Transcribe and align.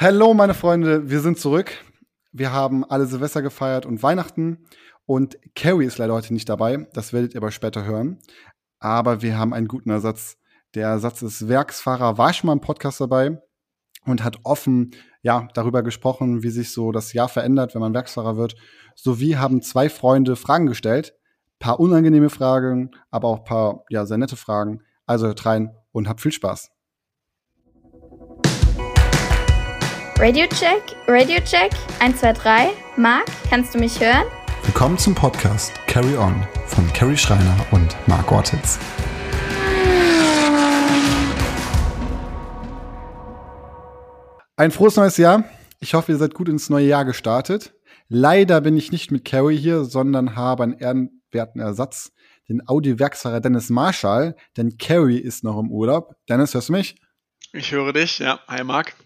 Hallo, 0.00 0.32
meine 0.32 0.54
Freunde, 0.54 1.10
wir 1.10 1.18
sind 1.18 1.40
zurück. 1.40 1.72
Wir 2.30 2.52
haben 2.52 2.84
alle 2.84 3.06
Silvester 3.06 3.42
gefeiert 3.42 3.84
und 3.84 4.00
Weihnachten. 4.00 4.64
Und 5.06 5.36
Carrie 5.56 5.86
ist 5.86 5.98
leider 5.98 6.14
heute 6.14 6.32
nicht 6.32 6.48
dabei. 6.48 6.86
Das 6.92 7.12
werdet 7.12 7.34
ihr 7.34 7.38
aber 7.38 7.50
später 7.50 7.84
hören. 7.84 8.20
Aber 8.78 9.22
wir 9.22 9.36
haben 9.36 9.52
einen 9.52 9.66
guten 9.66 9.90
Ersatz. 9.90 10.36
Der 10.76 10.86
Ersatz 10.86 11.22
ist 11.22 11.48
Werksfahrer, 11.48 12.16
war 12.16 12.32
schon 12.32 12.46
mal 12.46 12.52
im 12.52 12.60
Podcast 12.60 13.00
dabei 13.00 13.42
und 14.04 14.22
hat 14.22 14.36
offen 14.44 14.92
ja, 15.22 15.48
darüber 15.54 15.82
gesprochen, 15.82 16.44
wie 16.44 16.50
sich 16.50 16.70
so 16.70 16.92
das 16.92 17.12
Jahr 17.12 17.28
verändert, 17.28 17.74
wenn 17.74 17.80
man 17.80 17.92
Werksfahrer 17.92 18.36
wird. 18.36 18.54
Sowie 18.94 19.34
haben 19.34 19.62
zwei 19.62 19.88
Freunde 19.88 20.36
Fragen 20.36 20.66
gestellt. 20.66 21.16
Paar 21.58 21.80
unangenehme 21.80 22.30
Fragen, 22.30 22.92
aber 23.10 23.26
auch 23.26 23.42
paar 23.42 23.82
ja, 23.90 24.06
sehr 24.06 24.18
nette 24.18 24.36
Fragen. 24.36 24.80
Also 25.06 25.26
hört 25.26 25.44
rein 25.44 25.74
und 25.90 26.08
habt 26.08 26.20
viel 26.20 26.30
Spaß. 26.30 26.70
Radio 30.20 30.48
Check, 30.48 30.96
Radio 31.06 31.38
Check, 31.44 31.70
1, 32.00 32.18
2, 32.18 32.32
3. 32.32 32.70
Marc, 32.96 33.26
kannst 33.48 33.72
du 33.72 33.78
mich 33.78 34.00
hören? 34.00 34.24
Willkommen 34.64 34.98
zum 34.98 35.14
Podcast 35.14 35.72
Carry 35.86 36.16
On 36.16 36.44
von 36.66 36.92
Carrie 36.92 37.16
Schreiner 37.16 37.56
und 37.70 37.96
Marc 38.08 38.32
Ortiz. 38.32 38.80
Ein 44.56 44.72
frohes 44.72 44.96
neues 44.96 45.18
Jahr. 45.18 45.44
Ich 45.78 45.94
hoffe, 45.94 46.10
ihr 46.10 46.18
seid 46.18 46.34
gut 46.34 46.48
ins 46.48 46.68
neue 46.68 46.88
Jahr 46.88 47.04
gestartet. 47.04 47.72
Leider 48.08 48.60
bin 48.60 48.76
ich 48.76 48.90
nicht 48.90 49.12
mit 49.12 49.24
Carrie 49.24 49.56
hier, 49.56 49.84
sondern 49.84 50.34
habe 50.34 50.64
einen 50.64 50.72
ehrenwerten 50.72 51.60
Ersatz, 51.60 52.10
den 52.48 52.66
Audi-Werksfahrer 52.66 53.38
Dennis 53.38 53.70
Marshall, 53.70 54.34
denn 54.56 54.78
Carrie 54.78 55.20
ist 55.20 55.44
noch 55.44 55.60
im 55.60 55.70
Urlaub. 55.70 56.16
Dennis, 56.28 56.54
hörst 56.54 56.70
du 56.70 56.72
mich? 56.72 56.96
Ich 57.52 57.70
höre 57.70 57.92
dich, 57.92 58.18
ja. 58.18 58.40
Hi, 58.48 58.64
Marc. 58.64 58.96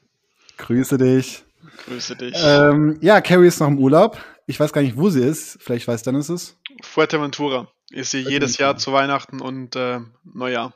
Grüße 0.62 0.96
dich. 0.96 1.44
Grüße 1.86 2.14
dich. 2.14 2.34
Ähm, 2.36 2.96
ja, 3.00 3.20
Carrie 3.20 3.48
ist 3.48 3.58
noch 3.58 3.66
im 3.66 3.78
Urlaub. 3.78 4.16
Ich 4.46 4.60
weiß 4.60 4.72
gar 4.72 4.80
nicht, 4.80 4.96
wo 4.96 5.10
sie 5.10 5.20
ist. 5.20 5.58
Vielleicht 5.60 5.88
weiß 5.88 6.04
Dennis 6.04 6.28
es. 6.28 6.56
Fuerteventura. 6.82 7.68
Ist 7.90 8.12
sie 8.12 8.20
jedes 8.20 8.58
Jahr 8.58 8.76
zu 8.76 8.92
Weihnachten 8.92 9.40
und 9.40 9.74
äh, 9.74 9.98
Neujahr. 10.22 10.72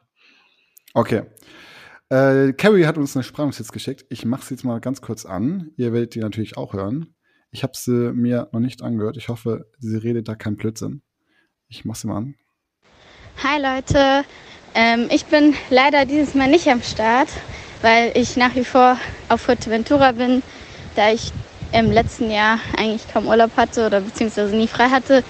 Okay. 0.92 1.22
Äh, 2.08 2.52
Carrie 2.54 2.86
hat 2.86 2.98
uns 2.98 3.16
eine 3.16 3.22
Sprachnotiz 3.22 3.70
geschickt. 3.70 4.04
Ich 4.10 4.24
mache 4.24 4.44
sie 4.44 4.54
jetzt 4.54 4.64
mal 4.64 4.80
ganz 4.80 5.00
kurz 5.02 5.24
an. 5.24 5.70
Ihr 5.76 5.92
werdet 5.92 6.16
die 6.16 6.20
natürlich 6.20 6.56
auch 6.56 6.72
hören. 6.72 7.14
Ich 7.52 7.62
habe 7.62 7.72
sie 7.76 8.12
mir 8.12 8.48
noch 8.50 8.60
nicht 8.60 8.82
angehört. 8.82 9.16
Ich 9.16 9.28
hoffe, 9.28 9.70
sie 9.78 9.96
redet 9.96 10.26
da 10.26 10.34
kein 10.34 10.56
Blödsinn. 10.56 11.02
Ich 11.68 11.84
mache 11.84 11.98
sie 11.98 12.08
mal 12.08 12.16
an. 12.16 12.34
Hi 13.40 13.62
Leute, 13.62 14.24
ähm, 14.74 15.08
ich 15.12 15.26
bin 15.26 15.54
leider 15.70 16.06
dieses 16.06 16.34
Mal 16.34 16.50
nicht 16.50 16.66
am 16.68 16.82
Start, 16.82 17.28
weil 17.86 18.10
ich 18.14 18.36
nach 18.36 18.56
wie 18.56 18.64
vor 18.64 18.98
auf 19.28 19.42
Fuerteventura 19.42 20.10
bin, 20.10 20.42
da 20.96 21.12
ich 21.12 21.30
im 21.70 21.92
letzten 21.92 22.32
Jahr 22.32 22.58
eigentlich 22.76 23.02
kaum 23.12 23.28
Urlaub 23.28 23.52
hatte 23.56 23.86
oder 23.86 24.00
beziehungsweise 24.00 24.56
nie 24.56 24.66
frei 24.66 24.88
hatte. 24.88 25.22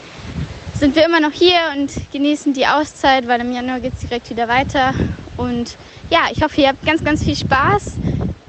Sind 0.72 0.96
wir 0.96 1.04
immer 1.04 1.20
noch 1.20 1.32
hier 1.32 1.58
und 1.76 1.92
genießen 2.12 2.54
die 2.54 2.66
Auszeit, 2.66 3.28
weil 3.28 3.42
im 3.42 3.52
Januar 3.52 3.80
geht 3.80 3.92
es 3.92 4.00
direkt 4.00 4.30
wieder 4.30 4.48
weiter. 4.48 4.94
Und 5.36 5.76
ja, 6.08 6.20
ich 6.32 6.42
hoffe, 6.42 6.62
ihr 6.62 6.68
habt 6.68 6.82
ganz, 6.86 7.04
ganz 7.04 7.22
viel 7.22 7.36
Spaß 7.36 7.96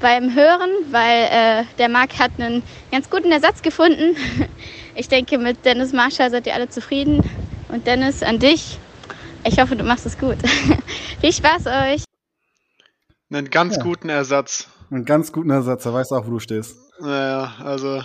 beim 0.00 0.34
Hören, 0.34 0.70
weil 0.90 1.24
äh, 1.24 1.64
der 1.76 1.90
Marc 1.90 2.18
hat 2.18 2.30
einen 2.38 2.62
ganz 2.90 3.10
guten 3.10 3.30
Ersatz 3.30 3.60
gefunden. 3.60 4.16
Ich 4.94 5.08
denke, 5.08 5.38
mit 5.38 5.64
Dennis 5.64 5.92
Marshall 5.92 6.28
seid 6.28 6.48
ihr 6.48 6.54
alle 6.54 6.68
zufrieden. 6.68 7.22
Und 7.68 7.86
Dennis, 7.86 8.24
an 8.24 8.40
dich, 8.40 8.78
ich 9.44 9.60
hoffe, 9.60 9.76
du 9.76 9.84
machst 9.84 10.06
es 10.06 10.18
gut. 10.18 10.38
viel 11.20 11.32
Spaß 11.32 11.66
euch. 11.66 12.07
Einen 13.30 13.50
ganz 13.50 13.76
Ja. 13.76 13.82
guten 13.82 14.08
Ersatz. 14.08 14.68
Einen 14.90 15.04
ganz 15.04 15.32
guten 15.32 15.50
Ersatz. 15.50 15.84
Er 15.84 15.92
weiß 15.94 16.12
auch, 16.12 16.26
wo 16.26 16.30
du 16.30 16.38
stehst. 16.38 16.76
Naja, 17.00 17.54
also 17.62 18.02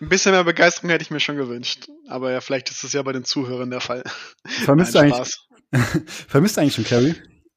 ein 0.00 0.08
bisschen 0.08 0.32
mehr 0.32 0.44
Begeisterung 0.44 0.90
hätte 0.90 1.02
ich 1.02 1.10
mir 1.10 1.20
schon 1.20 1.36
gewünscht. 1.36 1.88
Aber 2.08 2.32
ja, 2.32 2.40
vielleicht 2.40 2.70
ist 2.70 2.82
es 2.84 2.92
ja 2.92 3.02
bei 3.02 3.12
den 3.12 3.24
Zuhörern 3.24 3.70
der 3.70 3.80
Fall. 3.80 4.02
Vermisst, 4.64 4.94
Nein, 4.94 5.10
du 5.10 5.16
eigentlich, 5.16 6.06
vermisst 6.28 6.56
du 6.56 6.60
eigentlich 6.62 6.74
schon 6.74 6.84
Carrie? 6.84 7.14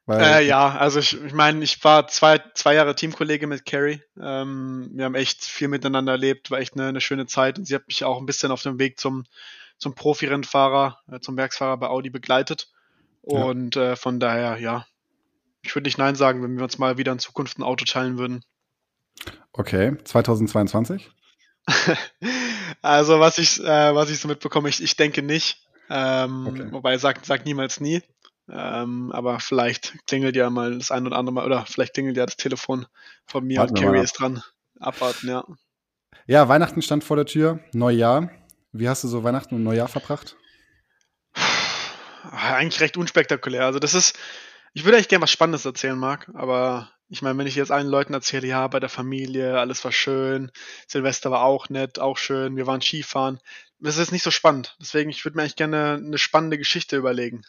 Äh, 0.10 0.48
ja, 0.48 0.70
also 0.78 1.00
ich, 1.00 1.22
ich 1.22 1.34
meine, 1.34 1.62
ich 1.64 1.84
war 1.84 2.08
zwei, 2.08 2.42
zwei 2.54 2.76
Jahre 2.76 2.96
Teamkollege 2.96 3.46
mit 3.46 3.66
Carrie. 3.66 4.02
Ähm, 4.18 4.90
wir 4.94 5.04
haben 5.04 5.16
echt 5.16 5.44
viel 5.44 5.68
miteinander 5.68 6.14
erlebt, 6.14 6.50
war 6.50 6.60
echt 6.60 6.76
eine, 6.76 6.88
eine 6.88 7.02
schöne 7.02 7.26
Zeit 7.26 7.58
und 7.58 7.66
sie 7.66 7.76
hat 7.76 7.88
mich 7.88 8.06
auch 8.06 8.18
ein 8.18 8.26
bisschen 8.26 8.52
auf 8.52 8.64
dem 8.64 8.80
Weg 8.80 9.00
zum, 9.00 9.26
zum 9.78 9.96
Profi-Rennfahrer, 9.96 11.00
äh, 11.12 11.20
zum 11.20 11.36
Werksfahrer 11.36 11.76
bei 11.78 11.88
Audi 11.88 12.10
begleitet. 12.10 12.70
Ja. 13.24 13.44
Und 13.44 13.76
äh, 13.76 13.98
von 13.98 14.22
daher, 14.22 14.58
ja, 14.60 14.86
ich 15.68 15.76
würde 15.76 15.88
nicht 15.88 15.98
Nein 15.98 16.16
sagen, 16.16 16.42
wenn 16.42 16.56
wir 16.58 16.64
uns 16.64 16.78
mal 16.78 16.98
wieder 16.98 17.12
in 17.12 17.20
Zukunft 17.20 17.60
ein 17.60 17.64
Auto 17.64 17.86
teilen 17.86 18.18
würden. 18.18 18.44
Okay, 19.54 19.98
2022? 20.04 21.10
Also 22.82 23.20
was 23.20 23.38
ich, 23.38 23.60
äh, 23.60 23.96
was 23.96 24.10
ich 24.10 24.20
so 24.20 24.28
mitbekomme, 24.28 24.70
ich, 24.70 24.84
ich 24.84 24.96
denke 24.96 25.22
nicht. 25.22 25.66
Ähm, 25.90 26.48
Okay. 26.48 26.72
Wobei 26.72 26.98
sagt, 26.98 27.26
sagt 27.26 27.46
niemals 27.46 27.80
nie. 27.80 28.02
Ähm, 28.50 29.12
aber 29.12 29.40
vielleicht 29.40 30.06
klingelt 30.06 30.36
ja 30.36 30.50
mal 30.50 30.78
das 30.78 30.92
ein 30.92 31.06
oder 31.08 31.18
andere 31.18 31.34
Mal, 31.34 31.46
oder 31.46 31.66
vielleicht 31.66 31.94
klingelt 31.96 32.18
ja 32.18 32.26
das 32.26 32.38
Telefon 32.38 32.86
von 33.26 33.46
mir 33.46 33.60
Warten 33.60 33.78
und 33.78 33.82
Carrie 33.82 34.02
ist 34.02 34.14
dran. 34.14 34.44
Abwarten, 34.80 35.28
ja. 35.28 35.44
Ja, 36.28 36.48
Weihnachten 36.48 36.82
stand 36.82 37.04
vor 37.04 37.16
der 37.16 37.26
Tür, 37.26 37.60
Neujahr. 37.74 38.30
Wie 38.72 38.88
hast 38.88 39.04
du 39.04 39.08
so 39.08 39.24
Weihnachten 39.24 39.56
und 39.56 39.64
Neujahr 39.64 39.88
verbracht? 39.88 40.36
Eigentlich 42.32 42.80
recht 42.82 42.98
unspektakulär. 42.98 43.66
Also 43.66 43.80
das 43.80 43.94
ist, 43.94 44.18
ich 44.78 44.86
würde 44.86 44.98
eigentlich 44.98 45.08
gerne 45.08 45.24
was 45.24 45.32
Spannendes 45.32 45.66
erzählen, 45.66 45.98
Marc, 45.98 46.30
aber 46.36 46.92
ich 47.10 47.24
meine, 47.24 47.36
wenn 47.40 47.48
ich 47.48 47.56
jetzt 47.56 47.72
allen 47.72 47.88
Leuten 47.88 48.14
erzähle, 48.14 48.46
ja, 48.48 48.68
bei 48.68 48.80
der 48.80 48.90
Familie, 48.90 49.58
alles 49.60 49.84
war 49.84 49.92
schön, 49.92 50.52
Silvester 50.88 51.32
war 51.32 51.42
auch 51.42 51.70
nett, 51.70 51.98
auch 51.98 52.18
schön, 52.20 52.56
wir 52.58 52.68
waren 52.68 52.82
Skifahren, 52.82 53.40
das 53.80 53.98
ist 53.98 54.12
nicht 54.12 54.22
so 54.24 54.30
spannend. 54.30 54.76
Deswegen, 54.80 55.10
ich 55.10 55.26
würde 55.26 55.36
mir 55.36 55.42
eigentlich 55.42 55.56
gerne 55.56 56.00
eine 56.04 56.20
spannende 56.20 56.60
Geschichte 56.60 56.96
überlegen. 56.96 57.42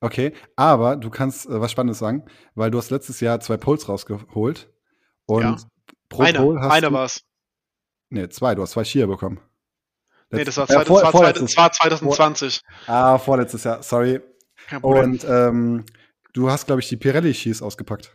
Okay, 0.00 0.34
aber 0.56 0.96
du 0.96 1.08
kannst 1.08 1.46
äh, 1.46 1.58
was 1.58 1.72
Spannendes 1.72 2.00
sagen, 2.00 2.26
weil 2.54 2.70
du 2.70 2.76
hast 2.76 2.90
letztes 2.90 3.20
Jahr 3.20 3.40
zwei 3.40 3.56
Poles 3.56 3.88
rausgeholt. 3.88 4.68
Und 5.24 5.42
Ja. 5.42 5.56
pro 6.10 6.22
Einer, 6.22 6.40
Pole 6.40 6.60
hast 6.60 6.72
einer 6.72 6.88
du, 6.88 6.94
war 6.94 7.04
es. 7.06 7.24
Nee, 8.10 8.28
zwei, 8.28 8.54
du 8.54 8.60
hast 8.60 8.72
zwei 8.72 8.84
Skier 8.84 9.06
bekommen. 9.06 9.40
Nee, 10.30 10.40
Letz- 10.42 10.44
das 10.46 10.56
war, 10.58 10.64
äh, 10.64 10.66
zwei, 10.66 10.84
vor, 10.84 11.02
das 11.02 11.14
war, 11.14 11.20
zwei, 11.22 11.32
das 11.32 11.56
war 11.56 11.72
2020. 11.72 12.60
Ah, 12.86 13.16
vorletztes 13.16 13.64
Jahr, 13.64 13.82
sorry. 13.82 14.20
Kein 14.66 14.80
Problem. 14.82 15.12
Und 15.12 15.24
ähm, 15.24 15.84
du 16.34 16.50
hast, 16.50 16.66
glaube 16.66 16.82
ich, 16.82 16.88
die 16.88 16.96
Pirelli-Skis 16.96 17.62
ausgepackt. 17.62 18.14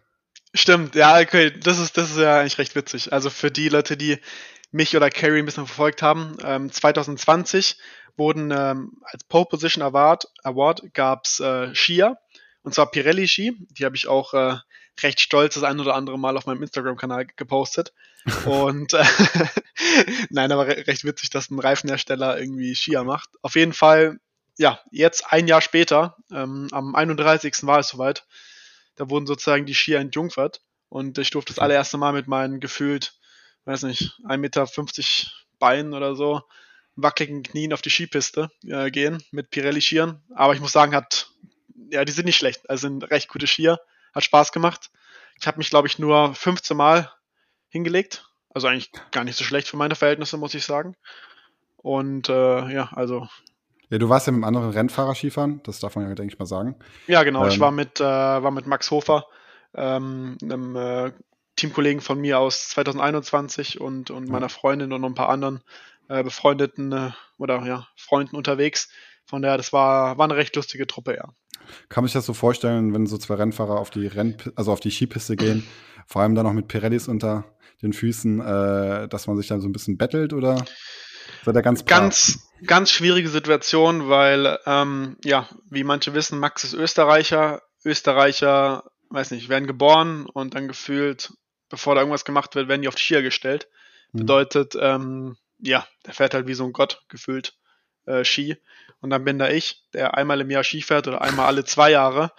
Stimmt, 0.53 0.95
ja, 0.95 1.19
okay, 1.19 1.51
das 1.51 1.79
ist, 1.79 1.97
das 1.97 2.11
ist 2.11 2.17
ja 2.17 2.39
eigentlich 2.39 2.57
recht 2.59 2.75
witzig. 2.75 3.11
Also 3.11 3.29
für 3.29 3.49
die 3.49 3.69
Leute, 3.69 3.97
die 3.97 4.19
mich 4.71 4.95
oder 4.95 5.09
Carrie 5.09 5.39
ein 5.39 5.45
bisschen 5.45 5.65
verfolgt 5.65 6.03
haben, 6.03 6.37
ähm, 6.43 6.71
2020 6.71 7.77
wurden 8.17 8.51
ähm, 8.51 9.01
als 9.03 9.23
Pole 9.23 9.45
Position 9.45 9.83
Award, 9.83 10.27
Award 10.43 10.93
gab's 10.93 11.39
äh, 11.39 11.73
Skier, 11.73 12.17
und 12.63 12.73
zwar 12.73 12.91
Pirelli-Ski. 12.91 13.57
Die 13.71 13.85
habe 13.85 13.95
ich 13.95 14.07
auch 14.07 14.33
äh, 14.33 14.57
recht 15.01 15.21
stolz 15.21 15.55
das 15.55 15.63
ein 15.63 15.79
oder 15.79 15.95
andere 15.95 16.19
Mal 16.19 16.37
auf 16.37 16.45
meinem 16.45 16.61
Instagram-Kanal 16.61 17.27
gepostet. 17.35 17.93
Und 18.45 18.93
äh, 18.93 19.03
nein, 20.29 20.51
aber 20.51 20.67
re 20.67 20.87
recht 20.87 21.05
witzig, 21.05 21.29
dass 21.29 21.49
ein 21.49 21.59
Reifenhersteller 21.59 22.39
irgendwie 22.39 22.75
Skier 22.75 23.03
macht. 23.03 23.29
Auf 23.41 23.55
jeden 23.55 23.73
Fall, 23.73 24.19
ja, 24.59 24.79
jetzt 24.91 25.31
ein 25.31 25.47
Jahr 25.47 25.61
später, 25.61 26.17
ähm, 26.31 26.67
am 26.71 26.93
31. 26.93 27.55
war 27.61 27.79
es 27.79 27.87
soweit, 27.87 28.25
da 28.95 29.09
wurden 29.09 29.25
sozusagen 29.25 29.65
die 29.65 29.73
Skier 29.73 29.99
entjungfert 29.99 30.61
und 30.89 31.17
ich 31.17 31.29
durfte 31.29 31.53
das 31.53 31.59
allererste 31.59 31.97
Mal 31.97 32.11
mit 32.11 32.27
meinen 32.27 32.59
gefühlt, 32.59 33.13
weiß 33.63 33.83
nicht, 33.83 34.19
1,50 34.25 34.37
Meter 34.37 34.67
Beinen 35.59 35.93
oder 35.93 36.13
so, 36.15 36.41
wackeligen 36.97 37.43
Knien 37.43 37.71
auf 37.71 37.81
die 37.81 37.89
Skipiste 37.89 38.51
äh, 38.63 38.91
gehen 38.91 39.23
mit 39.31 39.49
Pirelli-Skiern. 39.49 40.21
Aber 40.35 40.53
ich 40.53 40.59
muss 40.59 40.73
sagen, 40.73 40.93
hat, 40.93 41.29
ja, 41.89 42.03
die 42.03 42.11
sind 42.11 42.25
nicht 42.25 42.37
schlecht. 42.37 42.69
Also 42.69 42.87
sind 42.87 43.09
recht 43.09 43.29
gute 43.29 43.47
Skier. 43.47 43.79
Hat 44.13 44.25
Spaß 44.25 44.51
gemacht. 44.51 44.89
Ich 45.39 45.47
habe 45.47 45.57
mich, 45.57 45.69
glaube 45.69 45.87
ich, 45.87 45.99
nur 45.99 46.35
15 46.35 46.75
Mal 46.75 47.11
hingelegt. 47.69 48.25
Also 48.49 48.67
eigentlich 48.67 48.91
gar 49.11 49.23
nicht 49.23 49.37
so 49.37 49.45
schlecht 49.45 49.69
für 49.69 49.77
meine 49.77 49.95
Verhältnisse, 49.95 50.37
muss 50.37 50.53
ich 50.53 50.65
sagen. 50.65 50.95
Und 51.77 52.27
äh, 52.27 52.73
ja, 52.73 52.89
also 52.93 53.29
Ja, 53.89 53.97
du 53.97 54.09
warst 54.09 54.27
ja 54.27 54.31
mit 54.31 54.37
einem 54.43 54.55
anderen 54.55 54.71
Rennfahrer 54.71 55.15
Skifahren, 55.15 55.61
das 55.63 55.79
darf 55.79 55.95
man 55.95 56.07
ja, 56.07 56.15
denke 56.15 56.33
ich 56.33 56.39
mal, 56.39 56.45
sagen. 56.45 56.75
Ja, 57.07 57.23
genau. 57.23 57.47
ich 57.47 57.55
Ähm. 57.55 57.59
war 57.61 57.71
mit, 57.71 57.99
äh, 57.99 58.03
war 58.03 58.51
mit 58.51 58.67
Max 58.67 58.91
Hofer, 58.91 59.25
ähm, 59.73 60.37
einem 60.41 60.75
äh, 60.75 61.11
Teamkollegen 61.55 62.01
von 62.01 62.19
mir 62.21 62.39
aus 62.39 62.69
2021 62.69 63.81
und, 63.81 64.11
und 64.11 64.27
Ja. 64.27 64.31
meiner 64.31 64.49
Freundin 64.49 64.93
und 64.93 65.01
noch 65.01 65.09
ein 65.09 65.15
paar 65.15 65.29
anderen 65.29 65.61
äh, 66.07 66.23
befreundeten 66.23 66.91
äh, 66.91 67.11
oder 67.37 67.65
ja, 67.65 67.87
Freunden 67.95 68.35
unterwegs. 68.35 68.89
Von 69.25 69.41
daher, 69.41 69.57
das 69.57 69.73
war, 69.73 70.17
war 70.17 70.25
eine 70.25 70.35
recht 70.35 70.55
lustige 70.55 70.87
Truppe, 70.87 71.15
ja. 71.15 71.25
Kann 71.89 72.03
man 72.03 72.07
sich 72.07 72.13
das 72.13 72.25
so 72.25 72.33
vorstellen, 72.33 72.93
wenn 72.93 73.05
so 73.05 73.17
zwei 73.17 73.35
Rennfahrer 73.35 73.79
auf 73.79 73.89
die 73.91 74.07
Renn 74.07 74.35
also 74.55 74.71
auf 74.71 74.79
die 74.79 74.89
Skipiste 74.89 75.35
gehen, 75.35 75.67
vor 76.07 76.21
allem 76.23 76.33
dann 76.33 76.45
noch 76.45 76.53
mit 76.53 76.67
Pirellis 76.67 77.07
unter 77.07 77.43
den 77.83 77.93
Füßen, 77.93 78.39
äh, 78.41 79.07
dass 79.07 79.27
man 79.27 79.37
sich 79.37 79.47
dann 79.47 79.61
so 79.61 79.67
ein 79.67 79.71
bisschen 79.71 79.97
bettelt 79.97 80.33
oder 80.33 80.65
seid 81.43 81.55
ihr 81.55 81.61
ganz 81.61 81.83
brav? 81.83 81.89
Ganz, 81.89 82.49
ganz 82.65 82.91
schwierige 82.91 83.29
Situation, 83.29 84.09
weil, 84.09 84.59
ähm, 84.65 85.17
ja, 85.23 85.47
wie 85.69 85.83
manche 85.83 86.13
wissen, 86.13 86.39
Max 86.39 86.63
ist 86.63 86.73
Österreicher. 86.73 87.61
Österreicher, 87.85 88.83
weiß 89.09 89.31
nicht, 89.31 89.49
werden 89.49 89.67
geboren 89.67 90.25
und 90.25 90.55
dann 90.55 90.67
gefühlt, 90.67 91.33
bevor 91.69 91.95
da 91.95 92.01
irgendwas 92.01 92.25
gemacht 92.25 92.55
wird, 92.55 92.67
werden 92.67 92.81
die 92.81 92.87
auf 92.87 92.95
die 92.95 93.03
Skier 93.03 93.21
gestellt. 93.21 93.67
Mhm. 94.11 94.19
Bedeutet, 94.19 94.75
ähm, 94.79 95.37
ja, 95.59 95.87
der 96.05 96.13
fährt 96.13 96.33
halt 96.33 96.47
wie 96.47 96.53
so 96.53 96.65
ein 96.65 96.73
Gott 96.73 97.03
gefühlt 97.09 97.53
äh, 98.05 98.23
Ski. 98.23 98.57
Und 99.01 99.11
dann 99.11 99.23
bin 99.23 99.39
da 99.39 99.49
ich, 99.49 99.83
der 99.93 100.15
einmal 100.15 100.41
im 100.41 100.49
Jahr 100.49 100.63
Ski 100.63 100.81
fährt 100.81 101.07
oder 101.07 101.21
einmal 101.21 101.47
alle 101.47 101.63
zwei 101.63 101.91
Jahre. 101.91 102.31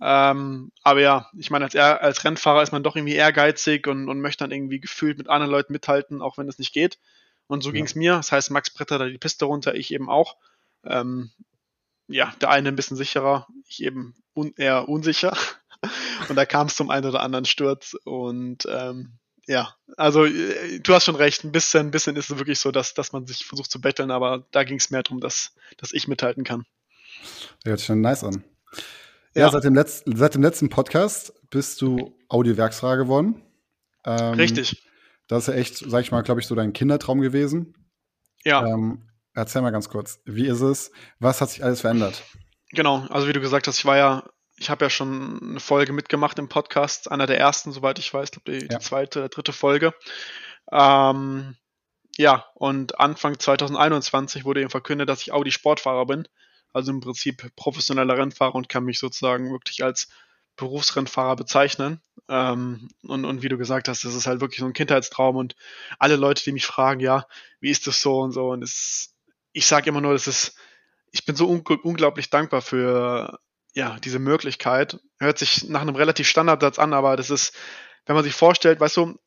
Ähm, 0.00 0.70
aber 0.82 1.00
ja, 1.00 1.28
ich 1.36 1.50
meine, 1.50 1.64
als, 1.64 1.74
als 1.74 2.24
Rennfahrer 2.24 2.62
ist 2.62 2.72
man 2.72 2.82
doch 2.82 2.96
irgendwie 2.96 3.16
ehrgeizig 3.16 3.86
und, 3.88 4.08
und 4.08 4.20
möchte 4.20 4.44
dann 4.44 4.52
irgendwie 4.52 4.80
gefühlt 4.80 5.18
mit 5.18 5.28
anderen 5.28 5.50
Leuten 5.50 5.72
mithalten, 5.72 6.22
auch 6.22 6.38
wenn 6.38 6.48
es 6.48 6.58
nicht 6.58 6.72
geht. 6.72 6.98
Und 7.48 7.62
so 7.62 7.70
ja. 7.70 7.74
ging 7.74 7.86
es 7.86 7.94
mir. 7.94 8.12
Das 8.12 8.30
heißt, 8.30 8.50
Max 8.50 8.70
brettert 8.70 9.00
da 9.00 9.06
die 9.06 9.18
Piste 9.18 9.46
runter, 9.46 9.74
ich 9.74 9.92
eben 9.92 10.08
auch. 10.08 10.36
Ähm, 10.84 11.30
ja, 12.06 12.32
der 12.40 12.50
eine 12.50 12.68
ein 12.68 12.76
bisschen 12.76 12.96
sicherer, 12.96 13.46
ich 13.68 13.82
eben 13.82 14.14
un 14.34 14.54
eher 14.56 14.88
unsicher. 14.88 15.36
Und 16.28 16.36
da 16.36 16.46
kam 16.46 16.68
es 16.68 16.76
zum 16.76 16.90
einen 16.90 17.06
oder 17.06 17.20
anderen 17.20 17.44
Sturz. 17.44 17.96
Und 18.04 18.66
ähm, 18.70 19.18
ja, 19.46 19.74
also 19.96 20.24
äh, 20.24 20.78
du 20.80 20.94
hast 20.94 21.04
schon 21.04 21.16
recht, 21.16 21.44
ein 21.44 21.52
bisschen, 21.52 21.88
ein 21.88 21.90
bisschen 21.90 22.16
ist 22.16 22.30
es 22.30 22.38
wirklich 22.38 22.60
so, 22.60 22.70
dass, 22.70 22.94
dass 22.94 23.12
man 23.12 23.26
sich 23.26 23.46
versucht 23.46 23.70
zu 23.70 23.80
betteln, 23.80 24.10
aber 24.10 24.46
da 24.50 24.64
ging 24.64 24.78
es 24.78 24.90
mehr 24.90 25.02
darum, 25.02 25.20
dass, 25.20 25.54
dass 25.78 25.92
ich 25.92 26.06
mithalten 26.06 26.44
kann. 26.44 26.66
Hört 27.64 27.78
sich 27.78 27.86
schon 27.86 28.00
nice 28.00 28.24
an. 28.24 28.44
Ja, 29.34 29.46
ja 29.46 29.50
seit, 29.50 29.64
dem 29.64 29.74
letzten, 29.74 30.16
seit 30.16 30.34
dem 30.34 30.42
letzten 30.42 30.68
Podcast 30.68 31.32
bist 31.50 31.80
du 31.80 32.14
Audiowerksfahrer 32.28 32.98
geworden. 32.98 33.42
Ähm, 34.04 34.34
Richtig. 34.34 34.82
Das 35.28 35.46
ist 35.46 35.54
ja 35.54 35.60
echt, 35.60 35.76
sag 35.76 36.00
ich 36.00 36.10
mal, 36.10 36.22
glaube 36.22 36.40
ich, 36.40 36.46
so 36.46 36.54
dein 36.54 36.72
Kindertraum 36.72 37.20
gewesen. 37.20 37.74
Ja. 38.44 38.66
Ähm, 38.66 39.08
erzähl 39.34 39.62
mal 39.62 39.70
ganz 39.70 39.88
kurz, 39.88 40.20
wie 40.24 40.46
ist 40.46 40.60
es? 40.60 40.90
Was 41.20 41.40
hat 41.40 41.50
sich 41.50 41.62
alles 41.62 41.82
verändert? 41.82 42.22
Genau, 42.70 43.06
also 43.08 43.28
wie 43.28 43.32
du 43.32 43.40
gesagt 43.40 43.66
hast, 43.66 43.78
ich 43.78 43.84
war 43.84 43.96
ja 43.96 44.24
ich 44.58 44.70
habe 44.70 44.84
ja 44.84 44.90
schon 44.90 45.40
eine 45.40 45.60
Folge 45.60 45.92
mitgemacht 45.92 46.38
im 46.38 46.48
Podcast, 46.48 47.10
einer 47.10 47.26
der 47.26 47.38
ersten, 47.38 47.72
soweit 47.72 47.98
ich 47.98 48.12
weiß, 48.12 48.30
glaube 48.32 48.50
die, 48.50 48.66
ja. 48.66 48.78
die 48.78 48.84
zweite 48.84 49.20
oder 49.20 49.28
dritte 49.28 49.52
Folge. 49.52 49.94
Ähm, 50.70 51.56
ja, 52.16 52.46
und 52.54 52.98
Anfang 52.98 53.38
2021 53.38 54.44
wurde 54.44 54.60
eben 54.60 54.70
verkündet, 54.70 55.08
dass 55.08 55.22
ich 55.22 55.32
Audi 55.32 55.52
Sportfahrer 55.52 56.06
bin. 56.06 56.26
Also 56.72 56.90
im 56.90 57.00
Prinzip 57.00 57.54
professioneller 57.56 58.18
Rennfahrer 58.18 58.54
und 58.54 58.68
kann 58.68 58.84
mich 58.84 58.98
sozusagen 58.98 59.52
wirklich 59.52 59.84
als 59.84 60.08
Berufsrennfahrer 60.56 61.36
bezeichnen. 61.36 62.00
Ähm, 62.28 62.90
und, 63.02 63.24
und 63.24 63.42
wie 63.42 63.48
du 63.48 63.56
gesagt 63.56 63.88
hast, 63.88 64.04
das 64.04 64.14
ist 64.14 64.26
halt 64.26 64.40
wirklich 64.40 64.60
so 64.60 64.66
ein 64.66 64.74
Kindheitstraum 64.74 65.36
und 65.36 65.56
alle 65.98 66.16
Leute, 66.16 66.44
die 66.44 66.52
mich 66.52 66.66
fragen, 66.66 67.00
ja, 67.00 67.26
wie 67.60 67.70
ist 67.70 67.86
das 67.86 68.02
so 68.02 68.20
und 68.20 68.32
so, 68.32 68.50
und 68.50 68.62
es, 68.62 69.14
ich 69.52 69.66
sage 69.66 69.88
immer 69.88 70.00
nur, 70.00 70.12
das 70.12 70.26
ist, 70.26 70.54
ich 71.10 71.24
bin 71.24 71.36
so 71.36 71.48
un 71.48 71.62
unglaublich 71.82 72.30
dankbar 72.30 72.60
für 72.60 73.38
ja, 73.74 73.98
diese 74.00 74.18
Möglichkeit. 74.18 75.00
Hört 75.18 75.38
sich 75.38 75.68
nach 75.68 75.80
einem 75.80 75.96
relativ 75.96 76.28
Standardsatz 76.28 76.78
an, 76.78 76.92
aber 76.92 77.16
das 77.16 77.30
ist, 77.30 77.54
wenn 78.06 78.14
man 78.14 78.24
sich 78.24 78.34
vorstellt, 78.34 78.80
weißt 78.80 78.96
du, 78.96 79.18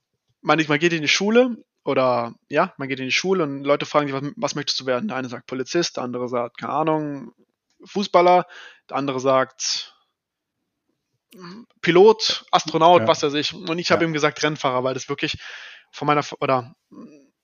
man, 0.41 0.63
man 0.67 0.79
geht 0.79 0.93
in 0.93 1.01
die 1.01 1.07
Schule 1.07 1.57
oder 1.83 2.35
ja, 2.49 2.73
man 2.77 2.87
geht 2.87 2.99
in 2.99 3.05
die 3.05 3.11
Schule 3.11 3.43
und 3.43 3.63
Leute 3.63 3.85
fragen 3.85 4.07
sich, 4.07 4.15
was, 4.15 4.31
was 4.35 4.55
möchtest 4.55 4.79
du 4.79 4.85
werden? 4.85 5.07
Der 5.07 5.17
eine 5.17 5.29
sagt 5.29 5.47
Polizist, 5.47 5.97
der 5.97 6.03
andere 6.03 6.27
sagt, 6.29 6.57
keine 6.57 6.73
Ahnung, 6.73 7.33
Fußballer, 7.85 8.45
der 8.89 8.97
andere 8.97 9.19
sagt 9.19 9.95
Pilot, 11.81 12.45
Astronaut, 12.51 13.01
ja. 13.01 13.07
was 13.07 13.23
weiß 13.23 13.33
ich. 13.35 13.53
Und 13.53 13.79
ich 13.79 13.89
ja. 13.89 13.95
habe 13.95 14.05
ihm 14.05 14.13
gesagt 14.13 14.41
Rennfahrer, 14.43 14.83
weil 14.83 14.93
das 14.93 15.09
wirklich 15.09 15.37
von 15.91 16.05
meiner 16.05 16.25
oder 16.39 16.75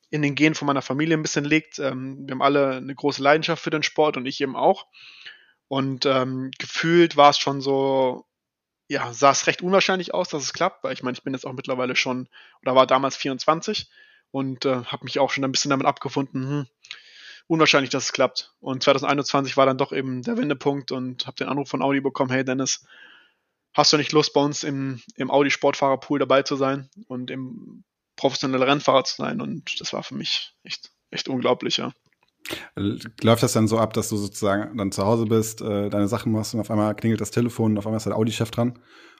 in 0.10 0.22
den 0.22 0.36
Genen 0.36 0.56
von 0.56 0.66
meiner 0.66 0.81
Familie 0.81 1.18
ein 1.18 1.22
bisschen 1.22 1.45
liegt. 1.45 1.80
Ähm, 1.80 2.28
wir 2.28 2.34
haben 2.34 2.42
alle 2.42 2.78
eine 2.78 2.95
große 2.95 3.22
Leidenschaft 3.22 3.62
für 3.62 3.69
den 3.69 3.84
Sport 3.84 4.18
und 4.18 4.25
ich 4.25 4.42
eben 4.42 4.56
auch. 4.56 4.88
Und 5.68 6.06
ähm, 6.06 6.51
gefühlt 6.57 7.18
war 7.18 7.31
es 7.31 7.38
schon 7.38 7.62
so, 7.62 8.25
ja, 8.88 9.12
sah 9.12 9.31
es 9.31 9.48
recht 9.48 9.62
unwahrscheinlich 9.62 10.13
aus, 10.13 10.30
dass 10.30 10.44
es 10.44 10.54
klappt, 10.54 10.84
weil 10.84 10.94
ich 10.94 11.04
meine, 11.04 11.18
ich 11.18 11.24
bin 11.24 11.34
jetzt 11.34 11.45
auch 11.45 11.54
mittlerweile 11.54 11.95
schon, 11.95 12.30
oder 12.62 12.75
war 12.75 12.88
damals 12.88 13.18
24 13.18 13.89
und 14.31 14.66
äh, 14.66 14.84
habe 14.86 15.04
mich 15.04 15.19
auch 15.19 15.30
schon 15.30 15.44
ein 15.44 15.51
bisschen 15.51 15.72
damit 15.72 15.86
abgefunden, 15.86 16.50
hm, 16.50 16.68
unwahrscheinlich, 17.48 17.89
dass 17.89 18.06
es 18.06 18.13
klappt. 18.13 18.54
Und 18.62 18.84
2021 18.84 19.57
war 19.57 19.66
dann 19.66 19.78
doch 19.78 19.92
eben 19.92 20.22
der 20.22 20.38
Wendepunkt 20.38 20.94
und 20.94 21.28
habe 21.28 21.36
den 21.36 21.50
Anruf 21.50 21.69
von 21.69 21.81
Audi 21.81 22.00
bekommen, 22.00 22.31
hey 22.31 22.45
Dennis, 22.45 22.86
hast 23.77 23.94
du 23.94 23.97
nicht 23.97 24.12
Lust 24.12 24.33
bei 24.33 24.41
uns 24.41 24.63
im, 24.63 25.00
im 25.15 25.29
Audi 25.29 25.51
Sportfahrerpool 25.51 26.19
dabei 26.19 26.41
zu 26.41 26.56
sein 26.56 26.89
und 27.07 27.29
im 27.29 27.83
professioneller 28.15 28.68
Rennfahrer 28.68 29.03
zu 29.03 29.15
sein? 29.15 29.39
Und 29.39 29.79
das 29.79 29.94
war 29.94 30.03
für 30.03 30.15
mich 30.15 30.53
echt, 30.63 30.91
echt 31.12 31.29
unglaublich, 31.29 31.77
ja. 31.77 31.94
Läuft 32.75 33.44
das 33.44 33.53
dann 33.53 33.68
so 33.68 33.77
ab, 33.77 33.94
dass 33.94 34.09
du 34.09 34.18
sozusagen 34.18 34.77
dann 34.77 34.91
zu 34.91 35.06
Hause 35.06 35.25
bist, 35.25 35.62
äh, 35.62 35.89
deine 35.89 36.07
Sachen 36.07 36.31
machst 36.31 36.53
und 36.53 36.59
auf 36.59 36.71
einmal 36.71 36.95
klingelt 36.95 37.21
das 37.21 37.31
Telefon 37.31 37.71
und 37.71 37.77
auf 37.77 37.85
einmal 37.85 37.97
ist 37.97 38.06
der 38.06 38.15
Audi-Chef 38.15 38.51
dran 38.51 38.79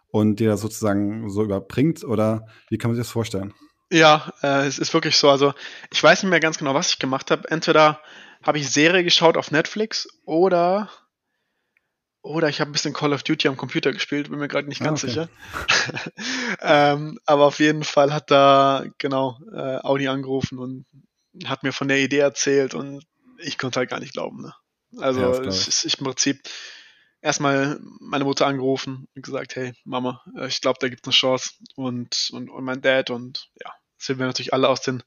und 0.09 0.39
dir 0.39 0.50
das 0.50 0.62
sozusagen 0.62 1.30
so 1.30 1.44
überbringt? 1.44 2.04
Oder 2.04 2.48
wie 2.69 2.77
kann 2.77 2.89
man 2.89 2.95
sich 2.95 3.06
das 3.06 3.12
vorstellen? 3.12 3.54
Ja, 3.92 4.31
äh, 4.42 4.65
es 4.65 4.80
ist 4.80 4.94
wirklich 4.94 5.18
so. 5.18 5.30
Also 5.30 5.54
ich 5.92 6.01
weiß 6.01 6.24
nicht 6.24 6.30
mehr 6.30 6.39
ganz 6.39 6.57
genau, 6.57 6.74
was 6.74 6.89
ich 6.89 7.00
gemacht 7.00 7.30
habe. 7.30 7.50
Entweder 7.50 8.01
habe 8.44 8.59
ich 8.59 8.69
Serie 8.69 9.04
geschaut 9.04 9.38
auf 9.38 9.51
Netflix 9.51 10.07
oder 10.25 10.89
oder 12.28 12.50
ich 12.50 12.60
habe 12.60 12.70
ein 12.70 12.74
bisschen 12.74 12.94
Call 12.94 13.14
of 13.14 13.24
Duty 13.24 13.48
am 13.48 13.58
Computer 13.58 13.92
gespielt, 13.92 14.30
bin 14.30 14.40
mir 14.40 14.48
gerade 14.48 14.68
nicht 14.68 14.82
ganz 14.82 15.04
ah, 15.04 15.08
okay. 15.08 15.14
sicher. 15.14 15.30
ähm, 16.62 17.20
aber 17.26 17.46
auf 17.46 17.60
jeden 17.60 17.84
Fall 17.84 18.14
hat 18.14 18.30
da 18.30 18.86
genau 18.98 19.40
äh, 19.54 19.78
Audi 19.78 20.08
angerufen 20.08 20.60
und 20.60 20.86
hat 21.46 21.64
mir 21.64 21.72
von 21.72 21.88
der 21.88 22.00
Idee 22.00 22.20
erzählt 22.20 22.74
und 22.74 23.04
ich 23.40 23.58
konnte 23.58 23.80
halt 23.80 23.90
gar 23.90 24.00
nicht 24.00 24.14
glauben. 24.14 24.42
Ne? 24.42 24.54
Also 25.00 25.22
ja, 25.22 25.44
ich, 25.44 25.86
ich, 25.86 26.00
im 26.00 26.06
Prinzip 26.06 26.42
erstmal 27.22 27.80
meine 28.00 28.24
Mutter 28.24 28.46
angerufen 28.48 29.08
und 29.16 29.22
gesagt, 29.24 29.56
hey 29.56 29.74
Mama, 29.84 30.22
äh, 30.38 30.48
ich 30.48 30.62
glaube, 30.62 30.80
da 30.82 30.90
gibt 30.90 31.06
es 31.06 31.08
eine 31.08 31.14
Chance 31.14 31.52
und, 31.76 32.30
und, 32.32 32.50
und 32.50 32.64
mein 32.64 32.82
Dad 32.82 33.10
und 33.10 33.50
ja, 33.64 33.72
sind 33.98 34.20
wir 34.20 34.26
natürlich 34.26 34.54
alle 34.54 34.70
aus 34.70 34.82
den, 34.82 35.04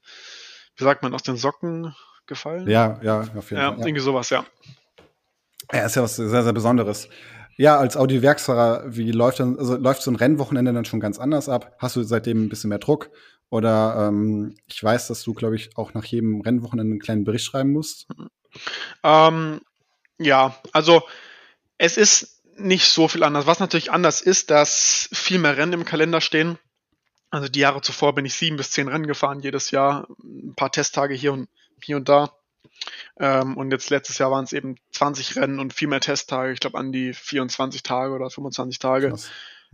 wie 0.75 0.83
sagt 0.83 1.03
man, 1.03 1.13
aus 1.13 1.23
den 1.23 1.37
Socken 1.37 1.95
gefallen. 2.25 2.67
Ja, 2.69 2.99
ja, 3.03 3.21
auf 3.21 3.27
jeden 3.27 3.37
ja, 3.37 3.41
Fall. 3.43 3.57
Ja, 3.57 3.85
irgendwie 3.85 4.01
sowas, 4.01 4.29
ja. 4.29 4.45
Ja, 5.73 5.85
ist 5.85 5.95
ja 5.95 6.03
was 6.03 6.15
sehr, 6.15 6.43
sehr 6.43 6.53
Besonderes. 6.53 7.07
Ja, 7.57 7.77
als 7.77 7.95
Audi-Werksfahrer, 7.95 8.83
wie 8.87 9.11
läuft 9.11 9.39
dann, 9.39 9.57
also 9.57 9.75
läuft 9.75 10.01
so 10.01 10.11
ein 10.11 10.15
Rennwochenende 10.15 10.73
dann 10.73 10.85
schon 10.85 10.99
ganz 10.99 11.19
anders 11.19 11.49
ab? 11.49 11.75
Hast 11.79 11.95
du 11.95 12.03
seitdem 12.03 12.45
ein 12.45 12.49
bisschen 12.49 12.69
mehr 12.69 12.79
Druck? 12.79 13.09
Oder 13.49 14.07
ähm, 14.07 14.55
ich 14.67 14.81
weiß, 14.81 15.07
dass 15.07 15.23
du, 15.23 15.33
glaube 15.33 15.57
ich, 15.57 15.77
auch 15.77 15.93
nach 15.93 16.05
jedem 16.05 16.41
Rennwochenende 16.41 16.93
einen 16.93 16.99
kleinen 16.99 17.25
Bericht 17.25 17.45
schreiben 17.45 17.71
musst. 17.71 18.07
Ähm, 19.03 19.61
ja, 20.17 20.55
also 20.71 21.03
es 21.77 21.97
ist 21.97 22.41
nicht 22.57 22.87
so 22.87 23.07
viel 23.07 23.23
anders. 23.23 23.47
Was 23.47 23.59
natürlich 23.59 23.91
anders 23.91 24.21
ist, 24.21 24.51
dass 24.51 25.09
viel 25.11 25.39
mehr 25.39 25.57
Rennen 25.57 25.73
im 25.73 25.85
Kalender 25.85 26.21
stehen. 26.21 26.57
Also 27.29 27.47
die 27.47 27.59
Jahre 27.59 27.81
zuvor 27.81 28.13
bin 28.13 28.25
ich 28.25 28.33
sieben 28.33 28.57
bis 28.57 28.71
zehn 28.71 28.87
Rennen 28.87 29.07
gefahren 29.07 29.39
jedes 29.39 29.71
Jahr, 29.71 30.07
ein 30.23 30.53
paar 30.55 30.71
Testtage 30.71 31.13
hier 31.13 31.33
und 31.33 31.49
hier 31.81 31.97
und 31.97 32.09
da. 32.09 32.31
Ähm, 33.19 33.57
und 33.57 33.71
jetzt 33.71 33.89
letztes 33.89 34.17
Jahr 34.17 34.31
waren 34.31 34.43
es 34.43 34.53
eben 34.53 34.75
20 34.91 35.35
Rennen 35.35 35.59
und 35.59 35.73
viel 35.73 35.87
mehr 35.87 35.99
Testtage, 35.99 36.53
ich 36.53 36.59
glaube 36.59 36.77
an 36.77 36.91
die 36.91 37.13
24 37.13 37.83
Tage 37.83 38.13
oder 38.13 38.29
25 38.29 38.79
Tage. 38.79 39.13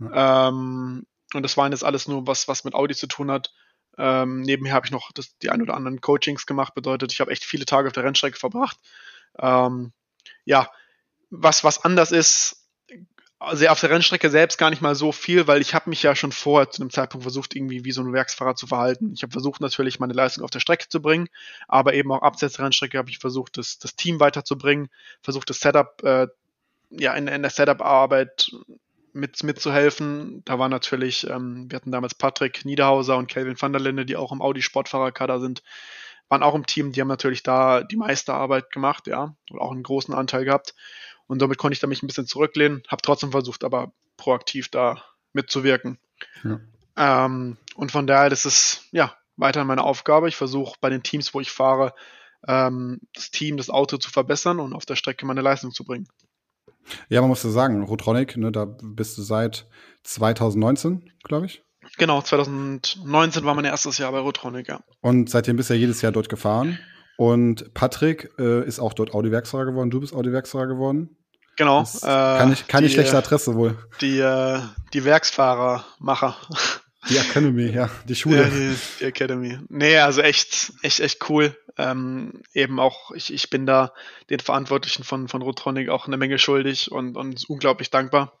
Ja. 0.00 0.48
Ähm, 0.48 1.06
und 1.34 1.42
das 1.42 1.56
waren 1.56 1.72
jetzt 1.72 1.84
alles 1.84 2.08
nur 2.08 2.26
was, 2.26 2.48
was 2.48 2.64
mit 2.64 2.74
Audi 2.74 2.94
zu 2.94 3.06
tun 3.06 3.30
hat. 3.30 3.52
Ähm, 3.96 4.42
nebenher 4.42 4.74
habe 4.74 4.86
ich 4.86 4.92
noch 4.92 5.10
das, 5.12 5.36
die 5.38 5.50
ein 5.50 5.60
oder 5.60 5.74
anderen 5.74 6.00
Coachings 6.00 6.46
gemacht, 6.46 6.74
bedeutet, 6.74 7.12
ich 7.12 7.20
habe 7.20 7.30
echt 7.30 7.44
viele 7.44 7.64
Tage 7.64 7.88
auf 7.88 7.92
der 7.92 8.04
Rennstrecke 8.04 8.38
verbracht. 8.38 8.78
Ähm, 9.38 9.92
ja, 10.44 10.70
was, 11.30 11.64
was 11.64 11.84
anders 11.84 12.12
ist, 12.12 12.67
also 13.40 13.66
auf 13.68 13.80
der 13.80 13.90
Rennstrecke 13.90 14.30
selbst 14.30 14.58
gar 14.58 14.70
nicht 14.70 14.82
mal 14.82 14.94
so 14.94 15.12
viel, 15.12 15.46
weil 15.46 15.60
ich 15.60 15.74
habe 15.74 15.90
mich 15.90 16.02
ja 16.02 16.16
schon 16.16 16.32
vorher 16.32 16.70
zu 16.70 16.82
einem 16.82 16.90
Zeitpunkt 16.90 17.22
versucht, 17.24 17.54
irgendwie 17.54 17.84
wie 17.84 17.92
so 17.92 18.02
ein 18.02 18.12
Werksfahrer 18.12 18.56
zu 18.56 18.66
verhalten. 18.66 19.12
Ich 19.14 19.22
habe 19.22 19.32
versucht 19.32 19.60
natürlich 19.60 20.00
meine 20.00 20.12
Leistung 20.12 20.44
auf 20.44 20.50
der 20.50 20.60
Strecke 20.60 20.88
zu 20.88 21.00
bringen, 21.00 21.28
aber 21.68 21.94
eben 21.94 22.10
auch 22.10 22.22
abseits 22.22 22.54
der 22.54 22.64
Rennstrecke 22.64 22.98
habe 22.98 23.10
ich 23.10 23.18
versucht, 23.18 23.56
das, 23.56 23.78
das 23.78 23.94
Team 23.94 24.18
weiterzubringen, 24.18 24.88
versucht 25.22 25.50
das 25.50 25.60
Setup, 25.60 26.02
äh, 26.02 26.26
ja, 26.90 27.14
in, 27.14 27.28
in 27.28 27.42
der 27.42 27.50
Setup-Arbeit 27.50 28.50
mit, 29.12 29.42
mitzuhelfen. 29.42 30.42
Da 30.44 30.58
war 30.58 30.68
natürlich, 30.68 31.28
ähm, 31.28 31.66
wir 31.70 31.76
hatten 31.76 31.92
damals 31.92 32.14
Patrick 32.14 32.64
Niederhauser 32.64 33.16
und 33.16 33.28
Kelvin 33.28 33.60
van 33.60 33.72
der 33.72 33.82
Linde, 33.82 34.04
die 34.04 34.16
auch 34.16 34.32
im 34.32 34.42
Audi-Sportfahrerkader 34.42 35.38
sind, 35.40 35.62
waren 36.28 36.42
auch 36.42 36.54
im 36.54 36.66
Team. 36.66 36.92
Die 36.92 37.00
haben 37.00 37.08
natürlich 37.08 37.42
da 37.42 37.82
die 37.82 37.96
meiste 37.96 38.34
Arbeit 38.34 38.70
gemacht, 38.70 39.06
ja, 39.06 39.34
und 39.50 39.58
auch 39.60 39.72
einen 39.72 39.82
großen 39.82 40.14
Anteil 40.14 40.44
gehabt. 40.44 40.74
Und 41.28 41.40
damit 41.40 41.58
konnte 41.58 41.74
ich 41.74 41.80
da 41.80 41.86
mich 41.86 42.02
ein 42.02 42.06
bisschen 42.06 42.26
zurücklehnen, 42.26 42.82
habe 42.88 43.02
trotzdem 43.02 43.30
versucht, 43.30 43.62
aber 43.62 43.92
proaktiv 44.16 44.68
da 44.68 45.04
mitzuwirken. 45.32 45.98
Ja. 46.42 46.60
Ähm, 46.96 47.56
und 47.76 47.92
von 47.92 48.06
daher, 48.06 48.30
das 48.30 48.44
ist 48.44 48.84
ja 48.90 49.14
weiterhin 49.36 49.68
meine 49.68 49.84
Aufgabe. 49.84 50.28
Ich 50.28 50.36
versuche 50.36 50.76
bei 50.80 50.90
den 50.90 51.02
Teams, 51.02 51.32
wo 51.32 51.40
ich 51.40 51.50
fahre, 51.50 51.94
ähm, 52.46 53.00
das 53.14 53.30
Team, 53.30 53.56
das 53.56 53.70
Auto 53.70 53.98
zu 53.98 54.10
verbessern 54.10 54.58
und 54.58 54.72
auf 54.72 54.86
der 54.86 54.96
Strecke 54.96 55.26
meine 55.26 55.42
Leistung 55.42 55.70
zu 55.70 55.84
bringen. 55.84 56.08
Ja, 57.08 57.20
man 57.20 57.28
muss 57.28 57.42
ja 57.42 57.50
sagen, 57.50 57.82
Rotronic, 57.84 58.36
ne, 58.36 58.50
da 58.50 58.64
bist 58.64 59.18
du 59.18 59.22
seit 59.22 59.66
2019, 60.04 61.12
glaube 61.22 61.46
ich. 61.46 61.62
Genau, 61.96 62.20
2019 62.20 63.44
war 63.44 63.54
mein 63.54 63.64
erstes 63.64 63.98
Jahr 63.98 64.12
bei 64.12 64.18
Rotronic, 64.18 64.68
ja. 64.68 64.80
Und 65.00 65.30
seitdem 65.30 65.56
bist 65.56 65.70
du 65.70 65.74
ja 65.74 65.80
jedes 65.80 66.02
Jahr 66.02 66.12
dort 66.12 66.28
gefahren. 66.28 66.78
Und 67.18 67.74
Patrick 67.74 68.30
äh, 68.38 68.64
ist 68.64 68.78
auch 68.78 68.92
dort 68.92 69.12
Audi-Werksfahrer 69.12 69.64
geworden. 69.64 69.90
Du 69.90 69.98
bist 69.98 70.14
Audi-Werksfahrer 70.14 70.68
geworden. 70.68 71.16
Genau. 71.56 71.82
Äh, 71.82 72.06
kann 72.06 72.52
ich, 72.52 72.68
kann 72.68 72.84
die, 72.84 72.90
schlechte 72.90 73.18
Adresse 73.18 73.56
wohl. 73.56 73.76
Die, 74.00 74.20
äh, 74.20 74.60
die 74.92 75.04
Werksfahrermacher. 75.04 76.36
Die 77.08 77.16
Academy, 77.16 77.70
ja, 77.72 77.90
die 78.04 78.14
Schule. 78.14 78.42
Ja, 78.42 78.48
die, 78.48 78.76
die, 79.00 79.04
Academy. 79.06 79.58
Nee, 79.68 79.98
also 79.98 80.20
echt, 80.20 80.72
echt, 80.82 81.00
echt 81.00 81.28
cool. 81.28 81.56
Ähm, 81.76 82.40
eben 82.54 82.78
auch, 82.78 83.10
ich, 83.10 83.34
ich 83.34 83.50
bin 83.50 83.66
da 83.66 83.92
den 84.30 84.38
Verantwortlichen 84.38 85.02
von, 85.02 85.26
von 85.26 85.42
Rotronic 85.42 85.88
auch 85.88 86.06
eine 86.06 86.18
Menge 86.18 86.38
schuldig 86.38 86.92
und, 86.92 87.16
und 87.16 87.50
unglaublich 87.50 87.90
dankbar. 87.90 88.38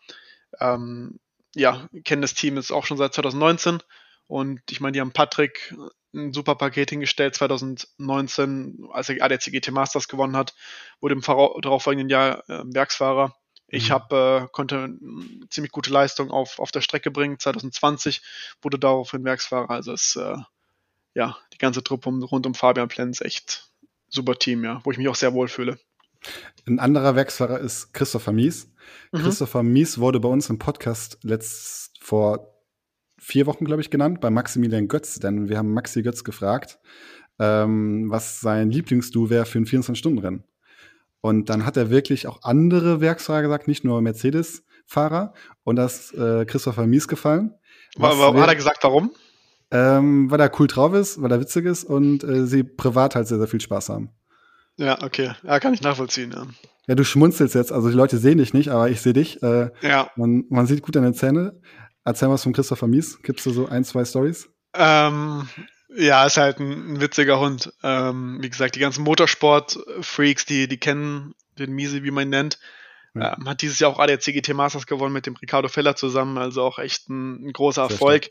Ähm, 0.60 1.18
ja, 1.56 1.88
kenne 2.04 2.22
das 2.22 2.34
Team 2.34 2.54
jetzt 2.54 2.70
auch 2.70 2.86
schon 2.86 2.96
seit 2.96 3.12
2019 3.12 3.80
und 4.28 4.60
ich 4.70 4.80
meine, 4.80 4.92
die 4.92 5.00
haben 5.00 5.12
Patrick 5.12 5.74
ein 6.14 6.32
super 6.32 6.54
Paket 6.54 6.90
hingestellt 6.90 7.34
2019, 7.34 8.88
als 8.92 9.08
er 9.08 9.22
ADAC 9.22 9.44
GT 9.46 9.70
Masters 9.72 10.08
gewonnen 10.08 10.36
hat, 10.36 10.54
wurde 11.00 11.14
im 11.14 11.22
darauffolgenden 11.22 12.08
Jahr 12.08 12.48
äh, 12.48 12.62
Werksfahrer. 12.64 13.34
Ich 13.66 13.88
mhm. 13.88 13.92
habe 13.92 14.42
äh, 14.44 14.48
konnte 14.52 14.84
eine 14.84 15.48
ziemlich 15.50 15.72
gute 15.72 15.90
Leistung 15.90 16.30
auf, 16.30 16.58
auf 16.58 16.70
der 16.70 16.80
Strecke 16.80 17.10
bringen. 17.10 17.38
2020 17.38 18.22
wurde 18.62 18.78
daraufhin 18.78 19.24
Werksfahrer. 19.24 19.70
Also 19.70 19.92
ist 19.92 20.16
äh, 20.16 20.36
ja 21.14 21.36
die 21.52 21.58
ganze 21.58 21.82
Truppe 21.82 22.08
um, 22.08 22.22
rund 22.22 22.46
um 22.46 22.54
Fabian 22.54 22.88
Plenz 22.88 23.20
echt 23.20 23.70
super 24.08 24.38
Team, 24.38 24.64
ja, 24.64 24.80
wo 24.84 24.90
ich 24.90 24.98
mich 24.98 25.08
auch 25.08 25.14
sehr 25.14 25.34
wohl 25.34 25.48
fühle. 25.48 25.78
Ein 26.66 26.78
anderer 26.78 27.14
Werksfahrer 27.14 27.60
ist 27.60 27.92
Christopher 27.92 28.32
Mies. 28.32 28.70
Mhm. 29.12 29.18
Christopher 29.18 29.62
Mies 29.62 29.98
wurde 29.98 30.20
bei 30.20 30.28
uns 30.28 30.48
im 30.48 30.58
Podcast 30.58 31.18
letzt 31.22 31.92
vor 32.00 32.57
vier 33.18 33.46
Wochen, 33.46 33.64
glaube 33.64 33.80
ich, 33.80 33.90
genannt, 33.90 34.20
bei 34.20 34.30
Maximilian 34.30 34.88
Götz, 34.88 35.18
denn 35.18 35.48
wir 35.48 35.58
haben 35.58 35.72
Maxi 35.72 36.02
Götz 36.02 36.24
gefragt, 36.24 36.78
ähm, 37.38 38.10
was 38.10 38.40
sein 38.40 38.70
Lieblingsdu 38.70 39.30
wäre 39.30 39.46
für 39.46 39.58
ein 39.58 39.66
24-Stunden-Rennen. 39.66 40.44
Und 41.20 41.50
dann 41.50 41.66
hat 41.66 41.76
er 41.76 41.90
wirklich 41.90 42.26
auch 42.26 42.42
andere 42.42 43.00
Werksfahrer 43.00 43.42
gesagt, 43.42 43.68
nicht 43.68 43.84
nur 43.84 44.00
Mercedes-Fahrer. 44.00 45.34
Und 45.64 45.76
das 45.76 46.12
äh, 46.12 46.44
Christopher 46.46 46.86
Mies 46.86 47.08
gefallen. 47.08 47.54
Warum 47.96 48.40
hat 48.40 48.48
er 48.48 48.56
gesagt, 48.56 48.78
warum? 48.82 49.10
Ähm, 49.70 50.30
weil 50.30 50.40
er 50.40 50.52
cool 50.58 50.66
drauf 50.66 50.94
ist, 50.94 51.20
weil 51.20 51.30
er 51.30 51.40
witzig 51.40 51.66
ist 51.66 51.84
und 51.84 52.24
äh, 52.24 52.46
sie 52.46 52.62
privat 52.62 53.14
halt 53.14 53.26
sehr, 53.26 53.38
sehr 53.38 53.48
viel 53.48 53.60
Spaß 53.60 53.90
haben. 53.90 54.10
Ja, 54.76 55.02
okay. 55.02 55.32
Ja, 55.42 55.58
kann 55.58 55.74
ich 55.74 55.82
nachvollziehen, 55.82 56.32
ja. 56.32 56.46
Ja, 56.86 56.94
du 56.94 57.04
schmunzelst 57.04 57.54
jetzt, 57.54 57.70
also 57.70 57.90
die 57.90 57.96
Leute 57.96 58.16
sehen 58.16 58.38
dich 58.38 58.54
nicht, 58.54 58.70
aber 58.70 58.88
ich 58.88 59.02
sehe 59.02 59.12
dich. 59.12 59.42
Äh, 59.42 59.70
ja. 59.82 60.10
Man, 60.16 60.44
man 60.48 60.66
sieht 60.66 60.82
gut 60.82 60.96
deine 60.96 61.12
Zähne. 61.12 61.60
Erzähl 62.08 62.30
was 62.30 62.42
von 62.42 62.54
Christopher 62.54 62.86
Mies. 62.86 63.20
Gibst 63.22 63.44
du 63.44 63.50
so 63.50 63.68
ein, 63.68 63.84
zwei 63.84 64.02
Stories? 64.02 64.48
Ähm, 64.72 65.46
ja, 65.94 66.24
ist 66.24 66.38
halt 66.38 66.58
ein, 66.58 66.94
ein 66.94 67.00
witziger 67.02 67.38
Hund. 67.38 67.70
Ähm, 67.82 68.38
wie 68.40 68.48
gesagt, 68.48 68.76
die 68.76 68.80
ganzen 68.80 69.04
Motorsport-Freaks, 69.04 70.46
die, 70.46 70.68
die 70.68 70.78
kennen 70.78 71.34
den 71.58 71.72
Miese, 71.72 72.04
wie 72.04 72.10
man 72.10 72.28
ihn 72.28 72.30
nennt. 72.30 72.58
Ja. 73.14 73.36
Ähm, 73.36 73.46
hat 73.46 73.60
dieses 73.60 73.78
Jahr 73.78 73.90
auch 73.90 73.98
ADAC 73.98 74.22
GT 74.22 74.54
Masters 74.54 74.86
gewonnen 74.86 75.12
mit 75.12 75.26
dem 75.26 75.36
Ricardo 75.36 75.68
Feller 75.68 75.96
zusammen, 75.96 76.38
also 76.38 76.62
auch 76.62 76.78
echt 76.78 77.10
ein, 77.10 77.46
ein 77.46 77.52
großer 77.52 77.82
Erfolg. 77.82 78.28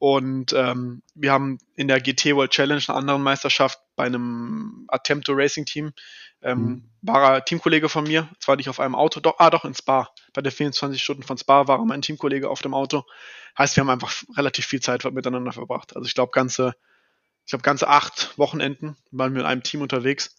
Und 0.00 0.52
ähm, 0.52 1.02
wir 1.14 1.30
haben 1.30 1.58
in 1.76 1.86
der 1.86 2.00
GT 2.00 2.34
World 2.34 2.50
Challenge, 2.50 2.82
einer 2.88 2.98
anderen 2.98 3.22
Meisterschaft, 3.22 3.78
bei 4.00 4.06
einem 4.06 4.86
Attempto 4.88 5.34
Racing 5.34 5.66
Team, 5.66 5.92
ähm, 6.40 6.58
mhm. 6.58 6.90
war 7.02 7.34
er 7.34 7.44
Teamkollege 7.44 7.90
von 7.90 8.04
mir, 8.04 8.30
zwar 8.38 8.56
nicht 8.56 8.70
auf 8.70 8.80
einem 8.80 8.94
Auto, 8.94 9.20
doch, 9.20 9.34
ah 9.36 9.50
doch, 9.50 9.66
in 9.66 9.74
Spa. 9.74 10.08
Bei 10.32 10.40
der 10.40 10.52
24 10.52 11.02
Stunden 11.02 11.22
von 11.22 11.36
Spa 11.36 11.68
war 11.68 11.78
er 11.78 11.84
mein 11.84 12.00
Teamkollege 12.00 12.48
auf 12.48 12.62
dem 12.62 12.72
Auto. 12.72 13.04
Heißt, 13.58 13.76
wir 13.76 13.82
haben 13.82 13.90
einfach 13.90 14.10
relativ 14.38 14.64
viel 14.64 14.80
Zeit 14.80 15.04
miteinander 15.12 15.52
verbracht. 15.52 15.94
Also 15.94 16.06
ich 16.06 16.14
glaube, 16.14 16.32
ganze 16.32 16.74
ich 17.44 17.50
glaube, 17.50 17.62
ganze 17.62 17.88
acht 17.88 18.38
Wochenenden 18.38 18.96
waren 19.10 19.34
wir 19.34 19.42
in 19.42 19.46
einem 19.46 19.62
Team 19.62 19.82
unterwegs. 19.82 20.34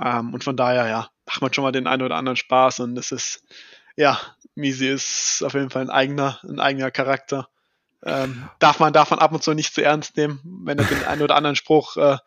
Ähm, 0.00 0.32
und 0.32 0.44
von 0.44 0.56
daher, 0.56 0.86
ja, 0.86 1.08
macht 1.26 1.42
man 1.42 1.52
schon 1.52 1.64
mal 1.64 1.72
den 1.72 1.88
einen 1.88 2.02
oder 2.02 2.14
anderen 2.14 2.36
Spaß 2.36 2.78
und 2.78 2.96
es 2.96 3.10
ist, 3.10 3.42
ja, 3.96 4.20
Misi 4.54 4.86
ist 4.86 5.42
auf 5.44 5.54
jeden 5.54 5.70
Fall 5.70 5.82
ein 5.82 5.90
eigener, 5.90 6.38
ein 6.44 6.60
eigener 6.60 6.92
Charakter. 6.92 7.48
Ähm, 8.04 8.48
darf 8.60 8.78
man 8.78 8.92
darf 8.92 9.10
man 9.10 9.18
ab 9.18 9.32
und 9.32 9.42
zu 9.42 9.52
nicht 9.52 9.74
zu 9.74 9.82
ernst 9.82 10.16
nehmen, 10.16 10.40
wenn 10.64 10.78
er 10.78 10.84
den 10.84 11.02
einen 11.04 11.22
oder 11.22 11.34
anderen 11.34 11.56
Spruch 11.56 11.96
äh, 11.96 12.18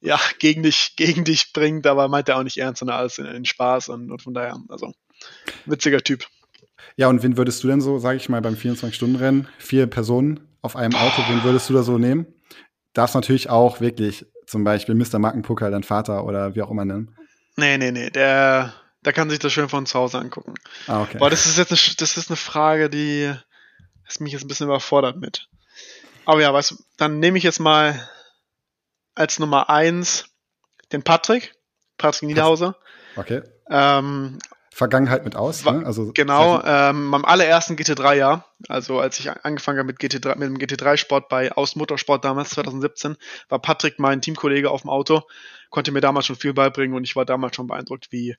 ja, 0.00 0.18
gegen 0.38 0.62
dich, 0.62 0.94
gegen 0.96 1.24
dich 1.24 1.52
bringt, 1.52 1.86
aber 1.86 2.08
meint 2.08 2.28
er 2.28 2.38
auch 2.38 2.44
nicht 2.44 2.58
ernst, 2.58 2.80
sondern 2.80 2.98
alles 2.98 3.18
in, 3.18 3.26
in 3.26 3.44
Spaß 3.44 3.88
und, 3.88 4.10
und, 4.10 4.22
von 4.22 4.34
daher, 4.34 4.56
also 4.68 4.92
witziger 5.66 6.02
Typ. 6.02 6.26
Ja, 6.96 7.08
und 7.08 7.22
wen 7.22 7.36
würdest 7.36 7.62
du 7.62 7.68
denn 7.68 7.80
so, 7.80 7.98
sage 7.98 8.16
ich 8.16 8.28
mal, 8.28 8.40
beim 8.40 8.54
24-Stunden-Rennen, 8.54 9.48
vier 9.58 9.86
Personen 9.86 10.40
auf 10.62 10.76
einem 10.76 10.94
Auto, 10.94 11.22
wen 11.28 11.44
würdest 11.44 11.68
du 11.68 11.74
da 11.74 11.82
so 11.82 11.98
nehmen? 11.98 12.26
darfst 12.98 13.14
natürlich 13.14 13.48
auch 13.48 13.80
wirklich 13.80 14.26
zum 14.46 14.64
Beispiel 14.64 14.94
Mr. 14.94 15.18
Markenpucker, 15.18 15.70
dein 15.70 15.84
Vater 15.84 16.24
oder 16.24 16.54
wie 16.54 16.62
auch 16.62 16.70
immer 16.70 16.84
nennen. 16.84 17.14
Nee, 17.56 17.78
nee, 17.78 17.92
nee, 17.92 18.10
der, 18.10 18.74
der 19.04 19.12
kann 19.12 19.30
sich 19.30 19.38
das 19.38 19.52
schön 19.52 19.68
von 19.68 19.86
zu 19.86 19.98
Hause 19.98 20.18
angucken. 20.18 20.54
Ah, 20.86 21.02
okay. 21.02 21.18
Boah, 21.18 21.30
das 21.30 21.46
ist 21.46 21.58
jetzt 21.58 21.70
eine, 21.70 21.96
das 21.96 22.16
ist 22.16 22.30
eine 22.30 22.36
Frage, 22.36 22.90
die 22.90 23.32
das 24.04 24.20
mich 24.20 24.32
jetzt 24.32 24.44
ein 24.44 24.48
bisschen 24.48 24.66
überfordert 24.66 25.16
mit. 25.16 25.48
Aber 26.24 26.40
ja, 26.40 26.52
was, 26.52 26.82
dann 26.96 27.20
nehme 27.20 27.38
ich 27.38 27.44
jetzt 27.44 27.60
mal 27.60 28.08
als 29.18 29.38
Nummer 29.38 29.68
eins 29.68 30.26
den 30.92 31.02
Patrick, 31.02 31.54
Patrick 31.98 32.28
Niederhauser. 32.28 32.76
Okay. 33.16 33.42
Ähm, 33.68 34.38
Vergangenheit 34.78 35.24
mit 35.24 35.34
aus. 35.34 35.64
Ne? 35.64 35.82
Also 35.84 36.12
genau, 36.12 36.62
ähm, 36.64 37.10
beim 37.10 37.24
allerersten 37.24 37.74
GT3-Jahr, 37.74 38.46
also 38.68 39.00
als 39.00 39.18
ich 39.18 39.28
angefangen 39.28 39.78
habe 39.78 39.88
mit, 39.88 39.98
GT3, 39.98 40.36
mit 40.36 40.48
dem 40.48 40.56
GT3-Sport 40.56 41.28
bei 41.28 41.50
Aus 41.50 41.74
Motorsport 41.74 42.24
damals, 42.24 42.50
2017, 42.50 43.16
war 43.48 43.58
Patrick 43.58 43.98
mein 43.98 44.22
Teamkollege 44.22 44.70
auf 44.70 44.82
dem 44.82 44.90
Auto, 44.90 45.22
konnte 45.70 45.90
mir 45.90 46.00
damals 46.00 46.26
schon 46.26 46.36
viel 46.36 46.54
beibringen 46.54 46.96
und 46.96 47.02
ich 47.02 47.16
war 47.16 47.24
damals 47.24 47.56
schon 47.56 47.66
beeindruckt, 47.66 48.12
wie 48.12 48.36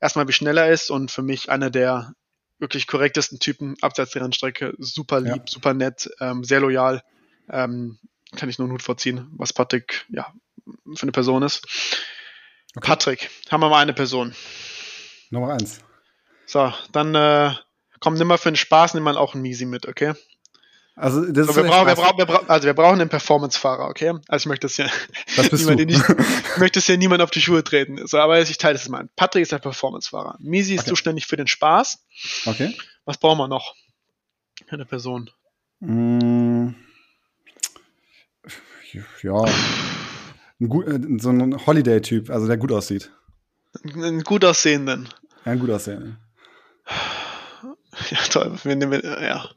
erstmal 0.00 0.26
wie 0.28 0.32
schnell 0.32 0.56
er 0.56 0.70
ist 0.70 0.90
und 0.90 1.10
für 1.10 1.22
mich 1.22 1.50
einer 1.50 1.68
der 1.68 2.14
wirklich 2.58 2.86
korrektesten 2.86 3.38
Typen 3.38 3.76
abseits 3.82 4.12
der 4.12 4.22
Rennstrecke, 4.22 4.72
super 4.78 5.20
lieb, 5.20 5.36
ja. 5.36 5.42
super 5.46 5.74
nett, 5.74 6.08
ähm, 6.20 6.42
sehr 6.42 6.60
loyal, 6.60 7.02
ähm, 7.50 7.98
kann 8.36 8.48
ich 8.48 8.58
nur 8.58 8.66
einen 8.66 8.74
Hut 8.74 8.82
vorziehen, 8.82 9.28
was 9.36 9.52
Patrick 9.52 10.06
ja 10.08 10.32
für 10.94 11.02
eine 11.02 11.12
Person 11.12 11.42
ist. 11.42 11.66
Okay. 12.74 12.86
Patrick, 12.86 13.30
haben 13.50 13.60
wir 13.60 13.68
mal 13.68 13.80
eine 13.80 13.92
Person. 13.92 14.34
Nummer 15.30 15.52
eins. 15.52 15.80
So, 16.46 16.72
dann 16.92 17.14
äh, 17.14 17.54
komm, 18.00 18.14
nimm 18.14 18.28
mal 18.28 18.38
für 18.38 18.50
den 18.50 18.56
Spaß, 18.56 18.94
nimm 18.94 19.04
mal 19.04 19.16
auch 19.16 19.34
einen 19.34 19.42
Misi 19.42 19.66
mit, 19.66 19.86
okay? 19.86 20.14
Also, 20.94 21.24
das 21.32 21.46
so, 21.46 21.56
wir, 21.56 21.64
brauchen, 21.64 21.86
wir, 21.86 21.94
brauchen, 21.94 22.18
wir, 22.18 22.26
brauchen, 22.26 22.50
also 22.50 22.66
wir 22.66 22.74
brauchen 22.74 23.00
einen 23.00 23.08
Performance-Fahrer, 23.08 23.88
okay? 23.88 24.12
Also 24.28 24.42
ich 24.42 24.46
möchte 24.46 24.66
das 24.66 24.76
hier, 24.76 24.90
das 25.36 25.48
bist 25.48 25.66
niemand, 25.66 25.86
nicht, 25.86 26.04
ich 26.54 26.58
möchte 26.58 26.80
es 26.80 26.86
hier 26.86 26.98
niemand 26.98 27.22
auf 27.22 27.30
die 27.30 27.40
Schuhe 27.40 27.64
treten. 27.64 28.06
So, 28.06 28.18
aber 28.18 28.40
ich 28.40 28.58
teile 28.58 28.74
das 28.74 28.86
mal. 28.88 29.08
Patrick 29.16 29.42
ist 29.42 29.54
ein 29.54 29.60
Performance-Fahrer. 29.60 30.36
Misi 30.40 30.74
ist 30.74 30.82
okay. 30.82 30.90
zuständig 30.90 31.26
für 31.26 31.36
den 31.36 31.46
Spaß. 31.46 32.04
Okay. 32.44 32.76
Was 33.06 33.16
brauchen 33.16 33.38
wir 33.38 33.48
noch? 33.48 33.74
Eine 34.68 34.84
Person. 34.84 35.30
Mm, 35.80 36.51
ja. 39.22 39.44
Ein 40.60 40.68
gut, 40.68 40.86
äh, 40.86 41.00
so 41.18 41.30
ein 41.30 41.66
Holiday-Typ, 41.66 42.30
also 42.30 42.46
der 42.46 42.56
gut 42.56 42.72
aussieht. 42.72 43.10
Einen 43.84 44.22
gut 44.22 44.44
aussehenden. 44.44 45.08
Ja, 45.44 45.54
gut 45.54 45.70
aussehenden. 45.70 46.18
Ja, 48.10 48.18
toll. 48.30 48.58
Wir 48.62 48.76
nehmen, 48.76 49.02
ja. 49.02 49.48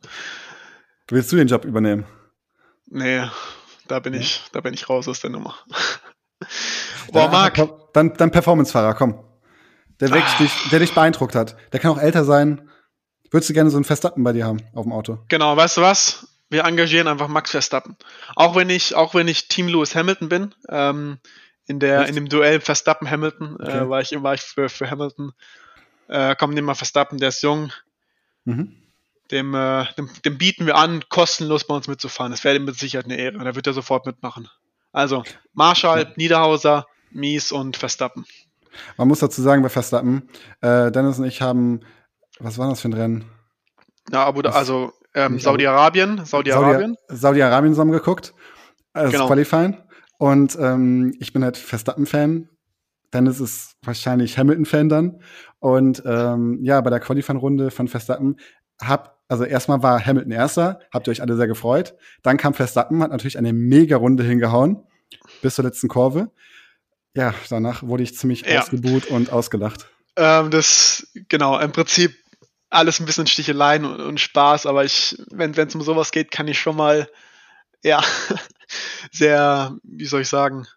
Willst 1.08 1.32
du 1.32 1.36
den 1.36 1.48
Job 1.48 1.66
übernehmen? 1.66 2.06
Nee, 2.88 3.24
da 3.88 4.00
bin 4.00 4.14
ich, 4.14 4.44
da 4.52 4.62
bin 4.62 4.74
ich 4.74 4.90
raus 4.90 5.08
aus 5.08 5.22
der 5.22 5.30
Nummer. 5.30 5.56
Boah, 7.12 7.30
Marc. 7.30 7.60
Dann, 7.94 8.14
dann 8.14 8.32
Performance-Fahrer, 8.32 8.94
komm. 8.94 9.24
Der, 10.00 10.12
ah. 10.12 10.38
dich, 10.40 10.52
der 10.72 10.80
dich 10.80 10.94
beeindruckt 10.94 11.36
hat. 11.36 11.56
Der 11.72 11.80
kann 11.80 11.92
auch 11.92 12.02
älter 12.02 12.26
sein. 12.26 12.70
Würdest 13.32 13.50
du 13.50 13.54
gerne 13.54 13.70
so 13.70 13.78
einen 13.78 13.86
Verstappen 13.86 14.24
bei 14.24 14.34
dir 14.34 14.46
haben 14.46 14.62
auf 14.74 14.84
dem 14.84 14.92
Auto? 14.92 15.20
Genau, 15.30 15.56
weißt 15.56 15.78
du 15.78 15.82
was? 15.82 16.28
Wir 16.50 16.64
engagieren 16.66 17.08
einfach 17.08 17.28
Max 17.28 17.52
Verstappen. 17.52 17.98
Auch 18.36 18.56
wenn 18.56 18.70
ich, 18.70 18.96
auch 18.96 19.14
wenn 19.16 19.28
ich 19.28 19.48
Team 19.48 19.68
Lewis 19.68 19.96
Hamilton 19.96 20.30
bin, 20.30 20.56
ähm, 20.70 21.20
in 21.68 21.80
der, 21.80 22.08
in 22.08 22.16
dem 22.16 22.30
Duell 22.30 22.62
Verstappen-Hamilton, 22.62 23.58
äh, 23.60 23.64
okay. 23.64 23.78
äh, 23.78 23.90
war 23.90 24.02
ich, 24.02 24.12
war 24.22 24.34
ich 24.36 24.42
für, 24.42 24.70
für 24.70 24.90
Hamilton. 24.90 25.34
Äh, 26.08 26.36
komm, 26.38 26.54
nimm 26.54 26.66
mal 26.66 26.76
Verstappen, 26.76 27.18
der 27.18 27.30
ist 27.30 27.42
jung. 27.42 27.72
Mhm. 28.44 28.76
Dem, 29.32 29.56
äh, 29.56 29.86
dem, 29.98 30.10
dem, 30.24 30.38
bieten 30.38 30.68
wir 30.68 30.76
an, 30.76 31.04
kostenlos 31.10 31.66
bei 31.66 31.76
uns 31.76 31.88
mitzufahren. 31.88 32.32
Das 32.32 32.44
wäre 32.44 32.56
ihm 32.56 32.66
mit 32.66 32.78
Sicherheit 32.78 33.06
eine 33.06 33.18
Ehre. 33.18 33.44
Da 33.44 33.56
wird 33.56 33.66
er 33.66 33.74
sofort 33.74 34.06
mitmachen. 34.06 34.48
Also, 34.92 35.24
Marshall, 35.54 36.04
ja. 36.04 36.14
Niederhauser, 36.16 36.86
Mies 37.10 37.52
und 37.52 37.76
Verstappen. 37.76 38.26
Man 38.98 39.08
muss 39.08 39.20
dazu 39.20 39.42
sagen, 39.42 39.64
bei 39.64 39.70
Verstappen, 39.70 40.30
äh, 40.62 40.92
Dennis 40.92 41.18
und 41.18 41.26
ich 41.26 41.42
haben, 41.42 41.82
was 42.40 42.58
war 42.58 42.70
das 42.70 42.82
für 42.82 42.90
ein 42.90 42.94
Rennen? 42.94 43.26
Ja, 44.12 44.26
Abu, 44.26 44.42
also 44.42 44.94
ähm, 45.16 45.40
Saudi-Arabien, 45.40 46.26
Saudi-Arabien. 46.26 46.96
Saudi-Arabien 47.08 47.74
zusammen 47.74 47.92
geguckt, 47.92 48.34
als 48.94 49.12
genau. 49.12 49.28
Qualifying. 49.28 49.78
Und 50.18 50.58
ähm, 50.60 51.16
ich 51.20 51.34
bin 51.34 51.44
halt 51.44 51.58
Verstappen-Fan. 51.58 52.50
Dennis 53.14 53.40
ist 53.40 53.76
wahrscheinlich 53.84 54.38
Hamilton-Fan 54.38 54.90
dann. 54.90 55.22
Und 55.60 56.04
ähm, 56.06 56.60
ja, 56.62 56.80
bei 56.82 56.90
der 56.90 57.00
Qualifying-Runde 57.00 57.72
von 57.72 57.88
Verstappen 57.88 58.38
hab, 58.82 59.22
also 59.28 59.46
erstmal 59.46 59.82
war 59.82 60.06
Hamilton 60.06 60.32
Erster, 60.32 60.80
habt 60.94 61.08
ihr 61.08 61.12
euch 61.12 61.22
alle 61.22 61.36
sehr 61.36 61.48
gefreut. 61.48 61.96
Dann 62.24 62.38
kam 62.38 62.54
Verstappen, 62.54 63.02
hat 63.02 63.12
natürlich 63.12 63.38
eine 63.38 63.54
Mega-Runde 63.54 64.24
hingehauen, 64.24 64.84
bis 65.42 65.56
zur 65.56 65.66
letzten 65.66 65.88
Kurve. 65.88 66.32
Ja, 67.16 67.34
danach 67.50 67.84
wurde 67.84 68.04
ich 68.04 68.18
ziemlich 68.18 68.46
ja. 68.46 68.60
ausgebuht 68.60 69.08
und 69.08 69.32
ausgelacht. 69.32 69.88
Ähm, 70.18 70.50
das, 70.50 71.08
genau, 71.30 71.60
im 71.60 71.72
Prinzip 71.72 72.16
alles 72.76 73.00
ein 73.00 73.06
bisschen 73.06 73.28
Sticheleien 73.28 73.86
und, 73.86 74.00
und 74.00 74.20
Spaß, 74.20 74.66
aber 74.66 74.84
ich, 74.84 75.18
wenn 75.32 75.52
es 75.52 75.76
um 75.76 75.82
sowas 75.82 76.12
geht, 76.12 76.32
kann 76.32 76.48
ich 76.48 76.60
schon 76.60 76.76
mal 76.76 77.10
ja, 77.84 78.04
sehr, 79.12 79.78
wie 79.84 80.06
soll 80.06 80.22
ich 80.22 80.30
sagen, 80.30 80.68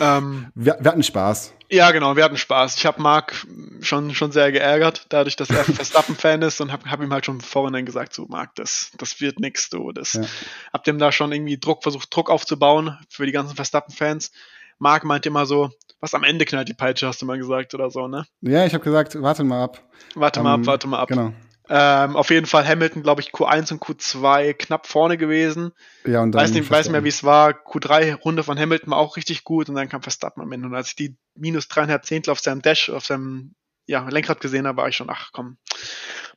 ähm, 0.00 0.52
wir, 0.54 0.76
wir, 0.80 0.90
hatten 0.90 1.02
Spaß. 1.02 1.54
Ja, 1.70 1.90
genau, 1.92 2.14
wir 2.14 2.24
hatten 2.24 2.36
Spaß. 2.36 2.76
Ich 2.76 2.84
habe 2.84 3.00
Marc 3.00 3.46
schon, 3.80 4.14
schon 4.14 4.32
sehr 4.32 4.52
geärgert, 4.52 5.06
dadurch, 5.08 5.36
dass 5.36 5.48
er 5.48 5.64
Verstappen-Fan 5.64 6.42
ist 6.42 6.60
und 6.60 6.72
habe 6.72 6.90
hab 6.90 7.00
ihm 7.00 7.12
halt 7.12 7.24
schon 7.24 7.40
vorhin 7.40 7.86
gesagt, 7.86 8.12
so 8.12 8.26
Marc, 8.26 8.54
das, 8.56 8.90
das 8.98 9.20
wird 9.20 9.40
nix, 9.40 9.70
du. 9.70 9.92
Das, 9.92 10.12
ja. 10.12 10.24
Hab 10.72 10.84
dem 10.84 10.98
da 10.98 11.10
schon 11.10 11.32
irgendwie 11.32 11.58
Druck, 11.58 11.82
versucht 11.82 12.14
Druck 12.14 12.28
aufzubauen 12.28 12.98
für 13.08 13.24
die 13.24 13.32
ganzen 13.32 13.56
Verstappen-Fans. 13.56 14.30
Marc 14.78 15.04
meint 15.04 15.26
immer 15.26 15.46
so, 15.46 15.70
was 16.00 16.14
am 16.14 16.24
Ende 16.24 16.44
knallt 16.44 16.68
die 16.68 16.74
Peitsche, 16.74 17.06
hast 17.06 17.20
du 17.22 17.26
mal 17.26 17.38
gesagt 17.38 17.74
oder 17.74 17.90
so, 17.90 18.08
ne? 18.08 18.24
Ja, 18.40 18.64
ich 18.64 18.74
habe 18.74 18.84
gesagt, 18.84 19.20
warte 19.20 19.44
mal 19.44 19.62
ab. 19.62 19.82
Warte 20.14 20.40
um, 20.40 20.44
mal 20.44 20.54
ab, 20.54 20.60
ähm, 20.60 20.66
warte 20.66 20.88
mal 20.88 20.98
ab. 21.00 21.08
Genau. 21.08 21.32
Ähm, 21.70 22.16
auf 22.16 22.30
jeden 22.30 22.46
Fall 22.46 22.66
Hamilton, 22.66 23.02
glaube 23.02 23.20
ich, 23.20 23.28
Q1 23.28 23.72
und 23.72 23.82
Q2 23.82 24.54
knapp 24.54 24.86
vorne 24.86 25.18
gewesen. 25.18 25.72
Ja, 26.06 26.22
und 26.22 26.32
dann 26.32 26.42
weiß 26.42 26.52
nicht, 26.52 26.70
weiß 26.70 26.88
mehr, 26.88 27.04
wie 27.04 27.08
es 27.08 27.24
war. 27.24 27.50
Q3-Runde 27.50 28.42
von 28.42 28.58
Hamilton 28.58 28.92
war 28.92 28.98
auch 28.98 29.16
richtig 29.16 29.44
gut 29.44 29.68
und 29.68 29.74
dann 29.74 29.88
kam 29.88 30.00
Verstappen 30.00 30.42
am 30.42 30.50
Ende. 30.52 30.66
Und 30.68 30.74
als 30.74 30.88
ich 30.88 30.96
die 30.96 31.16
minus 31.34 31.68
dreieinhalb 31.68 32.06
Zehntel 32.06 32.30
auf 32.30 32.40
seinem 32.40 32.62
Dash, 32.62 32.88
auf 32.88 33.04
seinem 33.04 33.54
ja, 33.86 34.08
Lenkrad 34.08 34.40
gesehen 34.40 34.66
habe, 34.66 34.78
war 34.78 34.88
ich 34.88 34.96
schon, 34.96 35.10
ach 35.10 35.30
komm, 35.32 35.58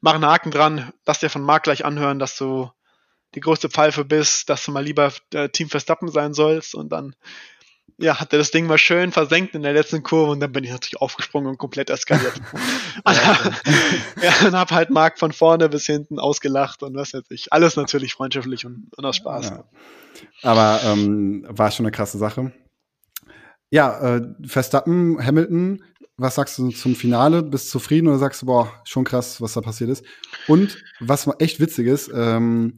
mach 0.01 0.15
einen 0.15 0.25
Haken 0.25 0.51
dran, 0.51 0.91
lass 1.05 1.19
dir 1.19 1.29
von 1.29 1.43
Marc 1.43 1.63
gleich 1.63 1.85
anhören, 1.85 2.19
dass 2.19 2.35
du 2.37 2.69
die 3.35 3.39
größte 3.39 3.69
Pfeife 3.69 4.03
bist, 4.03 4.49
dass 4.49 4.65
du 4.65 4.71
mal 4.71 4.83
lieber 4.83 5.13
äh, 5.33 5.47
Team 5.49 5.69
Verstappen 5.69 6.09
sein 6.09 6.33
sollst 6.33 6.75
und 6.75 6.91
dann 6.91 7.15
ja, 8.01 8.19
hat 8.19 8.33
er 8.33 8.39
das 8.39 8.51
Ding 8.51 8.67
mal 8.67 8.77
schön 8.77 9.11
versenkt 9.11 9.55
in 9.55 9.61
der 9.61 9.73
letzten 9.73 10.03
Kurve 10.03 10.31
und 10.31 10.39
dann 10.39 10.51
bin 10.51 10.63
ich 10.63 10.71
natürlich 10.71 10.99
aufgesprungen 10.99 11.49
und 11.49 11.57
komplett 11.57 11.89
eskaliert. 11.89 12.33
ja, 13.05 14.47
und 14.47 14.55
hab 14.55 14.71
halt 14.71 14.89
Marc 14.89 15.19
von 15.19 15.31
vorne 15.31 15.69
bis 15.69 15.85
hinten 15.85 16.19
ausgelacht 16.19 16.83
und 16.83 16.95
was 16.95 17.13
weiß 17.13 17.23
ich. 17.29 17.53
Alles 17.53 17.75
natürlich 17.75 18.13
freundschaftlich 18.13 18.65
und, 18.65 18.89
und 18.97 19.05
aus 19.05 19.15
Spaß. 19.15 19.49
Ja. 19.49 19.63
Aber 20.43 20.81
ähm, 20.83 21.45
war 21.47 21.71
schon 21.71 21.85
eine 21.85 21.91
krasse 21.91 22.17
Sache. 22.17 22.51
Ja, 23.69 24.17
äh, 24.17 24.21
Verstappen, 24.45 25.23
Hamilton, 25.23 25.83
was 26.17 26.35
sagst 26.35 26.59
du 26.59 26.69
zum 26.69 26.95
Finale? 26.95 27.41
Bist 27.41 27.67
du 27.67 27.79
zufrieden 27.79 28.07
oder 28.07 28.17
sagst 28.17 28.41
du, 28.41 28.45
boah, 28.45 28.71
schon 28.83 29.03
krass, 29.03 29.41
was 29.41 29.53
da 29.53 29.61
passiert 29.61 29.89
ist? 29.89 30.05
Und 30.47 30.77
was 30.99 31.27
echt 31.39 31.59
witzig 31.59 31.87
ist, 31.87 32.11
ähm, 32.13 32.77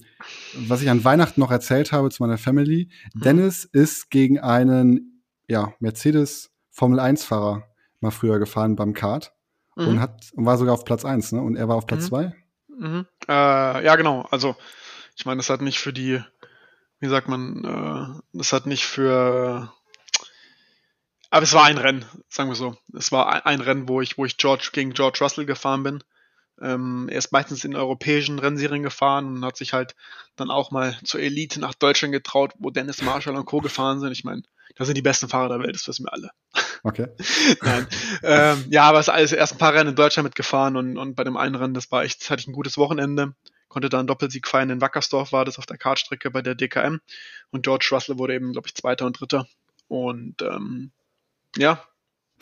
was 0.68 0.82
ich 0.82 0.90
an 0.90 1.04
Weihnachten 1.04 1.42
noch 1.42 1.52
erzählt 1.52 1.92
habe 1.92 2.10
zu 2.10 2.24
meiner 2.24 2.38
Family, 2.38 2.90
mhm. 3.14 3.20
Dennis 3.22 3.66
ist 3.66 4.10
gegen 4.12 4.40
einen 4.40 5.13
ja, 5.48 5.74
Mercedes 5.80 6.52
Formel 6.70 7.00
1-Fahrer 7.00 7.64
mal 8.00 8.12
früher 8.12 8.40
gefahren 8.40 8.76
beim 8.76 8.94
Kart 8.94 9.34
mhm. 9.76 9.88
und 9.88 10.00
hat 10.00 10.32
und 10.34 10.46
war 10.46 10.58
sogar 10.58 10.74
auf 10.74 10.86
Platz 10.86 11.06
1, 11.06 11.34
ne? 11.34 11.42
Und 11.42 11.56
er 11.56 11.68
war 11.68 11.76
auf 11.76 11.88
Platz 11.88 12.08
2? 12.08 12.26
Mhm. 12.26 12.34
Mhm. 12.76 13.06
Äh, 13.28 13.86
ja, 13.86 13.96
genau. 13.96 14.24
Also, 14.32 14.56
ich 15.16 15.26
meine, 15.26 15.38
das 15.38 15.50
hat 15.50 15.62
nicht 15.62 15.80
für 15.80 15.94
die, 15.94 16.22
wie 17.00 17.08
sagt 17.08 17.28
man, 17.28 17.64
äh, 17.64 18.22
das 18.34 18.52
hat 18.52 18.66
nicht 18.66 18.86
für 18.86 19.72
aber 21.34 21.46
es 21.46 21.54
war 21.54 21.64
ein 21.64 21.80
Rennen, 21.80 22.06
sagen 22.30 22.52
wir 22.52 22.56
so. 22.56 22.78
Es 22.96 23.12
war 23.12 23.48
ein 23.48 23.60
Rennen, 23.60 23.90
wo 23.90 24.02
ich, 24.02 24.20
wo 24.20 24.26
ich 24.26 24.38
George 24.38 24.70
gegen 24.72 24.94
George 24.94 25.18
Russell 25.20 25.48
gefahren 25.48 25.82
bin. 25.82 26.04
Ähm, 26.62 27.10
er 27.10 27.18
ist 27.18 27.32
meistens 27.32 27.66
in 27.66 27.76
europäischen 27.76 28.38
Rennserien 28.38 28.84
gefahren 28.84 29.26
und 29.26 29.44
hat 29.44 29.58
sich 29.58 29.74
halt 29.74 29.96
dann 30.36 30.52
auch 30.52 30.70
mal 30.70 30.96
zur 31.04 31.22
Elite 31.22 31.60
nach 31.60 31.74
Deutschland 31.74 32.14
getraut, 32.14 32.54
wo 32.60 32.70
Dennis 32.70 33.02
Marshall 33.02 33.36
und 33.36 33.46
Co. 33.46 33.62
gefahren 33.62 34.00
sind. 34.00 34.12
Ich 34.12 34.24
meine, 34.24 34.44
das 34.76 34.88
sind 34.88 34.96
die 34.96 35.02
besten 35.02 35.30
Fahrer 35.30 35.50
der 35.50 35.60
Welt, 35.60 35.76
das 35.76 35.88
wissen 35.88 36.06
wir 36.06 36.14
alle. 36.14 36.32
Okay. 36.84 37.08
Nein. 37.62 37.88
Ähm, 38.24 38.66
ja, 38.70 38.84
aber 38.84 39.00
es 39.00 39.08
ist 39.08 39.14
alles 39.14 39.32
erst 39.32 39.54
ein 39.54 39.58
paar 39.58 39.74
Rennen 39.74 39.92
in 39.92 39.96
Deutschland 39.96 40.26
mitgefahren 40.26 40.76
und, 40.76 40.98
und 40.98 41.16
bei 41.16 41.24
dem 41.24 41.38
einen 41.38 41.56
Rennen, 41.56 41.74
das 41.74 41.92
war 41.92 42.04
echt, 42.04 42.22
das 42.22 42.30
hatte 42.30 42.42
ich 42.42 42.48
ein 42.48 42.54
gutes 42.54 42.78
Wochenende. 42.78 43.36
Konnte 43.70 43.90
da 43.90 43.98
einen 43.98 44.08
Doppelsieg 44.08 44.48
feiern 44.48 44.70
in 44.70 44.82
Wackersdorf, 44.82 45.32
war 45.32 45.46
das 45.46 45.58
auf 45.58 45.66
der 45.66 45.78
Kartstrecke 45.78 46.30
bei 46.30 46.44
der 46.44 46.54
DKM. 46.54 47.00
Und 47.50 47.64
George 47.64 47.90
Russell 47.92 48.20
wurde 48.20 48.36
eben, 48.36 48.52
glaube 48.52 48.68
ich, 48.68 48.76
Zweiter 48.76 49.06
und 49.08 49.20
Dritter. 49.20 49.48
Und 49.88 50.44
ähm, 50.44 50.92
ja, 51.58 51.84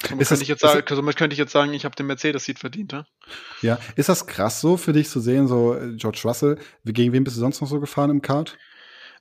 somit, 0.07 0.27
könnte, 0.27 0.43
ich 0.43 0.49
jetzt 0.49 0.61
sagen, 0.61 0.83
somit 0.89 1.15
könnte 1.15 1.33
ich 1.33 1.39
jetzt 1.39 1.51
sagen, 1.51 1.73
ich 1.73 1.85
habe 1.85 1.95
den 1.95 2.07
Mercedes-Seat 2.07 2.59
verdient. 2.59 2.91
Ja? 2.91 3.05
ja, 3.61 3.79
ist 3.95 4.09
das 4.09 4.27
krass 4.27 4.59
so 4.59 4.75
für 4.77 4.93
dich 4.93 5.09
zu 5.09 5.19
sehen, 5.19 5.47
so 5.47 5.75
äh, 5.75 5.95
George 5.95 6.21
Russell? 6.25 6.57
Gegen 6.83 7.13
wen 7.13 7.23
bist 7.23 7.37
du 7.37 7.39
sonst 7.41 7.61
noch 7.61 7.67
so 7.67 7.79
gefahren 7.79 8.09
im 8.09 8.21
Kart? 8.21 8.57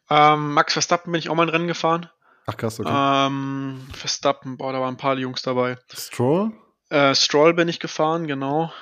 Ähm, 0.08 0.54
Max 0.54 0.72
Verstappen 0.72 1.12
bin 1.12 1.20
ich 1.20 1.28
auch 1.28 1.36
mal 1.36 1.44
ein 1.44 1.50
Rennen 1.50 1.68
gefahren. 1.68 2.10
Ach 2.50 2.56
krass, 2.56 2.80
okay. 2.80 2.90
Ähm, 2.92 3.86
Verstappen, 3.92 4.56
boah, 4.56 4.72
da 4.72 4.80
waren 4.80 4.94
ein 4.94 4.98
paar 4.98 5.16
Jungs 5.16 5.42
dabei. 5.42 5.78
Stroll? 5.94 6.52
Äh, 6.88 7.14
Stroll 7.14 7.54
bin 7.54 7.68
ich 7.68 7.78
gefahren, 7.78 8.26
genau. 8.26 8.72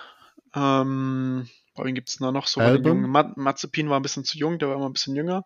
Ähm, 0.54 1.48
bei 1.76 1.85
wen 1.85 1.94
gibt 1.94 2.09
es 2.09 2.16
da 2.16 2.33
noch 2.33 2.46
so? 2.46 2.61
Albin? 2.61 3.02
Ma 3.02 3.31
Mazepin 3.37 3.90
war 3.90 4.00
ein 4.00 4.02
bisschen 4.02 4.24
zu 4.24 4.38
jung, 4.38 4.59
der 4.59 4.68
war 4.68 4.76
immer 4.76 4.88
ein 4.88 4.94
bisschen 4.94 5.14
jünger. 5.14 5.44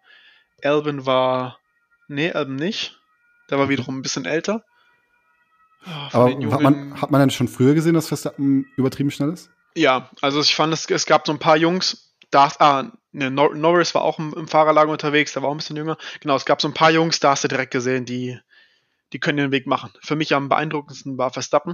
Albin 0.63 1.05
war, 1.05 1.59
nee, 2.07 2.31
Albin 2.31 2.57
nicht. 2.57 2.99
Der 3.51 3.59
war 3.59 3.69
wiederum 3.69 3.99
ein 3.99 4.03
bisschen 4.03 4.25
älter. 4.25 4.65
Oh, 5.85 5.91
Aber 6.13 6.53
hat 6.53 6.61
man, 6.61 7.01
hat 7.01 7.11
man 7.11 7.21
denn 7.21 7.31
schon 7.31 7.49
früher 7.49 7.75
gesehen, 7.75 7.95
dass 7.95 8.07
Verstappen 8.07 8.67
übertrieben 8.77 9.11
schnell 9.11 9.31
ist? 9.31 9.51
Ja, 9.75 10.11
also 10.21 10.41
ich 10.41 10.55
fand, 10.55 10.73
es, 10.73 10.89
es 10.89 11.07
gab 11.07 11.27
so 11.27 11.33
ein 11.33 11.41
paar 11.41 11.57
Jungs, 11.57 12.12
da, 12.33 12.51
ah, 12.59 12.91
ne, 13.13 13.31
Nor 13.31 13.55
Norris 13.55 13.95
war 13.95 14.03
auch 14.03 14.19
im, 14.19 14.33
im, 14.35 14.49
Fahrerlager 14.49 14.91
unterwegs, 14.91 15.33
der 15.33 15.43
war 15.43 15.51
auch 15.51 15.55
ein 15.55 15.59
bisschen 15.59 15.77
jünger. 15.77 15.97
Genau, 16.21 16.35
es 16.35 16.45
gab 16.45 16.61
so 16.61 16.67
ein 16.67 16.75
paar 16.75 16.91
Jungs, 16.91 17.21
da 17.21 17.31
hast 17.31 17.45
du 17.45 17.49
direkt 17.49 17.73
gesehen, 17.73 18.05
die, 18.05 18.39
die 19.13 19.21
können 19.21 19.39
den 19.39 19.53
Weg 19.53 19.67
machen. 19.67 19.93
Für 20.03 20.17
mich 20.17 20.35
am 20.35 20.49
beeindruckendsten 20.49 21.19
war 21.19 21.31
Verstappen, 21.31 21.73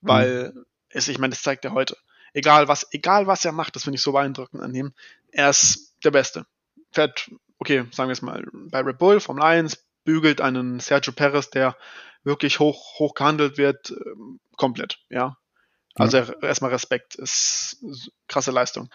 mhm. 0.00 0.08
weil 0.08 0.52
mhm. 0.54 0.66
es, 0.90 1.08
ich 1.08 1.18
meine, 1.18 1.30
das 1.32 1.42
zeigt 1.42 1.64
er 1.64 1.72
heute. 1.72 1.96
Egal 2.34 2.68
was, 2.68 2.86
egal 2.92 3.26
was 3.26 3.44
er 3.44 3.52
macht, 3.52 3.74
das 3.76 3.84
finde 3.84 3.96
ich 3.96 4.02
so 4.02 4.12
beeindruckend 4.12 4.62
an 4.62 4.74
ihm. 4.74 4.92
Er 5.32 5.50
ist 5.50 5.94
der 6.04 6.10
Beste. 6.10 6.46
Fährt, 6.92 7.30
okay, 7.58 7.86
sagen 7.90 8.08
wir 8.08 8.12
es 8.12 8.22
mal, 8.22 8.44
bei 8.52 8.80
Red 8.80 8.98
Bull, 8.98 9.20
Formel 9.20 9.42
1, 9.42 9.84
bügelt 10.04 10.40
einen 10.40 10.80
Sergio 10.80 11.12
Perez, 11.12 11.48
der 11.50 11.76
wirklich 12.24 12.58
hoch, 12.58 12.98
hoch 12.98 13.14
gehandelt 13.14 13.56
wird, 13.56 13.90
ähm, 13.90 14.38
komplett, 14.56 14.98
ja. 15.08 15.36
Also 15.96 16.18
ja. 16.18 16.32
erstmal 16.42 16.72
Respekt, 16.72 17.14
ist 17.14 17.78
krasse 18.26 18.50
Leistung 18.50 18.90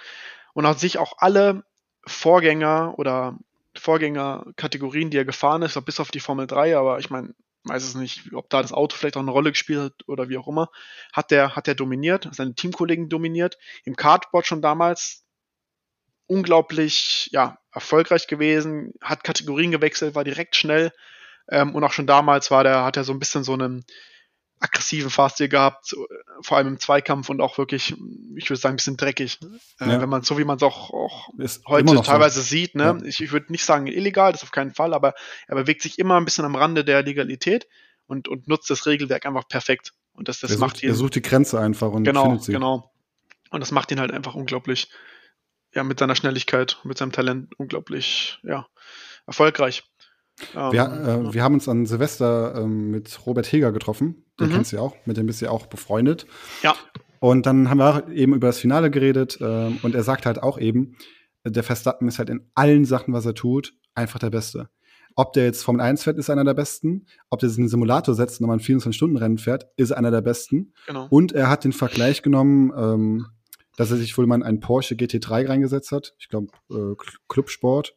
und 0.54 0.68
hat 0.68 0.80
sich 0.80 0.98
auch 0.98 1.14
alle 1.18 1.64
Vorgänger 2.06 2.96
oder 2.98 3.38
Vorgängerkategorien, 3.76 5.10
die 5.10 5.18
er 5.18 5.26
gefahren 5.26 5.62
ist, 5.62 5.80
bis 5.86 6.00
auf 6.00 6.12
die 6.12 6.20
Formel 6.20 6.48
3, 6.48 6.78
aber 6.78 7.00
ich 7.00 7.10
meine, 7.10 7.34
weiß 7.66 7.84
es 7.84 7.96
nicht, 7.96 8.34
ob 8.34 8.50
da 8.50 8.62
das 8.62 8.74
Auto 8.74 8.96
vielleicht 8.96 9.18
auch 9.18 9.22
eine 9.22 9.32
Rolle 9.32 9.52
gespielt 9.52 9.80
hat 9.80 10.08
oder 10.08 10.30
wie 10.30 10.38
auch 10.38 10.48
immer, 10.48 10.70
hat 11.14 11.32
der, 11.32 11.56
hat 11.56 11.68
der 11.68 11.76
dominiert, 11.76 12.28
seine 12.32 12.56
Teamkollegen 12.56 13.10
dominiert, 13.10 13.58
im 13.84 13.96
Kartboard 13.96 14.46
schon 14.46 14.62
damals 14.62 15.26
unglaublich, 16.28 17.30
ja, 17.32 17.58
erfolgreich 17.72 18.28
gewesen, 18.28 18.94
hat 19.02 19.24
Kategorien 19.24 19.72
gewechselt, 19.72 20.16
war 20.16 20.24
direkt 20.24 20.56
schnell, 20.56 20.92
ähm, 21.50 21.76
und 21.76 21.84
auch 21.84 21.92
schon 21.92 22.08
damals 22.08 22.52
war 22.52 22.64
der, 22.64 22.84
hat 22.84 22.98
er 22.98 23.04
so 23.04 23.14
ein 23.14 23.20
bisschen 23.20 23.44
so 23.44 23.54
einen, 23.54 23.84
aggressiven 24.60 25.10
Fahrstil 25.10 25.48
gehabt, 25.48 25.96
vor 26.42 26.58
allem 26.58 26.68
im 26.68 26.80
Zweikampf 26.80 27.30
und 27.30 27.40
auch 27.42 27.58
wirklich, 27.58 27.96
ich 28.36 28.50
würde 28.50 28.60
sagen, 28.60 28.74
ein 28.74 28.78
bisschen 28.78 28.98
dreckig. 28.98 29.40
Äh, 29.80 29.88
ja. 29.90 30.02
Wenn 30.02 30.10
man, 30.10 30.22
so 30.24 30.38
wie 30.38 30.44
man 30.44 30.58
es 30.58 30.64
auch, 30.64 30.92
auch 30.92 31.30
heute 31.66 32.02
teilweise 32.02 32.42
so. 32.42 32.48
sieht, 32.48 32.76
ne? 32.76 32.98
Ja. 33.00 33.06
Ich, 33.06 33.22
ich 33.22 33.32
würde 33.32 33.52
nicht 33.52 33.64
sagen 33.64 33.88
illegal, 33.88 34.32
das 34.34 34.44
auf 34.44 34.52
keinen 34.52 34.74
Fall, 34.74 34.94
aber 34.94 35.14
er 35.48 35.56
bewegt 35.56 35.82
sich 35.82 35.98
immer 35.98 36.18
ein 36.18 36.26
bisschen 36.26 36.46
am 36.46 36.56
Rande 36.56 36.84
der 36.84 37.04
Legalität 37.04 37.68
und, 38.06 38.28
und 38.28 38.48
nutzt 38.48 38.70
das 38.70 38.86
Regelwerk 38.86 39.26
einfach 39.26 39.48
perfekt. 39.48 39.94
Und 40.12 40.28
das, 40.28 40.42
das 40.42 40.52
er 40.52 40.58
macht 40.58 40.78
sucht, 40.78 40.84
ihn. 40.84 40.90
Er 40.90 40.96
sucht 40.96 41.16
die 41.16 41.22
Grenze 41.22 41.60
einfach 41.60 41.92
und 41.92 42.04
genau, 42.04 42.24
findet 42.24 42.44
sie. 42.44 42.52
Genau. 42.52 42.92
Und 43.52 43.62
das 43.62 43.72
macht 43.72 43.92
ihn 43.92 44.00
halt 44.00 44.12
einfach 44.12 44.36
unglaublich, 44.36 44.90
ja, 45.74 45.84
mit 45.84 46.00
seiner 46.00 46.16
Schnelligkeit, 46.16 46.80
mit 46.84 46.98
seinem 46.98 47.14
Talent 47.14 47.58
unglaublich, 47.58 48.40
ja, 48.44 48.68
erfolgreich. 49.26 49.84
Wir, 50.54 51.06
ähm, 51.08 51.26
äh, 51.26 51.34
wir 51.34 51.44
haben 51.44 51.56
uns 51.56 51.68
an 51.68 51.86
Silvester 51.86 52.56
ähm, 52.56 52.92
mit 52.92 53.26
Robert 53.26 53.52
Heger 53.52 53.72
getroffen. 53.72 54.26
Den 54.40 54.50
mhm. 54.50 54.54
kennst 54.54 54.72
du 54.72 54.78
ja 54.78 54.82
auch, 54.82 54.96
mit 55.06 55.18
dem 55.18 55.26
bist 55.26 55.42
du 55.42 55.46
ja 55.46 55.52
auch 55.52 55.66
befreundet. 55.68 56.26
Ja. 56.64 56.76
Und 57.20 57.46
dann 57.46 57.70
haben 57.70 57.80
wir 57.80 57.90
auch 57.90 58.10
eben 58.10 58.34
über 58.34 58.48
das 58.48 58.60
Finale 58.60 58.90
geredet 58.90 59.40
äh, 59.42 59.72
und 59.82 59.94
er 59.94 60.04
sagt 60.04 60.26
halt 60.26 60.42
auch 60.42 60.58
eben, 60.58 60.96
der 61.46 61.64
Verstappen 61.64 62.08
ist 62.08 62.20
halt 62.20 62.30
in 62.30 62.50
allen 62.56 62.86
Sachen, 62.86 63.14
was 63.14 63.26
er 63.26 63.34
tut, 63.34 63.74
einfach 63.96 64.20
der 64.20 64.30
Beste. 64.30 64.70
Ob 65.16 65.34
der 65.34 65.46
jetzt 65.46 65.64
Formel 65.64 65.82
1 65.82 66.04
fährt, 66.04 66.18
ist 66.18 66.30
einer 66.30 66.46
der 66.46 66.54
Besten. 66.54 67.06
Ob 67.30 67.40
der 67.40 67.50
sich 67.50 67.58
in 67.58 67.66
den 67.66 67.70
Simulator 67.70 68.16
setzt 68.16 68.40
und 68.40 68.48
nochmal 68.48 68.58
ein 68.58 68.62
24-Stunden-Rennen 68.62 69.38
fährt, 69.38 69.68
ist 69.76 69.92
einer 69.92 70.12
der 70.12 70.22
Besten. 70.22 70.74
Genau. 70.88 71.08
Und 71.10 71.34
er 71.34 71.50
hat 71.50 71.66
den 71.66 71.74
Vergleich 71.74 72.22
genommen, 72.22 72.72
ähm, 72.78 73.26
dass 73.76 73.92
er 73.92 73.98
sich 73.98 74.18
wohl 74.18 74.28
mal 74.28 74.36
in 74.36 74.44
einen 74.44 74.60
Porsche 74.60 74.96
GT3 74.96 75.50
reingesetzt 75.50 75.92
hat. 75.92 76.16
Ich 76.20 76.30
glaube, 76.30 76.48
äh, 76.72 76.96
Clubsport 77.28 77.96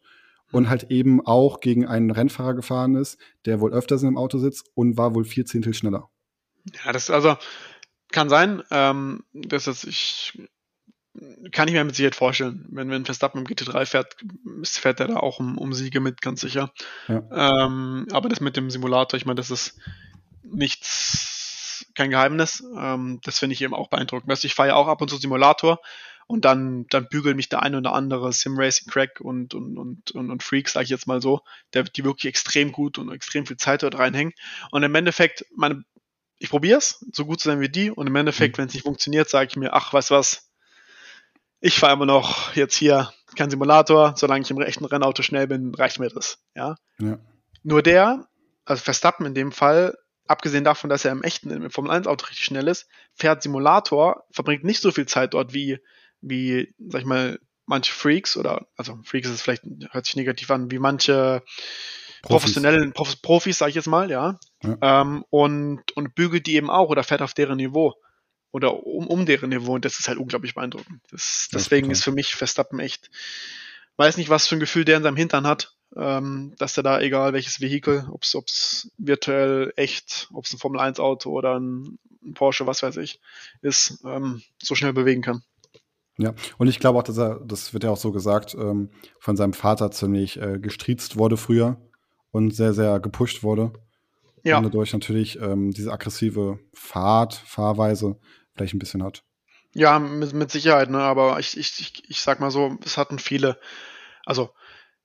und 0.53 0.69
halt 0.69 0.91
eben 0.91 1.25
auch 1.25 1.59
gegen 1.59 1.87
einen 1.87 2.11
Rennfahrer 2.11 2.53
gefahren 2.53 2.95
ist, 2.95 3.17
der 3.45 3.59
wohl 3.59 3.73
öfters 3.73 4.01
in 4.01 4.07
einem 4.07 4.17
Auto 4.17 4.37
sitzt 4.37 4.69
und 4.75 4.97
war 4.97 5.15
wohl 5.15 5.25
vier 5.25 5.45
Zehntel 5.45 5.73
schneller. 5.73 6.09
Ja, 6.85 6.91
das 6.91 7.09
also 7.09 7.35
kann 8.11 8.29
sein. 8.29 8.61
Ähm, 8.71 9.23
das 9.33 9.67
ist, 9.67 9.83
ich 9.83 10.39
kann 11.51 11.67
ich 11.67 11.73
mir 11.73 11.83
mit 11.83 11.95
Sicherheit 11.95 12.15
vorstellen. 12.15 12.65
Wenn, 12.69 12.89
wenn 12.89 13.05
Verstappen 13.05 13.39
im 13.39 13.47
GT3 13.47 13.85
fährt, 13.85 14.15
fährt 14.63 14.99
er 14.99 15.07
da 15.07 15.17
auch 15.17 15.39
um, 15.39 15.57
um 15.57 15.73
Siege 15.73 15.99
mit, 15.99 16.21
ganz 16.21 16.41
sicher. 16.41 16.71
Ja. 17.07 17.65
Ähm, 17.65 18.07
aber 18.11 18.29
das 18.29 18.39
mit 18.39 18.57
dem 18.57 18.69
Simulator, 18.69 19.17
ich 19.17 19.25
meine, 19.25 19.37
das 19.37 19.51
ist 19.51 19.79
nichts, 20.43 21.85
kein 21.95 22.09
Geheimnis. 22.09 22.63
Ähm, 22.77 23.19
das 23.23 23.39
finde 23.39 23.53
ich 23.53 23.61
eben 23.61 23.73
auch 23.73 23.89
beeindruckend. 23.89 24.29
Weißt, 24.29 24.45
ich 24.45 24.55
fahre 24.55 24.69
ja 24.69 24.75
auch 24.75 24.87
ab 24.87 25.01
und 25.01 25.09
zu 25.09 25.17
Simulator 25.17 25.79
Und 26.27 26.45
dann, 26.45 26.85
dann 26.89 27.07
bügeln 27.09 27.35
mich 27.35 27.49
der 27.49 27.63
ein 27.63 27.75
oder 27.75 27.93
andere 27.93 28.31
Sim 28.31 28.57
Racing 28.57 28.89
Crack 28.89 29.19
und, 29.19 29.53
und, 29.53 29.77
und, 29.77 30.11
und, 30.11 30.31
und 30.31 30.43
Freak, 30.43 30.69
sage 30.69 30.85
ich 30.85 30.89
jetzt 30.89 31.07
mal 31.07 31.21
so, 31.21 31.41
der, 31.73 31.83
die 31.83 32.03
wirklich 32.03 32.29
extrem 32.29 32.71
gut 32.71 32.97
und 32.97 33.11
extrem 33.11 33.45
viel 33.45 33.57
Zeit 33.57 33.83
dort 33.83 33.97
reinhängen. 33.97 34.33
Und 34.71 34.83
im 34.83 34.95
Endeffekt, 34.95 35.45
meine, 35.55 35.83
ich 36.39 36.49
probiere 36.49 36.77
es, 36.77 37.05
so 37.11 37.25
gut 37.25 37.39
zu 37.39 37.49
sein 37.49 37.61
wie 37.61 37.69
die. 37.69 37.91
Und 37.91 38.07
im 38.07 38.15
Endeffekt, 38.15 38.57
mhm. 38.57 38.61
wenn 38.61 38.67
es 38.67 38.73
nicht 38.73 38.83
funktioniert, 38.83 39.29
sage 39.29 39.47
ich 39.49 39.55
mir, 39.55 39.73
ach, 39.73 39.93
weißt 39.93 40.11
was, 40.11 40.49
ich 41.59 41.79
fahre 41.79 41.93
immer 41.93 42.05
noch 42.05 42.55
jetzt 42.55 42.75
hier 42.75 43.13
kein 43.37 43.49
Simulator, 43.49 44.13
solange 44.17 44.41
ich 44.41 44.51
im 44.51 44.57
rechten 44.57 44.85
Rennauto 44.85 45.23
schnell 45.23 45.47
bin, 45.47 45.73
reicht 45.73 45.99
mir 45.99 46.09
das. 46.09 46.39
Ja. 46.55 46.75
ja. 46.99 47.17
Nur 47.63 47.81
der, 47.81 48.27
also 48.65 48.83
Verstappen 48.83 49.25
in 49.25 49.33
dem 49.33 49.51
Fall, 49.51 49.97
abgesehen 50.27 50.63
davon, 50.63 50.89
dass 50.89 51.05
er 51.05 51.11
im 51.11 51.23
echten 51.23 51.49
im 51.49 51.69
Formel 51.69 51.91
1 51.91 52.07
Auto 52.07 52.25
richtig 52.25 52.45
schnell 52.45 52.67
ist, 52.67 52.87
fährt 53.13 53.41
Simulator, 53.41 54.25
verbringt 54.31 54.63
nicht 54.63 54.81
so 54.81 54.91
viel 54.91 55.05
Zeit 55.05 55.33
dort 55.33 55.53
wie, 55.53 55.79
wie, 56.23 56.73
sag 56.79 57.01
ich 57.01 57.07
mal, 57.07 57.39
manche 57.65 57.93
Freaks 57.93 58.37
oder, 58.37 58.67
also 58.75 58.99
Freaks 59.03 59.27
ist 59.27 59.35
es 59.35 59.41
vielleicht, 59.41 59.63
hört 59.91 60.05
sich 60.05 60.15
negativ 60.15 60.49
an, 60.51 60.71
wie 60.71 60.79
manche 60.79 61.43
professionellen 62.21 62.93
Profis, 62.93 63.15
Profis 63.17 63.57
sag 63.57 63.69
ich 63.69 63.75
jetzt 63.75 63.87
mal, 63.87 64.09
ja. 64.09 64.39
ja. 64.63 65.01
Ähm, 65.01 65.25
und, 65.29 65.91
und 65.95 66.15
bügelt 66.15 66.47
die 66.47 66.55
eben 66.55 66.69
auch 66.69 66.89
oder 66.89 67.03
fährt 67.03 67.21
auf 67.21 67.33
deren 67.33 67.57
Niveau 67.57 67.95
oder 68.51 68.85
um, 68.85 69.07
um 69.07 69.25
deren 69.25 69.49
Niveau 69.49 69.75
und 69.75 69.85
das 69.85 69.99
ist 69.99 70.07
halt 70.07 70.17
unglaublich 70.17 70.55
beeindruckend. 70.55 71.01
Das, 71.11 71.49
deswegen 71.53 71.91
ist, 71.91 71.99
ist 71.99 72.03
für 72.03 72.11
mich 72.11 72.35
Verstappen 72.35 72.79
echt, 72.79 73.09
weiß 73.97 74.17
nicht, 74.17 74.29
was 74.29 74.47
für 74.47 74.55
ein 74.55 74.61
Gefühl 74.61 74.85
der 74.85 74.97
in 74.97 75.03
seinem 75.03 75.17
Hintern 75.17 75.47
hat, 75.47 75.73
ähm, 75.95 76.53
dass 76.57 76.77
er 76.77 76.83
da, 76.83 77.01
egal 77.01 77.33
welches 77.33 77.61
Vehikel, 77.61 78.07
ob 78.11 78.23
es 78.23 78.91
virtuell, 78.97 79.73
echt, 79.75 80.29
ob 80.33 80.45
es 80.45 80.53
ein 80.53 80.59
Formel 80.59 80.79
1 80.79 80.99
Auto 80.99 81.31
oder 81.31 81.59
ein, 81.59 81.99
ein 82.23 82.33
Porsche, 82.33 82.65
was 82.65 82.83
weiß 82.83 82.97
ich, 82.97 83.19
ist, 83.61 83.99
ähm, 84.05 84.41
so 84.61 84.75
schnell 84.75 84.93
bewegen 84.93 85.21
kann. 85.21 85.43
Ja, 86.17 86.33
und 86.57 86.67
ich 86.67 86.79
glaube 86.79 86.99
auch, 86.99 87.03
dass 87.03 87.17
er, 87.17 87.39
das 87.43 87.73
wird 87.73 87.83
ja 87.83 87.89
auch 87.89 87.97
so 87.97 88.11
gesagt, 88.11 88.53
ähm, 88.53 88.89
von 89.19 89.35
seinem 89.35 89.53
Vater 89.53 89.89
ziemlich 89.91 90.39
äh, 90.39 90.59
gestriezt 90.59 91.17
wurde 91.17 91.37
früher 91.37 91.77
und 92.31 92.55
sehr, 92.55 92.73
sehr 92.73 92.99
gepusht 92.99 93.41
wurde. 93.41 93.73
Ja. 94.43 94.57
Und 94.57 94.65
dadurch 94.65 94.93
natürlich 94.93 95.39
ähm, 95.39 95.71
diese 95.71 95.91
aggressive 95.91 96.59
Fahrt, 96.73 97.33
Fahrweise 97.33 98.19
vielleicht 98.53 98.75
ein 98.75 98.79
bisschen 98.79 99.03
hat. 99.03 99.23
Ja, 99.73 99.97
mit, 99.97 100.33
mit 100.33 100.51
Sicherheit, 100.51 100.91
ne? 100.91 100.99
aber 100.99 101.39
ich, 101.39 101.57
ich, 101.57 101.79
ich, 101.79 102.09
ich 102.09 102.21
sag 102.21 102.39
mal 102.39 102.51
so, 102.51 102.77
es 102.85 102.97
hatten 102.97 103.17
viele, 103.17 103.57
also 104.23 104.51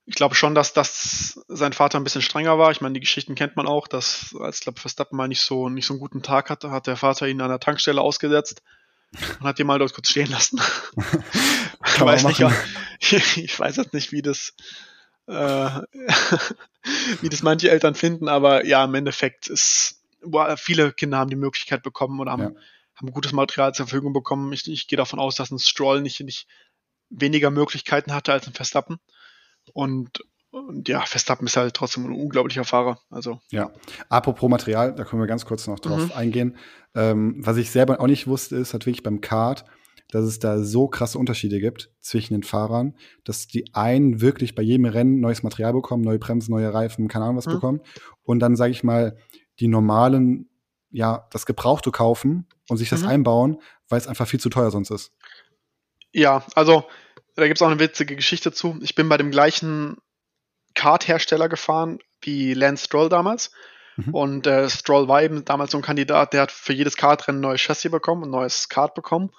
ich 0.05 0.15
glaube 0.15 0.35
schon, 0.35 0.55
dass 0.55 0.75
das 0.75 1.41
sein 1.49 1.73
Vater 1.73 1.99
ein 1.99 2.05
bisschen 2.05 2.23
strenger 2.23 2.59
war. 2.59 2.71
Ich 2.71 2.81
meine, 2.81 2.95
die 2.95 3.01
Geschichten 3.01 3.35
kennt 3.35 3.57
man 3.57 3.67
auch, 3.67 3.89
dass 3.89 4.35
als 4.39 4.61
glaube 4.61 4.81
Verstappen 4.81 5.17
mal 5.17 5.29
nicht 5.29 5.43
so 5.43 5.69
nicht 5.69 5.87
so 5.87 5.95
einen 5.95 6.01
guten 6.01 6.23
Tag 6.23 6.51
hatte, 6.51 6.71
hat 6.71 6.87
der 6.87 6.97
Vater 6.97 7.29
ihn 7.29 7.41
an 7.41 7.51
der 7.51 7.61
Tankstelle 7.61 8.01
ausgesetzt 8.01 8.63
und 9.41 9.47
hat 9.47 9.59
ihn 9.59 9.67
mal 9.67 9.79
dort 9.79 9.95
kurz 9.95 10.11
stehen 10.11 10.31
lassen. 10.31 10.61
ich 11.87 12.01
weiß 12.01 12.25
nicht, 12.25 12.41
ich 13.37 13.59
weiß 13.59 13.77
jetzt 13.77 13.95
nicht, 13.95 14.13
wie 14.13 14.23
das 14.23 14.55
äh, 15.27 15.33
wie 17.21 17.29
das 17.29 17.43
manche 17.43 17.71
Eltern 17.71 17.95
finden, 17.95 18.29
aber 18.29 18.65
ja, 18.65 18.85
im 18.85 18.95
Endeffekt 18.95 19.49
ist 19.49 19.99
boah, 20.23 20.57
viele 20.57 20.93
Kinder 20.93 21.19
haben 21.19 21.31
die 21.31 21.37
Möglichkeit 21.37 21.83
bekommen 21.83 22.21
oder 22.21 22.33
haben, 22.33 22.43
ja. 22.43 22.61
haben 22.97 23.13
gutes 23.13 23.33
Material 23.33 23.75
zur 23.75 23.87
Verfügung 23.87 24.13
bekommen. 24.13 24.53
Ich, 24.53 24.69
ich 24.69 24.89
gehe 24.89 24.97
davon 24.97 25.19
aus, 25.19 25.37
dass 25.37 25.51
ein 25.51 25.59
Stroll 25.59 26.01
nicht, 26.01 26.21
nicht 26.21 26.47
weniger 27.11 27.51
Möglichkeiten 27.51 28.13
hatte 28.15 28.33
als 28.33 28.47
ein 28.47 28.55
Verstappen. 28.55 28.99
Und, 29.73 30.25
und 30.51 30.89
ja, 30.89 31.01
Verstappen 31.01 31.47
ist 31.47 31.57
halt 31.57 31.75
trotzdem 31.75 32.07
ein 32.07 32.13
unglaublicher 32.13 32.65
Fahrer. 32.65 32.99
Also. 33.11 33.41
Ja. 33.51 33.71
Apropos 34.09 34.49
Material, 34.49 34.95
da 34.95 35.05
können 35.05 35.21
wir 35.21 35.27
ganz 35.27 35.45
kurz 35.45 35.67
noch 35.67 35.79
drauf 35.79 36.07
mhm. 36.07 36.13
eingehen. 36.13 36.57
Ähm, 36.95 37.37
was 37.45 37.57
ich 37.59 37.71
selber 37.71 38.01
auch 38.01 38.07
nicht 38.07 38.27
wusste, 38.27 38.57
ist 38.57 38.73
halt 38.73 38.87
wirklich 38.87 39.03
beim 39.03 39.21
Kart, 39.21 39.65
dass 40.11 40.25
es 40.25 40.39
da 40.39 40.63
so 40.63 40.89
krasse 40.89 41.19
Unterschiede 41.19 41.61
gibt 41.61 41.91
zwischen 42.01 42.33
den 42.33 42.43
Fahrern, 42.43 42.97
dass 43.25 43.47
die 43.47 43.75
einen 43.75 44.23
wirklich 44.23 44.55
bei 44.55 44.63
jedem 44.63 44.87
Rennen 44.87 45.21
neues 45.21 45.43
Material 45.43 45.75
bekommen, 45.75 46.03
neue 46.03 46.19
Bremsen, 46.19 46.51
neue 46.51 46.73
Reifen, 46.73 47.09
keine 47.09 47.27
Ahnung 47.27 47.37
was 47.37 47.47
mhm. 47.47 47.53
bekommen. 47.53 47.81
Und 48.23 48.39
dann, 48.41 48.57
sage 48.57 48.73
ich 48.73 48.83
mal, 48.83 49.19
die 49.61 49.69
normalen, 49.69 50.49
ja, 50.91 51.29
das 51.31 51.45
Gebrauchte 51.45 51.91
kaufen 51.91 52.47
und 52.71 52.79
sich 52.79 52.89
das 52.89 53.03
mhm. 53.03 53.09
einbauen, 53.09 53.63
weil 53.89 53.99
es 53.99 54.07
einfach 54.07 54.27
viel 54.27 54.41
zu 54.41 54.49
teuer 54.49 54.71
sonst 54.71 54.91
ist. 54.91 55.13
Ja, 56.13 56.47
also 56.55 56.85
da 57.37 57.47
gibt 57.47 57.59
es 57.59 57.63
auch 57.63 57.71
eine 57.71 57.81
witzige 57.81 58.17
Geschichte 58.17 58.51
zu. 58.51 58.79
Ich 58.81 58.95
bin 58.95 59.11
bei 59.11 59.19
dem 59.19 59.31
gleichen 59.31 59.99
Kart-Hersteller 60.79 61.49
gefahren 61.49 61.99
wie 62.23 62.55
Lance 62.55 62.85
Stroll 62.85 63.09
damals. 63.09 63.51
Mhm. 63.97 64.15
Und 64.15 64.47
äh, 64.47 64.71
Stroll 64.71 65.09
war 65.09 65.23
eben 65.23 65.45
damals 65.45 65.73
so 65.73 65.79
ein 65.79 65.83
Kandidat, 65.83 66.33
der 66.33 66.43
hat 66.43 66.53
für 66.53 66.73
jedes 66.73 66.97
Kartrennen 66.97 67.41
ein 67.41 67.43
neues 67.43 67.61
Chassis 67.61 67.91
bekommen, 67.91 68.25
ein 68.25 68.31
neues 68.31 68.69
Kart 68.69 68.95
bekommen. 68.95 69.31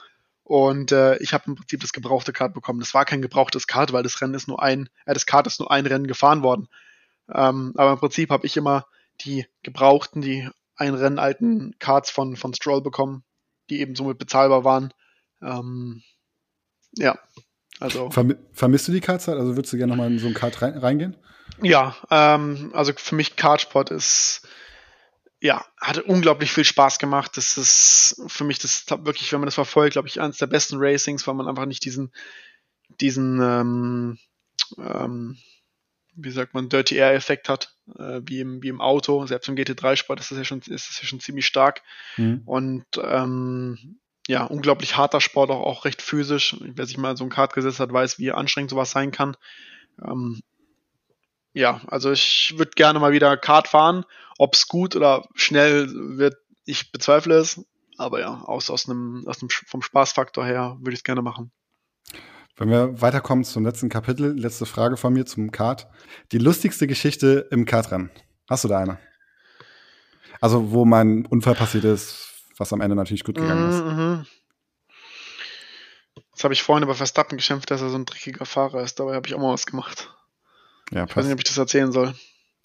Und 0.43 0.91
äh, 0.91 1.17
ich 1.19 1.34
habe 1.34 1.45
im 1.47 1.56
Prinzip 1.56 1.80
das 1.80 1.93
gebrauchte 1.93 2.34
Kart 2.34 2.54
bekommen. 2.54 2.82
Das 2.82 2.93
war 2.93 3.06
kein 3.06 3.21
gebrauchtes 3.21 3.67
Kart, 3.67 3.93
weil 3.93 4.04
das 4.04 4.19
Rennen 4.21 4.34
ist 4.34 4.49
nur 4.49 4.62
ein, 4.62 4.89
äh, 5.06 5.13
das 5.13 5.25
Kart 5.25 5.47
ist 5.47 5.62
nur 5.62 5.71
ein 5.71 5.86
Rennen 5.86 6.08
gefahren 6.08 6.43
worden. 6.43 6.67
Ähm, 7.34 7.73
aber 7.78 7.93
im 7.93 7.99
Prinzip 7.99 8.32
habe 8.32 8.45
ich 8.45 8.58
immer 8.58 8.86
die 9.21 9.45
gebrauchten, 9.63 10.21
die 10.21 10.49
ein 10.75 10.95
Rennen 10.95 11.19
alten 11.19 11.78
Karts 11.80 12.10
von, 12.10 12.36
von 12.36 12.54
Stroll 12.54 12.82
bekommen, 12.82 13.23
die 13.69 13.80
eben 13.80 13.95
somit 13.95 14.17
bezahlbar 14.17 14.65
waren. 14.65 14.93
Ähm, 15.41 16.02
ja, 16.97 17.17
also. 17.80 18.10
Vermi 18.10 18.36
vermisst 18.54 18.88
du 18.88 18.92
die 18.92 19.02
Kartzeit? 19.02 19.38
Also 19.38 19.56
würdest 19.56 19.74
du 19.74 19.78
gerne 19.78 19.92
nochmal 19.92 20.12
in 20.12 20.20
so 20.20 20.28
ein 20.28 20.34
Kart 20.34 20.62
rein, 20.62 20.78
reingehen? 20.78 21.15
Ja, 21.62 21.96
ähm, 22.10 22.72
also 22.74 22.94
für 22.96 23.15
mich 23.15 23.36
Kartsport 23.36 23.92
ist, 23.92 24.48
ja, 25.42 25.65
hatte 25.80 26.04
unglaublich 26.04 26.52
viel 26.52 26.65
Spaß 26.65 27.00
gemacht. 27.00 27.38
Das 27.38 27.58
ist 27.58 28.22
für 28.28 28.44
mich 28.44 28.60
das 28.60 28.86
wirklich, 28.89 29.32
wenn 29.32 29.39
man 29.39 29.48
das 29.48 29.56
verfolgt, 29.56 29.94
glaube 29.94 30.08
ich, 30.08 30.20
eines 30.20 30.38
der 30.38 30.48
besten 30.48 30.78
Racings, 30.78 31.26
weil 31.28 31.34
man 31.36 31.48
einfach 31.48 31.65
nicht 31.65 31.86
diesen, 31.86 32.12
diesen, 33.00 33.42
ähm, 33.42 34.18
ähm, 34.78 35.38
wie 36.13 36.32
sagt 36.32 36.54
man, 36.54 36.68
Dirty 36.68 36.96
Air 36.96 37.13
Effekt 37.13 37.48
hat, 37.48 37.74
äh, 37.98 38.22
wie, 38.26 38.42
im, 38.42 38.62
wie 38.62 38.68
im 38.68 38.82
Auto. 38.82 39.26
Selbst 39.26 39.48
im 39.48 39.56
GT3 39.56 39.96
Sport 39.96 40.20
ist 40.20 40.32
das 40.32 40.38
ja 40.38 40.44
schon, 40.44 40.60
ist 40.60 40.89
das 40.89 41.02
ja 41.02 41.08
schon 41.08 41.22
ziemlich 41.22 41.46
stark. 41.46 41.82
Mhm. 42.18 42.42
Und 42.46 42.86
ähm, 43.02 44.00
ja, 44.30 44.44
unglaublich 44.44 44.96
harter 44.96 45.22
Sport, 45.22 45.50
auch, 45.50 45.65
auch 45.65 45.86
recht 45.86 46.04
physisch. 46.04 46.56
Wer 46.62 46.86
sich 46.86 47.00
mal 47.00 47.18
so 47.18 47.24
ein 47.24 47.32
Kart 47.32 47.54
gesetzt 47.54 47.80
hat, 47.80 47.92
weiß, 47.92 48.20
wie 48.20 48.32
anstrengend 48.32 48.70
sowas 48.70 48.92
sein 48.92 49.10
kann. 49.10 49.36
Ähm, 50.06 50.42
ja, 51.52 51.82
also 51.88 52.12
ich 52.12 52.54
würde 52.56 52.70
gerne 52.76 53.00
mal 53.00 53.12
wieder 53.12 53.36
Kart 53.38 53.68
fahren. 53.68 54.06
Ob 54.38 54.54
es 54.54 54.68
gut 54.68 54.96
oder 54.96 55.28
schnell 55.34 55.89
wird, 55.92 56.38
ich 56.65 56.92
bezweifle 56.92 57.38
es. 57.38 57.65
Aber 57.98 58.20
ja, 58.20 58.44
aus, 58.44 58.70
aus 58.70 58.88
einem, 58.88 59.24
aus 59.26 59.42
einem, 59.42 59.50
vom 59.50 59.82
Spaßfaktor 59.82 60.46
her 60.46 60.78
würde 60.80 60.94
ich 60.94 61.00
es 61.00 61.04
gerne 61.04 61.24
machen. 61.24 61.52
Wenn 62.56 62.70
wir 62.70 63.02
weiterkommen 63.02 63.44
zum 63.44 63.65
letzten 63.65 63.89
Kapitel, 63.89 64.39
letzte 64.39 64.68
Frage 64.68 64.96
von 64.96 65.12
mir 65.12 65.26
zum 65.26 65.50
Kart. 65.50 65.88
Die 66.34 66.38
lustigste 66.38 66.86
Geschichte 66.86 67.48
im 67.50 67.65
Kartrennen. 67.65 68.12
Hast 68.48 68.63
du 68.63 68.68
da 68.68 68.78
eine? 68.78 69.00
Also, 70.39 70.72
wo 70.72 70.86
mein 70.86 71.26
Unfall 71.26 71.56
passiert 71.56 71.86
ist, 71.86 72.30
was 72.60 72.74
am 72.74 72.82
Ende 72.82 72.95
natürlich 72.95 73.24
gut 73.24 73.36
gegangen 73.36 73.69
ist. 73.69 73.84
Mhm. 73.84 74.26
Jetzt 76.32 76.43
habe 76.43 76.54
ich 76.54 76.62
vorhin 76.62 76.84
über 76.84 76.95
Verstappen 76.95 77.38
geschimpft, 77.38 77.72
dass 77.72 77.82
er 77.82 77.89
so 77.89 77.98
ein 77.98 78.06
dreckiger 78.06 78.45
Fahrer 78.45 78.82
ist. 78.82 79.00
Dabei 79.00 79.15
habe 79.15 79.28
ich 79.28 79.34
auch 79.34 79.39
mal 79.39 79.54
was 79.54 79.65
gemacht. 79.65 80.10
Ja, 80.91 81.06
ich 81.06 81.15
weiß 81.15 81.26
nicht, 81.26 81.34
ob 81.34 81.39
ich 81.39 81.45
das 81.45 81.58
erzählen 81.58 81.91
soll. 81.91 82.13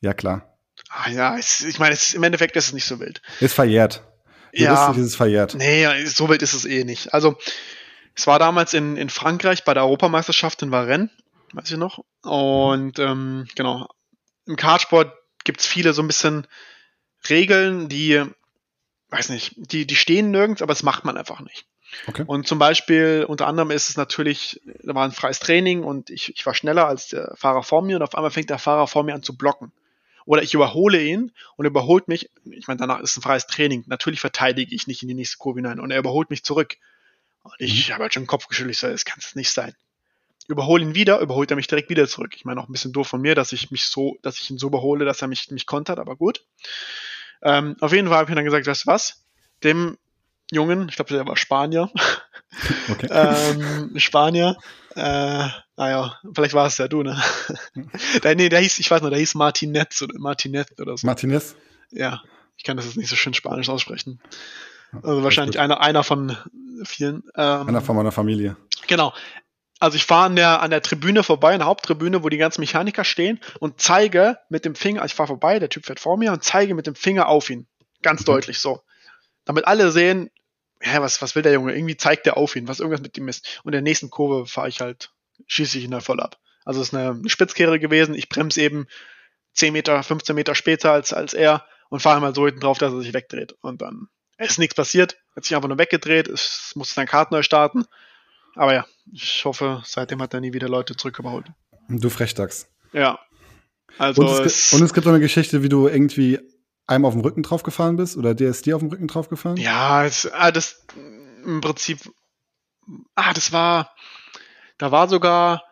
Ja, 0.01 0.15
klar. 0.15 0.57
Ah, 0.91 1.11
ja, 1.11 1.37
es, 1.39 1.63
ich 1.63 1.79
meine, 1.79 1.97
im 2.15 2.23
Endeffekt 2.23 2.57
ist 2.57 2.69
es 2.69 2.73
nicht 2.73 2.85
so 2.85 3.01
wild. 3.01 3.23
Ist 3.41 3.55
verjährt. 3.55 4.03
ja, 4.53 4.91
ist 4.91 4.99
es 4.99 5.17
verjährt. 5.17 5.55
Nee, 5.55 6.07
so 6.07 6.29
wild 6.29 6.43
ist 6.43 6.55
es 6.55 6.65
eh 6.65 6.85
nicht. 6.85 7.15
Also, 7.15 7.37
es 8.15 8.27
war 8.27 8.39
damals 8.39 8.75
in, 8.75 8.97
in 8.97 9.11
Frankreich 9.11 9.65
bei 9.65 9.75
der 9.75 9.85
Europameisterschaft 9.85 10.63
in 10.63 10.71
Varennes, 10.71 11.11
weiß 11.53 11.71
ich 11.71 11.77
noch. 11.77 12.05
Und 12.23 12.99
ähm, 12.99 13.47
genau, 13.55 13.89
im 14.47 14.57
Kartsport 14.57 15.13
gibt 15.45 15.61
es 15.61 15.67
viele 15.67 15.93
so 15.93 16.03
ein 16.03 16.07
bisschen 16.07 16.47
Regeln, 17.29 17.89
die 17.89 18.25
weiß 19.15 19.29
nicht, 19.29 19.55
die, 19.57 19.87
die 19.87 19.97
stehen 19.97 20.31
nirgends, 20.31 20.63
aber 20.63 20.73
das 20.73 20.83
macht 20.83 21.05
man 21.05 21.17
einfach 21.17 21.41
nicht. 21.41 21.67
Okay. 22.09 22.25
Und 22.27 22.47
zum 22.49 22.59
Beispiel, 22.59 23.25
unter 23.29 23.47
anderem 23.47 23.71
ist 23.71 23.89
es 23.89 23.97
natürlich, 23.97 24.61
da 24.83 24.95
war 24.95 25.05
ein 25.05 25.13
freies 25.13 25.39
Training 25.39 25.85
und 25.85 26.11
ich, 26.11 26.35
ich 26.35 26.45
war 26.45 26.55
schneller 26.55 26.89
als 26.89 27.09
der 27.09 27.35
Fahrer 27.37 27.63
vor 27.63 27.83
mir 27.83 27.97
und 27.97 28.03
auf 28.03 28.17
einmal 28.17 28.33
fängt 28.33 28.51
der 28.51 28.59
Fahrer 28.59 28.89
vor 28.89 29.05
mir 29.05 29.15
an 29.15 29.23
zu 29.23 29.37
blocken. 29.37 29.73
Oder 30.27 30.43
ich 30.43 30.55
überhole 30.55 31.03
ihn 31.03 31.33
und 31.57 31.67
er 31.67 31.71
überholt 31.71 32.09
mich. 32.09 32.31
Ich 32.51 32.67
meine, 32.67 32.79
danach 32.79 33.01
ist 33.01 33.11
es 33.11 33.19
ein 33.19 33.23
freies 33.23 33.47
Training. 33.47 33.85
Natürlich 33.87 34.21
verteidige 34.21 34.75
ich 34.75 34.87
nicht 34.87 35.03
in 35.03 35.09
die 35.09 35.15
nächste 35.15 35.37
Kurve 35.37 35.59
hinein 35.59 35.79
und 35.79 35.91
er 35.91 35.99
überholt 35.99 36.31
mich 36.31 36.45
zurück. 36.45 36.77
Und 37.43 37.55
ich 37.59 37.89
mhm. 37.89 37.93
habe 37.93 38.03
halt 38.05 38.15
schon 38.15 38.23
den 38.23 38.29
Kopf 38.29 38.49
geschüttelt, 38.49 38.75
ich 38.75 38.81
so, 38.81 38.89
das 38.89 39.05
kann 39.05 39.19
es 39.21 39.37
nicht 39.37 39.53
sein. 39.53 39.75
Überhole 40.49 40.83
ihn 40.83 40.95
wieder, 40.95 41.21
überholt 41.21 41.51
er 41.51 41.57
mich 41.57 41.69
direkt 41.69 41.91
wieder 41.91 42.09
zurück. 42.09 42.35
Ich 42.37 42.45
meine, 42.45 42.61
auch 42.61 42.69
ein 42.69 42.73
bisschen 42.73 42.93
doof 42.93 43.07
von 43.07 43.21
mir, 43.21 43.35
dass 43.35 43.53
ich 43.53 43.71
mich 43.71 43.85
so, 43.85 44.19
dass 44.23 44.41
ich 44.41 44.51
ihn 44.51 44.59
so 44.59 44.67
überhole, 44.67 45.05
dass 45.05 45.23
er 45.23 45.29
mich, 45.29 45.51
mich 45.51 45.67
kontert, 45.67 45.99
aber 45.99 46.17
gut. 46.17 46.45
Ähm, 47.45 47.77
auf 47.81 47.93
jeden 47.93 48.09
Fall 48.09 48.19
habe 48.19 48.31
ich 48.31 48.35
dann 48.35 48.45
gesagt, 48.45 48.67
weißt 48.67 48.87
du 48.87 48.91
was? 48.91 49.25
Dem 49.63 49.99
Jungen, 50.51 50.89
ich 50.89 50.97
glaube, 50.97 51.13
der 51.15 51.27
war 51.27 51.37
Spanier. 51.37 51.91
Okay. 52.89 53.09
ähm, 53.11 53.99
Spanier. 53.99 54.57
Äh, 54.95 55.49
naja, 55.77 56.21
vielleicht 56.33 56.55
war 56.55 56.69
es 56.69 56.79
ja 56.79 56.87
du, 56.87 57.03
ne? 57.03 57.21
der, 58.23 58.37
nee, 58.37 58.49
der 58.49 58.61
hieß, 58.61 58.79
ich 58.79 58.89
weiß 58.89 59.03
noch, 59.03 59.11
der 59.11 59.19
hieß 59.19 59.35
Martinez 59.35 60.01
oder 60.03 60.15
Martinez 60.21 60.69
oder 60.79 60.97
so. 60.97 61.05
Martinez? 61.05 61.57
Ja, 61.91 62.23
ich 62.57 62.63
kann 62.63 62.77
das 62.77 62.87
jetzt 62.87 62.97
nicht 62.97 63.09
so 63.09 63.17
schön 63.17 63.35
Spanisch 63.35 63.69
aussprechen. 63.69 64.21
Also 65.03 65.25
wahrscheinlich 65.25 65.59
einer, 65.59 65.81
einer 65.81 66.05
von 66.05 66.37
vielen. 66.85 67.25
Ähm, 67.35 67.69
einer 67.69 67.81
von 67.81 67.97
meiner 67.97 68.13
Familie. 68.13 68.57
Genau. 68.87 69.13
Also 69.85 69.97
ich 69.97 70.07
fahre 70.07 70.25
an 70.25 70.37
der, 70.37 70.63
an 70.63 70.71
der 70.71 70.81
Tribüne 70.81 71.23
vorbei, 71.23 71.53
an 71.53 71.59
der 71.59 71.67
Haupttribüne, 71.67 72.25
wo 72.25 72.31
die 72.31 72.39
ganzen 72.39 72.63
Mechaniker 72.63 73.05
stehen 73.05 73.39
und 73.61 73.83
zeige 73.83 74.39
mit 74.49 74.65
dem 74.65 74.75
Finger, 74.75 75.03
also 75.03 75.13
ich 75.13 75.15
fahre 75.15 75.27
vorbei, 75.27 75.59
der 75.59 75.69
Typ 75.69 75.85
fährt 75.85 76.01
vor 76.01 76.17
mir 76.17 76.33
und 76.33 76.43
zeige 76.43 76.75
mit 76.75 76.87
dem 76.87 76.95
Finger 76.95 77.29
auf 77.29 77.51
ihn. 77.51 77.67
Ganz 78.01 78.23
mhm. 78.23 78.25
deutlich 78.25 78.61
so. 78.61 78.81
Damit 79.45 79.67
alle 79.67 79.91
sehen, 79.91 80.31
hä, 80.81 81.01
was, 81.01 81.21
was 81.21 81.35
will 81.35 81.43
der 81.43 81.53
Junge? 81.53 81.75
Irgendwie 81.75 81.99
zeigt 81.99 82.25
der 82.25 82.39
auf 82.39 82.57
ihn, 82.57 82.67
was 82.67 82.81
irgendwas 82.81 83.03
mit 83.03 83.19
ihm 83.19 83.29
ist. 83.29 83.61
Und 83.63 83.69
in 83.69 83.73
der 83.73 83.83
nächsten 83.83 84.09
Kurve 84.09 84.47
fahre 84.47 84.71
ich 84.71 84.81
halt, 84.81 85.11
schieße 85.49 85.77
ich 85.77 85.85
ihn 85.85 85.91
da 85.91 86.01
voll 86.01 86.21
ab. 86.21 86.39
Also 86.65 86.81
es 86.81 86.89
ist 86.89 86.95
eine, 86.95 87.11
eine 87.11 87.29
Spitzkehre 87.29 87.79
gewesen. 87.79 88.15
Ich 88.15 88.31
bremse 88.31 88.63
eben 88.63 88.87
10 89.53 89.75
Meter, 89.75 90.03
15 90.03 90.35
Meter 90.35 90.55
später 90.55 90.93
als, 90.93 91.13
als 91.13 91.35
er 91.35 91.63
und 91.91 92.01
fahre 92.01 92.23
mal 92.23 92.35
so 92.35 92.47
hinten 92.47 92.61
drauf, 92.61 92.79
dass 92.79 92.95
er 92.95 93.03
sich 93.03 93.13
wegdreht. 93.13 93.55
Und 93.61 93.83
dann 93.83 94.09
ist 94.39 94.59
nichts 94.59 94.75
passiert, 94.75 95.19
hat 95.37 95.45
sich 95.45 95.55
einfach 95.55 95.69
nur 95.69 95.79
weggedreht, 95.79 96.27
es 96.27 96.73
musste 96.75 96.95
sein 96.95 97.07
Kart 97.07 97.33
neu 97.33 97.43
starten. 97.43 97.85
Aber 98.55 98.75
ja, 98.75 98.87
ich 99.13 99.45
hoffe, 99.45 99.83
seitdem 99.85 100.23
hat 100.23 100.35
er 100.35 100.41
nie 100.41 100.53
wieder 100.53 100.69
Leute 100.69 100.97
zurückgebaut. 100.97 101.47
Du 101.89 102.09
Frechdachs. 102.09 102.69
Ja. 102.93 103.19
Also 103.99 104.23
und, 104.23 104.47
es, 104.47 104.73
es, 104.73 104.73
und 104.73 104.83
es 104.83 104.95
gibt 104.95 105.07
eine 105.07 105.21
Geschichte, 105.21 105.63
wie 105.63 105.69
du 105.69 105.89
irgendwie 105.89 106.39
einem 106.87 107.05
auf 107.05 107.15
dem 107.15 107.23
Rücken 107.23 107.43
drauf 107.43 107.63
gefahren 107.63 107.97
bist 107.97 108.17
oder 108.17 108.35
der 108.35 108.51
ist 108.51 108.67
dir 108.67 108.77
auf 108.77 108.83
dem 108.83 108.91
Rücken 108.91 109.07
drauf 109.07 109.29
gefahren? 109.29 109.57
Ja, 109.57 110.05
es, 110.05 110.31
ah, 110.33 110.51
das 110.51 110.85
im 111.45 111.61
Prinzip, 111.61 111.99
ah, 113.15 113.33
das 113.33 113.53
war, 113.53 113.95
da 114.79 114.91
war 114.91 115.09
sogar 115.09 115.65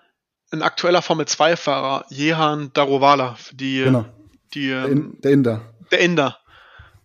ein 0.51 0.63
aktueller 0.63 1.03
Formel 1.03 1.27
2-Fahrer, 1.27 2.05
Jehan 2.11 2.73
Darovala, 2.73 3.37
die, 3.53 3.85
genau. 3.85 4.05
die, 4.55 4.69
der, 4.69 4.87
In, 4.87 5.21
der 5.21 5.33
Inder. 5.33 5.75
Der 5.91 6.01
Inder, 6.01 6.39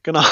genau. 0.03 0.23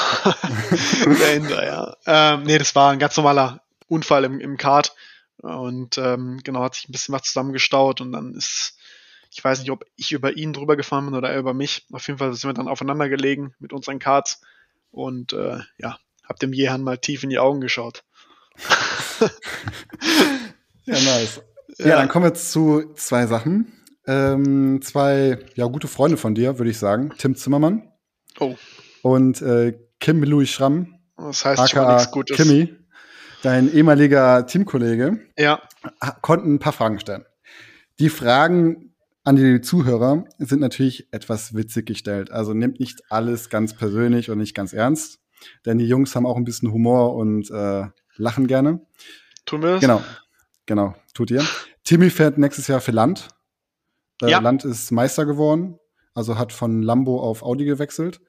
der 1.20 1.34
Inder, 1.34 1.66
ja. 1.66 1.96
Ähm, 2.06 2.44
nee, 2.44 2.58
das 2.58 2.74
war 2.74 2.92
ein 2.92 2.98
ganz 2.98 3.16
normaler 3.16 3.62
Unfall 3.88 4.24
im, 4.24 4.40
im 4.40 4.56
Kart 4.56 4.94
und 5.38 5.98
ähm, 5.98 6.40
genau, 6.42 6.62
hat 6.62 6.74
sich 6.74 6.88
ein 6.88 6.92
bisschen 6.92 7.14
was 7.14 7.22
zusammengestaut 7.22 8.00
und 8.00 8.12
dann 8.12 8.34
ist 8.34 8.76
ich 9.36 9.44
weiß 9.44 9.60
nicht, 9.60 9.70
ob 9.70 9.84
ich 9.96 10.12
über 10.12 10.36
ihn 10.36 10.54
drüber 10.54 10.76
gefahren 10.76 11.06
bin 11.06 11.14
oder 11.14 11.30
er 11.30 11.38
über 11.38 11.52
mich. 11.52 11.86
Auf 11.92 12.06
jeden 12.06 12.18
Fall 12.18 12.32
sind 12.32 12.48
wir 12.48 12.54
dann 12.54 12.68
aufeinander 12.68 13.08
gelegen 13.10 13.54
mit 13.58 13.72
unseren 13.74 13.98
Karts 13.98 14.40
und 14.90 15.34
äh, 15.34 15.58
ja, 15.78 15.98
hab 16.24 16.38
dem 16.38 16.54
Jehan 16.54 16.82
mal 16.82 16.96
tief 16.98 17.22
in 17.22 17.30
die 17.30 17.38
Augen 17.38 17.60
geschaut. 17.60 18.02
ja, 20.84 20.94
nice. 20.94 21.42
Ja, 21.78 21.88
ja, 21.88 21.96
dann 21.96 22.08
kommen 22.08 22.24
wir 22.24 22.34
zu 22.34 22.94
zwei 22.94 23.26
Sachen. 23.26 23.72
Ähm, 24.06 24.80
zwei 24.82 25.38
ja, 25.54 25.66
gute 25.66 25.88
Freunde 25.88 26.16
von 26.16 26.34
dir, 26.34 26.58
würde 26.58 26.70
ich 26.70 26.78
sagen. 26.78 27.12
Tim 27.18 27.34
Zimmermann. 27.34 27.92
Oh. 28.40 28.56
Und 29.02 29.42
äh, 29.42 29.78
Kim 30.00 30.22
Louis 30.22 30.48
Schramm. 30.48 30.98
Das 31.18 31.44
heißt 31.44 31.60
aka 31.60 31.68
schon 31.68 31.94
nichts 31.94 32.10
Gutes. 32.10 32.36
Kimmy, 32.36 32.74
dein 33.42 33.72
ehemaliger 33.72 34.46
Teamkollege. 34.46 35.20
Ja. 35.36 35.62
Konnten 36.22 36.54
ein 36.54 36.58
paar 36.58 36.72
Fragen 36.72 37.00
stellen. 37.00 37.24
Die 37.98 38.08
Fragen 38.08 38.94
an 39.24 39.36
die 39.36 39.60
Zuhörer 39.60 40.24
sind 40.38 40.60
natürlich 40.60 41.12
etwas 41.12 41.54
witzig 41.54 41.86
gestellt. 41.86 42.30
Also 42.30 42.54
nimmt 42.54 42.78
nicht 42.78 43.02
alles 43.10 43.50
ganz 43.50 43.74
persönlich 43.74 44.30
und 44.30 44.38
nicht 44.38 44.54
ganz 44.54 44.72
ernst, 44.72 45.18
denn 45.64 45.78
die 45.78 45.88
Jungs 45.88 46.14
haben 46.14 46.26
auch 46.26 46.36
ein 46.36 46.44
bisschen 46.44 46.72
Humor 46.72 47.14
und 47.14 47.50
äh, 47.50 47.86
lachen 48.16 48.46
gerne. 48.46 48.86
Tun 49.44 49.62
wir 49.62 49.76
es? 49.76 49.80
Genau, 49.80 50.02
genau, 50.66 50.94
tut 51.12 51.30
ihr. 51.30 51.44
Timmy 51.82 52.10
fährt 52.10 52.38
nächstes 52.38 52.68
Jahr 52.68 52.80
für 52.80 52.92
Land. 52.92 53.28
Äh, 54.22 54.30
ja. 54.30 54.38
Land 54.38 54.64
ist 54.64 54.92
Meister 54.92 55.26
geworden, 55.26 55.78
also 56.14 56.38
hat 56.38 56.52
von 56.52 56.82
Lambo 56.82 57.20
auf 57.20 57.42
Audi 57.42 57.64
gewechselt. 57.64 58.20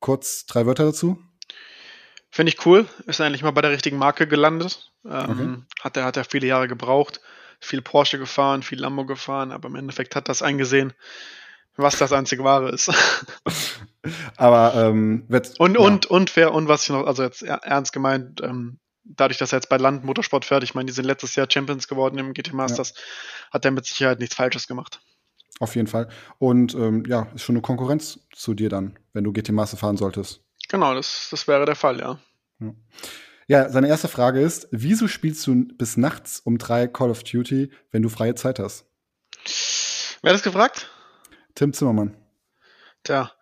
Kurz 0.00 0.46
drei 0.46 0.66
Wörter 0.66 0.86
dazu. 0.86 1.18
Finde 2.30 2.52
ich 2.52 2.66
cool. 2.66 2.86
Ist 3.06 3.20
eigentlich 3.20 3.42
mal 3.42 3.52
bei 3.52 3.62
der 3.62 3.70
richtigen 3.70 3.98
Marke 3.98 4.26
gelandet. 4.26 4.92
Ähm, 5.04 5.10
okay. 5.30 5.82
Hat 5.82 5.96
er 5.96 6.04
hat 6.04 6.16
er 6.16 6.24
viele 6.24 6.46
Jahre 6.46 6.68
gebraucht 6.68 7.20
viel 7.60 7.82
Porsche 7.82 8.18
gefahren, 8.18 8.62
viel 8.62 8.80
Lambo 8.80 9.04
gefahren, 9.04 9.52
aber 9.52 9.68
im 9.68 9.76
Endeffekt 9.76 10.16
hat 10.16 10.28
das 10.28 10.42
eingesehen, 10.42 10.92
was 11.76 11.98
das 11.98 12.12
einzige 12.12 12.44
Wahre 12.44 12.70
ist. 12.70 12.90
aber 14.36 14.74
ähm, 14.74 15.24
wird, 15.28 15.58
und, 15.58 15.74
ja. 15.74 15.80
und, 15.80 16.06
und 16.06 16.30
fair, 16.30 16.52
und 16.52 16.68
was 16.68 16.84
ich 16.84 16.90
noch, 16.90 17.06
also 17.06 17.22
jetzt 17.22 17.42
ernst 17.42 17.92
gemeint, 17.92 18.40
ähm, 18.42 18.78
dadurch, 19.04 19.38
dass 19.38 19.52
er 19.52 19.58
jetzt 19.58 19.68
bei 19.68 19.76
Land 19.76 20.04
Motorsport 20.04 20.44
fährt, 20.44 20.64
ich 20.64 20.74
meine, 20.74 20.86
die 20.86 20.92
sind 20.92 21.04
letztes 21.04 21.36
Jahr 21.36 21.48
Champions 21.50 21.88
geworden 21.88 22.18
im 22.18 22.32
GT 22.32 22.52
Masters, 22.52 22.94
ja. 22.96 23.52
hat 23.52 23.64
er 23.64 23.70
mit 23.70 23.86
Sicherheit 23.86 24.20
nichts 24.20 24.34
Falsches 24.34 24.66
gemacht. 24.66 25.00
Auf 25.58 25.74
jeden 25.74 25.88
Fall. 25.88 26.08
Und 26.38 26.74
ähm, 26.74 27.04
ja, 27.06 27.28
ist 27.34 27.42
schon 27.42 27.54
eine 27.54 27.62
Konkurrenz 27.62 28.20
zu 28.32 28.52
dir 28.52 28.68
dann, 28.68 28.98
wenn 29.14 29.24
du 29.24 29.32
GT 29.32 29.52
Master 29.52 29.78
fahren 29.78 29.96
solltest. 29.96 30.42
Genau, 30.68 30.94
das, 30.94 31.28
das 31.30 31.46
wäre 31.48 31.64
der 31.64 31.76
Fall, 31.76 32.00
ja. 32.00 32.18
ja. 33.46 33.68
Seine 33.68 33.88
erste 33.88 34.08
Frage 34.08 34.40
ist, 34.40 34.68
wieso 34.70 35.08
spielst 35.08 35.46
du 35.46 35.66
bis 35.76 35.96
nachts 35.96 36.40
um 36.40 36.58
drei 36.58 36.86
Call 36.86 37.10
of 37.10 37.24
Duty, 37.24 37.70
wenn 37.90 38.02
du 38.02 38.08
freie 38.08 38.34
Zeit 38.34 38.58
hast? 38.58 38.84
Wer 40.22 40.30
hat 40.30 40.36
das 40.36 40.42
gefragt? 40.42 40.90
Tim 41.54 41.72
Zimmermann. 41.72 42.16
Tja, 43.04 43.32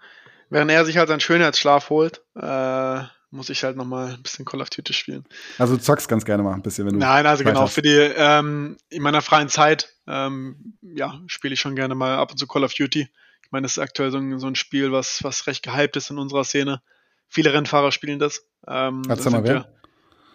während 0.51 0.71
er 0.71 0.85
sich 0.85 0.99
halt 0.99 1.09
seinen 1.09 1.21
Schönheitsschlaf 1.21 1.91
holt, 1.91 2.23
äh, 2.37 3.03
muss 3.31 3.51
ich 3.51 3.65
halt 3.65 3.77
noch 3.77 3.85
mal 3.85 4.15
ein 4.15 4.23
bisschen 4.23 4.45
Call 4.45 4.61
of 4.61 4.71
Duty 4.71 4.93
spielen. 4.93 5.25
Also 5.59 5.77
du 5.77 5.83
zockst 5.83 6.09
ganz 6.09 6.25
gerne 6.25 6.43
mal 6.43 6.55
ein 6.55 6.63
bisschen, 6.63 6.87
wenn 6.87 6.95
du. 6.95 7.01
Nein, 7.01 7.27
also 7.27 7.43
genau, 7.43 7.63
hast. 7.63 7.75
für 7.75 7.83
die, 7.83 7.97
ähm, 7.97 8.77
in 8.89 9.03
meiner 9.03 9.23
freien 9.23 9.49
Zeit, 9.49 9.93
ähm, 10.07 10.79
ja, 10.83 11.21
spiele 11.27 11.55
ich 11.55 11.61
schon 11.61 11.75
gerne 11.75 11.95
mal 11.95 12.17
ab 12.17 12.31
und 12.31 12.39
zu 12.39 12.47
Call 12.47 12.65
of 12.65 12.75
Duty. 12.75 13.09
Ich 13.43 13.53
meine, 13.53 13.65
das 13.65 13.73
ist 13.73 13.79
aktuell 13.79 14.11
so 14.11 14.19
ein, 14.19 14.39
so 14.39 14.47
ein 14.47 14.55
Spiel, 14.55 14.93
was, 14.93 15.25
was 15.25 15.47
recht 15.47 15.65
gehypt 15.65 15.97
ist 15.97 16.11
in 16.11 16.19
unserer 16.19 16.45
Szene. 16.45 16.81
Viele 17.29 17.53
Rennfahrer 17.53 17.93
spielen 17.93 18.19
das. 18.19 18.47
Ähm, 18.67 19.03
Erzähl 19.09 19.33
mal 19.33 19.45
wer? 19.45 19.75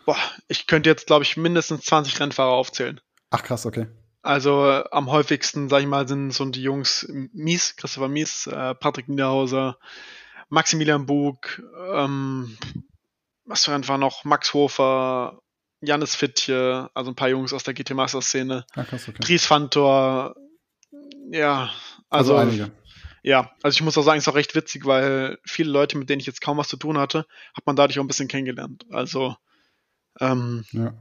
boah, 0.06 0.18
ich 0.48 0.66
könnte 0.66 0.90
jetzt, 0.90 1.08
glaube 1.08 1.24
ich, 1.24 1.38
mindestens 1.38 1.86
20 1.86 2.20
Rennfahrer 2.20 2.52
aufzählen. 2.52 3.00
Ach 3.30 3.44
krass, 3.44 3.66
okay. 3.66 3.88
Also 4.22 4.68
äh, 4.68 4.84
am 4.92 5.12
häufigsten, 5.12 5.70
sag 5.70 5.82
ich 5.82 5.88
mal, 5.88 6.08
sind 6.08 6.32
so 6.32 6.46
die 6.46 6.64
Jungs 6.64 7.08
Mies, 7.32 7.76
Christopher 7.76 8.08
Mies, 8.10 8.48
äh, 8.48 8.76
Patrick 8.76 9.08
Niederhauser, 9.08 9.78
Maximilian 10.50 11.06
Bug, 11.06 11.62
ähm, 11.94 12.58
was 13.46 13.66
für 13.66 13.72
Rennfahrer 13.72 14.00
noch, 14.00 14.26
Max 14.26 14.54
Hofer, 14.54 15.40
Janis 15.82 16.16
Fittje, 16.16 16.90
also 16.94 17.12
ein 17.12 17.16
paar 17.16 17.30
Jungs 17.30 17.54
aus 17.54 17.64
der 17.64 17.74
GT 17.74 17.92
Master 17.92 18.22
Szene, 18.22 18.66
ah, 18.76 18.84
krass, 18.84 19.08
okay. 19.08 19.20
Dries 19.22 19.46
Fantor, 19.46 20.36
ja, 21.32 21.70
also, 22.10 22.36
also 22.36 22.36
einige. 22.36 22.72
Ja, 23.30 23.52
also 23.62 23.76
ich 23.76 23.84
muss 23.84 23.96
auch 23.96 24.02
sagen, 24.02 24.18
es 24.18 24.24
ist 24.24 24.28
auch 24.28 24.36
recht 24.36 24.56
witzig, 24.56 24.88
weil 24.88 25.38
viele 25.46 25.70
Leute, 25.70 26.00
mit 26.00 26.10
denen 26.10 26.20
ich 26.20 26.26
jetzt 26.26 26.42
kaum 26.42 26.58
was 26.58 26.68
zu 26.68 26.78
tun 26.78 26.98
hatte, 26.98 27.28
hat 27.54 27.64
man 27.68 27.76
dadurch 27.76 28.00
auch 28.00 28.04
ein 28.04 28.08
bisschen 28.08 28.28
kennengelernt. 28.28 28.88
Also 28.90 29.36
ähm, 30.20 30.66
ja. 30.72 30.96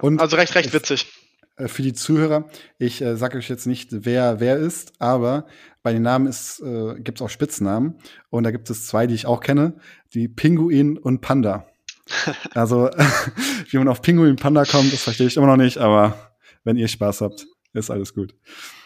Und 0.00 0.22
also 0.22 0.36
recht, 0.36 0.54
recht 0.54 0.72
witzig. 0.72 1.12
Äh, 1.56 1.68
für 1.68 1.82
die 1.82 1.92
Zuhörer, 1.92 2.48
ich 2.78 3.02
äh, 3.02 3.14
sage 3.14 3.36
euch 3.36 3.50
jetzt 3.50 3.66
nicht, 3.66 3.88
wer 3.90 4.40
wer 4.40 4.56
ist, 4.56 4.94
aber 5.00 5.46
bei 5.82 5.92
den 5.92 6.00
Namen 6.00 6.28
äh, 6.28 6.98
gibt 7.02 7.18
es 7.18 7.22
auch 7.22 7.28
Spitznamen. 7.28 7.98
Und 8.30 8.44
da 8.44 8.52
gibt 8.52 8.70
es 8.70 8.86
zwei, 8.86 9.06
die 9.06 9.14
ich 9.14 9.26
auch 9.26 9.40
kenne, 9.40 9.74
die 10.14 10.28
Pinguin 10.28 10.96
und 10.96 11.20
Panda. 11.20 11.66
also, 12.54 12.88
wie 13.68 13.76
man 13.76 13.88
auf 13.88 14.00
Pinguin 14.00 14.30
und 14.30 14.40
Panda 14.40 14.64
kommt, 14.64 14.94
das 14.94 15.02
verstehe 15.02 15.26
ich 15.26 15.36
immer 15.36 15.48
noch 15.48 15.58
nicht, 15.58 15.76
aber 15.76 16.32
wenn 16.64 16.78
ihr 16.78 16.88
Spaß 16.88 17.20
habt, 17.20 17.46
ist 17.74 17.90
alles 17.90 18.14
gut. 18.14 18.34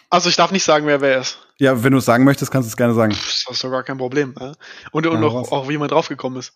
Also 0.09 0.29
ich 0.29 0.35
darf 0.35 0.51
nicht 0.51 0.63
sagen, 0.63 0.85
wer 0.85 1.01
wer 1.01 1.19
ist. 1.19 1.39
Ja, 1.57 1.83
wenn 1.83 1.91
du 1.91 1.99
es 1.99 2.05
sagen 2.05 2.23
möchtest, 2.23 2.51
kannst 2.51 2.67
du 2.67 2.71
es 2.71 2.77
gerne 2.77 2.93
sagen. 2.93 3.11
Das 3.11 3.45
ist 3.49 3.63
doch 3.63 3.71
gar 3.71 3.83
kein 3.83 3.97
Problem. 3.97 4.33
Ne? 4.39 4.55
Und, 4.91 5.07
und 5.07 5.21
ja, 5.21 5.27
auch, 5.27 5.51
auch, 5.51 5.69
wie 5.69 5.77
man 5.77 5.87
draufgekommen 5.87 6.39
ist. 6.39 6.53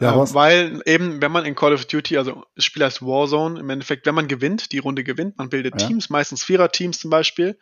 Ja, 0.00 0.14
äh, 0.14 0.34
weil 0.34 0.82
eben, 0.86 1.20
wenn 1.20 1.32
man 1.32 1.44
in 1.44 1.54
Call 1.54 1.74
of 1.74 1.84
Duty, 1.84 2.16
also 2.16 2.44
das 2.54 2.64
Spiel 2.64 2.84
heißt 2.84 3.02
Warzone, 3.02 3.60
im 3.60 3.68
Endeffekt, 3.70 4.06
wenn 4.06 4.14
man 4.14 4.28
gewinnt, 4.28 4.72
die 4.72 4.78
Runde 4.78 5.04
gewinnt, 5.04 5.36
man 5.36 5.50
bildet 5.50 5.80
ja. 5.80 5.86
Teams, 5.86 6.10
meistens 6.10 6.44
Vierer-Teams 6.44 6.98
zum 6.98 7.10
Beispiel. 7.10 7.58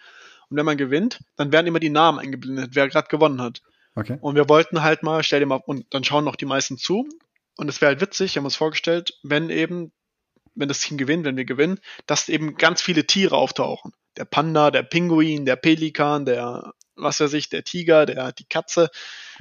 Und 0.50 0.56
wenn 0.56 0.66
man 0.66 0.76
gewinnt, 0.76 1.20
dann 1.36 1.52
werden 1.52 1.66
immer 1.66 1.80
die 1.80 1.90
Namen 1.90 2.18
eingeblendet, 2.18 2.70
wer 2.74 2.88
gerade 2.88 3.08
gewonnen 3.08 3.42
hat. 3.42 3.62
Okay. 3.94 4.16
Und 4.20 4.36
wir 4.36 4.48
wollten 4.48 4.82
halt 4.82 5.02
mal, 5.02 5.22
stell 5.22 5.40
dir 5.40 5.46
mal, 5.46 5.60
und 5.66 5.86
dann 5.90 6.04
schauen 6.04 6.24
noch 6.24 6.36
die 6.36 6.46
meisten 6.46 6.78
zu. 6.78 7.08
Und 7.56 7.68
es 7.68 7.80
wäre 7.80 7.90
halt 7.90 8.00
witzig, 8.00 8.34
wir 8.34 8.40
haben 8.40 8.46
uns 8.46 8.56
vorgestellt, 8.56 9.18
wenn 9.22 9.50
eben, 9.50 9.90
wenn 10.54 10.68
das 10.68 10.80
Team 10.80 10.96
gewinnt, 10.96 11.24
wenn 11.24 11.36
wir 11.36 11.44
gewinnen, 11.44 11.80
dass 12.06 12.28
eben 12.28 12.56
ganz 12.56 12.80
viele 12.80 13.06
Tiere 13.06 13.36
auftauchen. 13.36 13.92
Der 14.18 14.24
Panda, 14.24 14.72
der 14.72 14.82
Pinguin, 14.82 15.44
der 15.44 15.54
Pelikan, 15.54 16.24
der, 16.24 16.72
was 16.96 17.20
weiß 17.20 17.32
ich, 17.34 17.48
der 17.48 17.62
Tiger, 17.62 18.04
der, 18.04 18.32
die 18.32 18.44
Katze. 18.44 18.90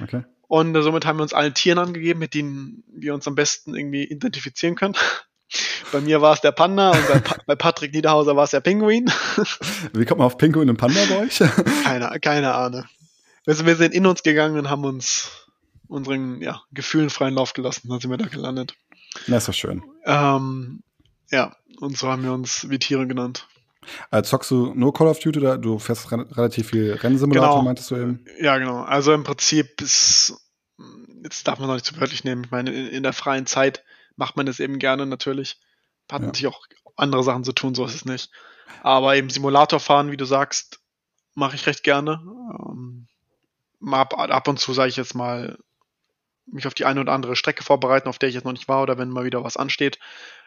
Okay. 0.00 0.22
Und 0.46 0.74
äh, 0.76 0.82
somit 0.82 1.04
haben 1.04 1.18
wir 1.18 1.24
uns 1.24 1.34
allen 1.34 1.52
Tieren 1.52 1.78
angegeben, 1.78 2.20
mit 2.20 2.34
denen 2.34 2.84
wir 2.88 3.12
uns 3.12 3.26
am 3.26 3.34
besten 3.34 3.74
irgendwie 3.74 4.04
identifizieren 4.04 4.76
können. 4.76 4.94
Bei 5.92 6.00
mir 6.00 6.20
war 6.20 6.34
es 6.34 6.42
der 6.42 6.52
Panda 6.52 6.90
und 6.90 7.08
bei, 7.08 7.20
pa 7.20 7.36
bei 7.46 7.56
Patrick 7.56 7.94
Niederhauser 7.94 8.36
war 8.36 8.44
es 8.44 8.50
der 8.50 8.60
Pinguin. 8.60 9.06
Wie 9.94 10.04
kommt 10.04 10.18
man 10.18 10.26
auf 10.26 10.36
Pinguin 10.36 10.68
und 10.68 10.76
Panda 10.76 11.00
bei 11.08 11.20
euch? 11.20 11.38
keine, 11.84 12.20
keine 12.20 12.54
Ahnung. 12.54 12.84
Also 13.46 13.64
wir 13.64 13.74
sind 13.76 13.94
in 13.94 14.04
uns 14.04 14.22
gegangen 14.22 14.58
und 14.58 14.68
haben 14.68 14.84
uns 14.84 15.48
unseren 15.86 16.42
ja, 16.42 16.60
Gefühlen 16.72 17.08
freien 17.08 17.32
Lauf 17.32 17.54
gelassen. 17.54 17.88
Dann 17.88 17.98
sind 17.98 18.10
wir 18.10 18.18
da 18.18 18.26
gelandet. 18.26 18.74
Das 19.26 19.44
ist 19.44 19.48
doch 19.48 19.54
schön. 19.54 19.82
Ähm, 20.04 20.82
ja, 21.30 21.56
und 21.80 21.96
so 21.96 22.08
haben 22.08 22.24
wir 22.24 22.32
uns 22.34 22.68
wie 22.68 22.78
Tiere 22.78 23.06
genannt. 23.06 23.48
Äh, 24.10 24.22
zockst 24.22 24.50
du 24.50 24.72
nur 24.74 24.92
Call 24.92 25.08
of 25.08 25.18
Duty 25.18 25.38
oder 25.38 25.58
du 25.58 25.78
fährst 25.78 26.10
re 26.12 26.26
relativ 26.36 26.70
viel 26.70 26.92
Rennsimulator, 26.94 27.50
genau. 27.50 27.62
meintest 27.62 27.90
du 27.90 27.96
eben? 27.96 28.24
Ja, 28.40 28.58
genau. 28.58 28.82
Also 28.82 29.12
im 29.12 29.24
Prinzip 29.24 29.80
ist, 29.80 30.34
jetzt 31.22 31.46
darf 31.46 31.58
man 31.58 31.68
noch 31.68 31.74
nicht 31.74 31.86
zu 31.86 31.98
wörtlich 32.00 32.24
nehmen. 32.24 32.44
Ich 32.44 32.50
meine, 32.50 32.72
in, 32.72 32.88
in 32.88 33.02
der 33.02 33.12
freien 33.12 33.46
Zeit 33.46 33.84
macht 34.16 34.36
man 34.36 34.46
es 34.46 34.60
eben 34.60 34.78
gerne 34.78 35.06
natürlich. 35.06 35.58
Hat 36.10 36.20
ja. 36.20 36.26
natürlich 36.26 36.54
auch 36.54 36.62
andere 36.96 37.22
Sachen 37.22 37.44
zu 37.44 37.52
tun, 37.52 37.74
so 37.74 37.84
ist 37.84 37.94
es 37.94 38.04
nicht. 38.04 38.30
Aber 38.82 39.16
eben 39.16 39.30
Simulator 39.30 39.80
fahren, 39.80 40.10
wie 40.10 40.16
du 40.16 40.24
sagst, 40.24 40.80
mache 41.34 41.56
ich 41.56 41.66
recht 41.66 41.84
gerne. 41.84 42.20
Ähm, 42.22 43.06
ab, 43.92 44.18
ab 44.18 44.48
und 44.48 44.58
zu, 44.58 44.72
sage 44.72 44.88
ich 44.88 44.96
jetzt 44.96 45.14
mal, 45.14 45.58
mich 46.46 46.66
auf 46.66 46.74
die 46.74 46.84
eine 46.84 47.00
oder 47.00 47.12
andere 47.12 47.36
Strecke 47.36 47.62
vorbereiten, 47.62 48.08
auf 48.08 48.18
der 48.18 48.28
ich 48.28 48.34
jetzt 48.34 48.44
noch 48.44 48.52
nicht 48.52 48.68
war, 48.68 48.82
oder 48.82 48.98
wenn 48.98 49.10
mal 49.10 49.24
wieder 49.24 49.44
was 49.44 49.56
ansteht. 49.56 49.98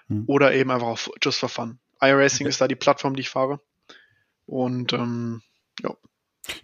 Hm. 0.08 0.24
Oder 0.28 0.54
eben 0.54 0.72
einfach 0.72 0.88
auf 0.88 1.10
Just 1.22 1.40
for 1.40 1.50
Fun. 1.50 1.80
iRacing 2.02 2.46
okay. 2.46 2.50
ist 2.50 2.62
da 2.62 2.68
die 2.68 2.76
Plattform, 2.76 3.16
die 3.16 3.22
ich 3.22 3.30
fahre. 3.30 3.60
Und 4.46 4.94
ähm, 4.94 5.42
ja. 5.82 5.96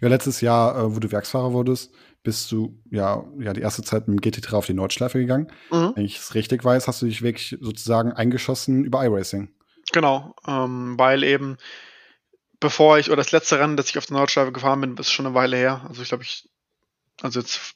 Ja, 0.00 0.08
letztes 0.08 0.40
Jahr, 0.40 0.76
äh, 0.76 0.94
wo 0.94 0.98
du 0.98 1.10
Werksfahrer 1.10 1.52
wurdest, 1.52 1.92
bist 2.22 2.50
du 2.50 2.80
ja, 2.90 3.24
ja 3.38 3.52
die 3.52 3.60
erste 3.60 3.82
Zeit 3.82 4.08
mit 4.08 4.24
dem 4.24 4.32
GT3 4.32 4.52
auf 4.54 4.66
die 4.66 4.74
Nordschleife 4.74 5.18
gegangen. 5.18 5.50
Mhm. 5.70 5.92
Wenn 5.94 6.04
ich 6.04 6.18
es 6.18 6.34
richtig 6.34 6.64
weiß, 6.64 6.88
hast 6.88 7.00
du 7.00 7.06
dich 7.06 7.22
wirklich 7.22 7.56
sozusagen 7.60 8.12
eingeschossen 8.12 8.84
über 8.84 9.04
iRacing. 9.04 9.50
Genau, 9.92 10.34
ähm, 10.46 10.98
weil 10.98 11.24
eben 11.24 11.56
bevor 12.60 12.98
ich, 12.98 13.08
oder 13.08 13.18
das 13.18 13.32
letzte 13.32 13.58
Rennen, 13.58 13.76
das 13.76 13.88
ich 13.88 13.98
auf 13.98 14.06
der 14.06 14.16
Nordschleife 14.16 14.52
gefahren 14.52 14.80
bin, 14.80 14.96
ist 14.96 15.12
schon 15.12 15.26
eine 15.26 15.34
Weile 15.34 15.56
her. 15.56 15.84
Also 15.88 16.02
ich 16.02 16.08
glaube, 16.08 16.24
ich, 16.24 16.48
also 17.22 17.40
jetzt 17.40 17.74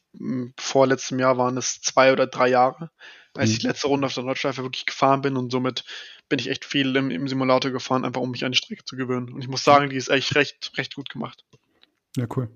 vor 0.59 0.87
letztem 0.87 1.19
Jahr 1.19 1.39
waren 1.39 1.57
es 1.57 1.81
zwei 1.81 2.13
oder 2.13 2.27
drei 2.27 2.49
Jahre, 2.49 2.91
als 3.35 3.51
mhm. 3.51 3.53
ich 3.53 3.59
die 3.61 3.67
letzte 3.67 3.89
Runde 3.89 4.07
auf 4.07 4.15
der 4.15 4.25
Nordschleife 4.25 4.63
wirklich 4.63 4.87
gefahren 4.87 5.23
bin 5.23 5.37
und 5.37 5.51
somit 5.51 5.85
bin 6.33 6.39
ich 6.39 6.49
echt 6.49 6.65
viel 6.65 6.97
im, 6.97 7.11
im 7.11 7.29
Simulator 7.29 7.71
gefahren, 7.71 8.07
einfach 8.07 8.23
um 8.23 8.31
mich 8.31 8.47
an 8.47 8.53
die 8.53 8.57
Strecke 8.57 8.87
zu 8.87 8.97
gewöhnen. 8.97 9.35
Und 9.35 9.43
ich 9.43 9.49
muss 9.49 9.65
sagen, 9.65 9.91
die 9.91 9.97
ist 9.97 10.09
echt 10.09 10.35
recht, 10.35 10.73
recht 10.79 10.95
gut 10.95 11.11
gemacht. 11.11 11.45
Ja, 12.17 12.25
cool. 12.35 12.49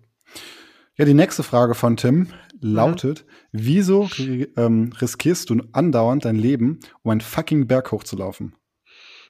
Ja, 0.96 1.04
die 1.04 1.12
nächste 1.12 1.42
Frage 1.42 1.74
von 1.74 1.98
Tim 1.98 2.32
lautet: 2.58 3.26
mhm. 3.26 3.30
Wieso 3.52 4.08
ähm, 4.18 4.94
riskierst 4.98 5.50
du 5.50 5.62
andauernd 5.72 6.24
dein 6.24 6.36
Leben, 6.36 6.80
um 7.02 7.10
einen 7.10 7.20
fucking 7.20 7.66
Berg 7.66 7.92
hochzulaufen? 7.92 8.56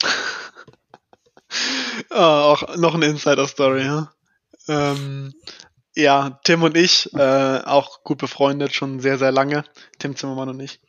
ah, 2.11 2.45
auch 2.45 2.77
noch 2.77 2.95
eine 2.95 3.07
Insider-Story, 3.07 3.83
ja. 3.83 4.13
Ähm, 4.69 5.35
ja, 5.97 6.39
Tim 6.45 6.63
und 6.63 6.77
ich, 6.77 7.13
äh, 7.15 7.63
auch 7.65 8.05
gut 8.05 8.19
befreundet, 8.19 8.73
schon 8.73 9.01
sehr, 9.01 9.19
sehr 9.19 9.33
lange. 9.33 9.65
Tim 9.99 10.15
Zimmermann 10.15 10.51
und 10.51 10.61
ich. 10.61 10.81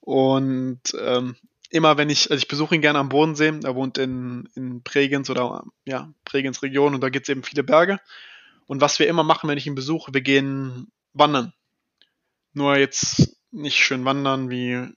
Und 0.00 0.80
ähm, 0.98 1.36
immer 1.70 1.96
wenn 1.96 2.10
ich, 2.10 2.30
also 2.30 2.40
ich 2.40 2.48
besuche 2.48 2.74
ihn 2.74 2.80
gerne 2.80 2.98
am 2.98 3.08
Bodensee, 3.08 3.52
er 3.62 3.74
wohnt 3.74 3.98
in, 3.98 4.48
in 4.54 4.82
Bregenz 4.82 5.30
oder 5.30 5.64
ja, 5.84 6.12
Bregenz 6.24 6.62
Region 6.62 6.94
und 6.94 7.00
da 7.00 7.08
gibt 7.08 7.28
es 7.28 7.32
eben 7.32 7.42
viele 7.42 7.64
Berge. 7.64 8.00
Und 8.66 8.80
was 8.80 8.98
wir 8.98 9.08
immer 9.08 9.22
machen, 9.22 9.48
wenn 9.48 9.58
ich 9.58 9.66
ihn 9.66 9.74
besuche, 9.74 10.12
wir 10.12 10.22
gehen 10.22 10.88
wandern. 11.12 11.52
Nur 12.52 12.76
jetzt 12.76 13.36
nicht 13.50 13.76
schön 13.76 14.04
wandern 14.04 14.50
wie, 14.50 14.88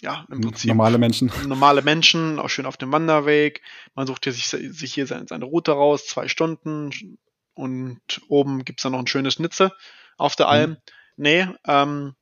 ja, 0.00 0.26
im 0.30 0.40
Prinzip. 0.40 0.68
Normale 0.68 0.98
Menschen. 0.98 1.32
Normale 1.46 1.82
Menschen, 1.82 2.38
auch 2.38 2.48
schön 2.48 2.66
auf 2.66 2.76
dem 2.76 2.92
Wanderweg. 2.92 3.62
Man 3.94 4.06
sucht 4.06 4.24
hier 4.24 4.32
sich, 4.32 4.46
sich 4.46 4.94
hier 4.94 5.06
seine, 5.06 5.26
seine 5.26 5.44
Route 5.44 5.72
raus, 5.72 6.06
zwei 6.06 6.28
Stunden. 6.28 7.18
Und 7.54 8.00
oben 8.28 8.64
gibt 8.64 8.78
es 8.78 8.82
dann 8.84 8.92
noch 8.92 9.00
ein 9.00 9.08
schönes 9.08 9.34
Schnitze 9.34 9.72
auf 10.16 10.36
der 10.36 10.48
Alm. 10.48 10.70
Mhm. 10.70 10.76
Nee, 11.16 11.48
ähm, 11.66 12.14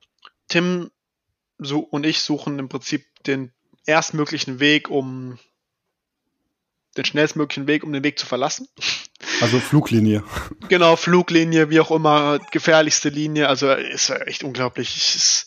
Tim 0.49 0.91
so, 1.59 1.81
und 1.81 2.07
ich 2.07 2.21
suchen 2.21 2.59
im 2.59 2.69
Prinzip 2.69 3.05
den 3.27 3.53
erstmöglichen 3.87 4.61
Weg, 4.61 4.91
um 4.91 5.39
den 6.97 7.05
schnellstmöglichen 7.05 7.67
Weg, 7.67 7.85
um 7.85 7.93
den 7.93 8.05
Weg 8.05 8.19
zu 8.19 8.27
verlassen. 8.27 8.69
Also 9.41 9.61
Fluglinie. 9.61 10.25
Genau, 10.69 10.97
Fluglinie, 10.97 11.71
wie 11.71 11.81
auch 11.81 11.91
immer, 11.91 12.39
gefährlichste 12.53 13.09
Linie. 13.09 13.49
Also 13.49 13.71
ist 13.73 14.11
echt 14.11 14.45
unglaublich. 14.45 14.97
Ist, 14.97 15.47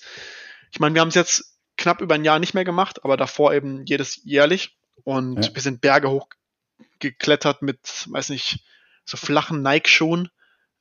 ich 0.72 0.80
meine, 0.80 0.96
wir 0.96 1.02
haben 1.02 1.10
es 1.10 1.16
jetzt 1.16 1.58
knapp 1.78 2.02
über 2.02 2.16
ein 2.16 2.26
Jahr 2.26 2.40
nicht 2.40 2.54
mehr 2.54 2.66
gemacht, 2.66 3.04
aber 3.04 3.18
davor 3.18 3.54
eben 3.54 3.86
jedes 3.86 4.22
jährlich. 4.24 4.78
Und 5.04 5.46
ja. 5.46 5.56
wir 5.56 5.62
sind 5.62 5.82
Berge 5.82 6.10
hochgeklettert 6.10 7.62
mit, 7.62 7.80
weiß 8.08 8.30
nicht, 8.30 8.64
so 9.06 9.18
flachen 9.18 9.62
Nike-Schuhen. 9.62 10.30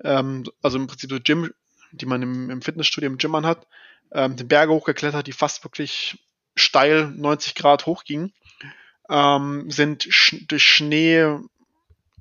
Ähm, 0.05 0.44
also 0.62 0.79
im 0.79 0.87
Prinzip 0.87 1.11
so 1.11 1.18
Gym, 1.21 1.53
die 1.92 2.07
man 2.07 2.23
im, 2.23 2.51
im 2.51 2.62
Fitnessstudio 2.62 3.09
im 3.09 3.18
Gym 3.18 3.47
hat. 3.47 3.66
Ähm, 4.12 4.37
den 4.37 4.49
Berge 4.49 4.73
hochgeklettert, 4.73 5.27
die 5.27 5.33
fast 5.33 5.64
wirklich 5.64 6.18
steil 6.59 7.09
90 7.09 7.55
Grad 7.55 7.87
hochgingen. 7.87 8.33
Ähm, 9.09 9.71
sind 9.71 10.07
sch 10.11 10.37
durch 10.49 10.64
Schnee 10.64 11.38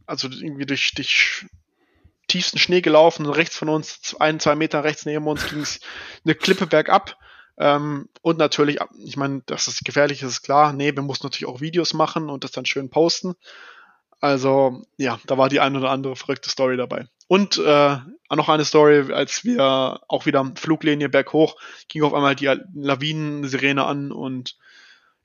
also 0.08 0.30
irgendwie 0.30 0.66
durch, 0.66 0.94
durch 0.96 1.46
tiefsten 2.28 2.58
Schnee 2.58 2.82
gelaufen 2.82 3.26
und 3.26 3.34
rechts 3.34 3.56
von 3.58 3.70
uns, 3.70 4.16
ein, 4.20 4.40
zwei 4.40 4.56
Meter 4.56 4.84
rechts 4.84 5.06
neben 5.06 5.28
uns, 5.28 5.48
ging 5.50 5.60
es 5.60 5.80
eine 6.26 6.34
Klippe 6.34 6.66
bergab. 6.66 7.18
Ähm, 7.58 8.10
und 8.22 8.38
natürlich, 8.38 8.80
ich 9.04 9.18
meine, 9.18 9.42
dass 9.46 9.68
es 9.68 9.80
gefährlich 9.84 10.24
ist, 10.24 10.30
ist 10.30 10.42
klar. 10.44 10.74
Nee, 10.74 10.96
wir 10.96 11.04
mussten 11.04 11.26
natürlich 11.26 11.48
auch 11.48 11.62
Videos 11.62 11.94
machen 11.94 12.30
und 12.30 12.44
das 12.44 12.52
dann 12.52 12.66
schön 12.66 12.90
posten. 12.90 13.36
Also, 14.20 14.82
ja, 14.98 15.20
da 15.28 15.38
war 15.38 15.50
die 15.50 15.60
ein 15.60 15.76
oder 15.76 15.92
andere 15.92 16.16
verrückte 16.16 16.50
Story 16.50 16.78
dabei. 16.78 17.08
Und 17.28 17.58
äh, 17.58 17.98
noch 18.36 18.50
eine 18.50 18.66
Story, 18.66 19.14
als 19.14 19.44
wir 19.44 20.00
auch 20.08 20.26
wieder 20.26 20.52
Fluglinie 20.56 21.10
berghoch, 21.10 21.56
ging 21.88 22.04
auf 22.04 22.14
einmal 22.14 22.36
die 22.36 22.54
Lawinensirene 22.74 23.86
an 23.86 24.12
und 24.12 24.58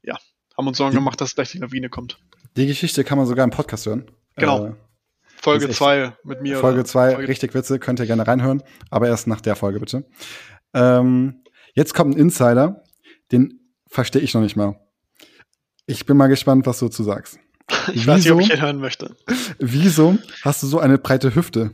ja, 0.03 0.19
haben 0.57 0.67
uns 0.67 0.79
Sorgen 0.79 0.95
gemacht, 0.95 1.21
dass 1.21 1.35
gleich 1.35 1.53
die 1.53 1.59
Lawine 1.59 1.89
kommt. 1.89 2.19
Die 2.57 2.67
Geschichte 2.67 3.05
kann 3.05 3.19
man 3.19 3.27
sogar 3.27 3.45
im 3.45 3.51
Podcast 3.51 3.87
hören. 3.87 4.11
Genau. 4.37 4.67
Äh, 4.67 4.75
Folge 5.41 5.69
2 5.69 6.17
mit 6.25 6.43
mir. 6.43 6.59
Folge 6.59 6.85
2, 6.85 7.17
richtig 7.17 7.55
Witze, 7.55 7.79
könnt 7.79 7.99
ihr 7.99 8.07
gerne 8.07 8.27
reinhören, 8.27 8.63
aber 8.91 9.09
erst 9.09 9.27
nach 9.27 9.41
der 9.41 9.57
Folge 9.57 9.81
bitte. 9.81 10.05
Ähm, 10.75 11.43
jetzt 11.75 11.95
kommt 11.95 12.15
ein 12.15 12.19
Insider, 12.19 12.85
den 13.33 13.61
verstehe 13.89 14.23
ich 14.23 14.35
noch 14.35 14.43
nicht 14.43 14.57
mal. 14.57 14.79
Ich 15.87 16.07
bin 16.07 16.17
mal 16.17 16.29
gespannt, 16.29 16.67
was 16.67 16.79
du 16.79 16.87
dazu 16.87 17.03
sagst. 17.03 17.41
Ich 17.89 18.07
wieso, 18.07 18.07
weiß 18.07 18.25
nicht, 18.25 18.33
ob 18.33 18.41
ich 18.41 18.51
ihn 18.51 18.61
hören 18.61 18.79
möchte. 18.79 19.17
Wieso 19.59 20.19
hast 20.43 20.63
du 20.63 20.67
so 20.67 20.79
eine 20.79 20.99
breite 20.99 21.35
Hüfte? 21.35 21.73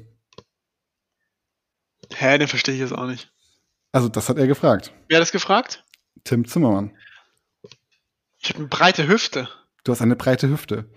Hä, 2.14 2.38
den 2.38 2.48
verstehe 2.48 2.74
ich 2.74 2.80
jetzt 2.80 2.92
auch 2.94 3.06
nicht. 3.06 3.30
Also, 3.92 4.08
das 4.08 4.28
hat 4.28 4.38
er 4.38 4.46
gefragt. 4.46 4.92
Wer 5.08 5.18
hat 5.18 5.22
das 5.22 5.32
gefragt? 5.32 5.84
Tim 6.24 6.46
Zimmermann. 6.46 6.96
Ich 8.38 8.50
habe 8.50 8.60
eine 8.60 8.68
breite 8.68 9.08
Hüfte. 9.08 9.48
Du 9.84 9.92
hast 9.92 10.02
eine 10.02 10.16
breite 10.16 10.48
Hüfte. 10.48 10.90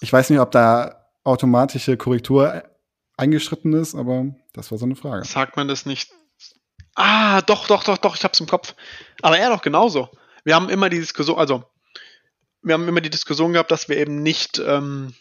Ich 0.00 0.12
weiß 0.12 0.30
nicht, 0.30 0.40
ob 0.40 0.50
da 0.50 1.06
automatische 1.22 1.96
Korrektur 1.96 2.64
eingeschritten 3.16 3.72
ist, 3.72 3.94
aber 3.94 4.34
das 4.52 4.70
war 4.70 4.78
so 4.78 4.84
eine 4.84 4.96
Frage. 4.96 5.24
Sagt 5.24 5.56
man 5.56 5.68
das 5.68 5.86
nicht? 5.86 6.10
Ah, 6.94 7.42
doch, 7.42 7.66
doch, 7.66 7.84
doch, 7.84 7.98
doch, 7.98 8.16
ich 8.16 8.24
hab's 8.24 8.40
im 8.40 8.46
Kopf. 8.46 8.74
Aber 9.22 9.38
er 9.38 9.50
doch 9.50 9.62
genauso. 9.62 10.10
Wir 10.44 10.54
haben 10.54 10.68
immer 10.68 10.90
die 10.90 11.00
Diskussion, 11.00 11.38
also 11.38 11.64
wir 12.64 12.74
haben 12.74 12.88
immer 12.88 13.00
die 13.00 13.10
Diskussion 13.10 13.52
gehabt, 13.52 13.70
dass 13.70 13.88
wir 13.88 13.96
eben 13.96 14.22
nicht, 14.22 14.58
ähm, 14.58 15.14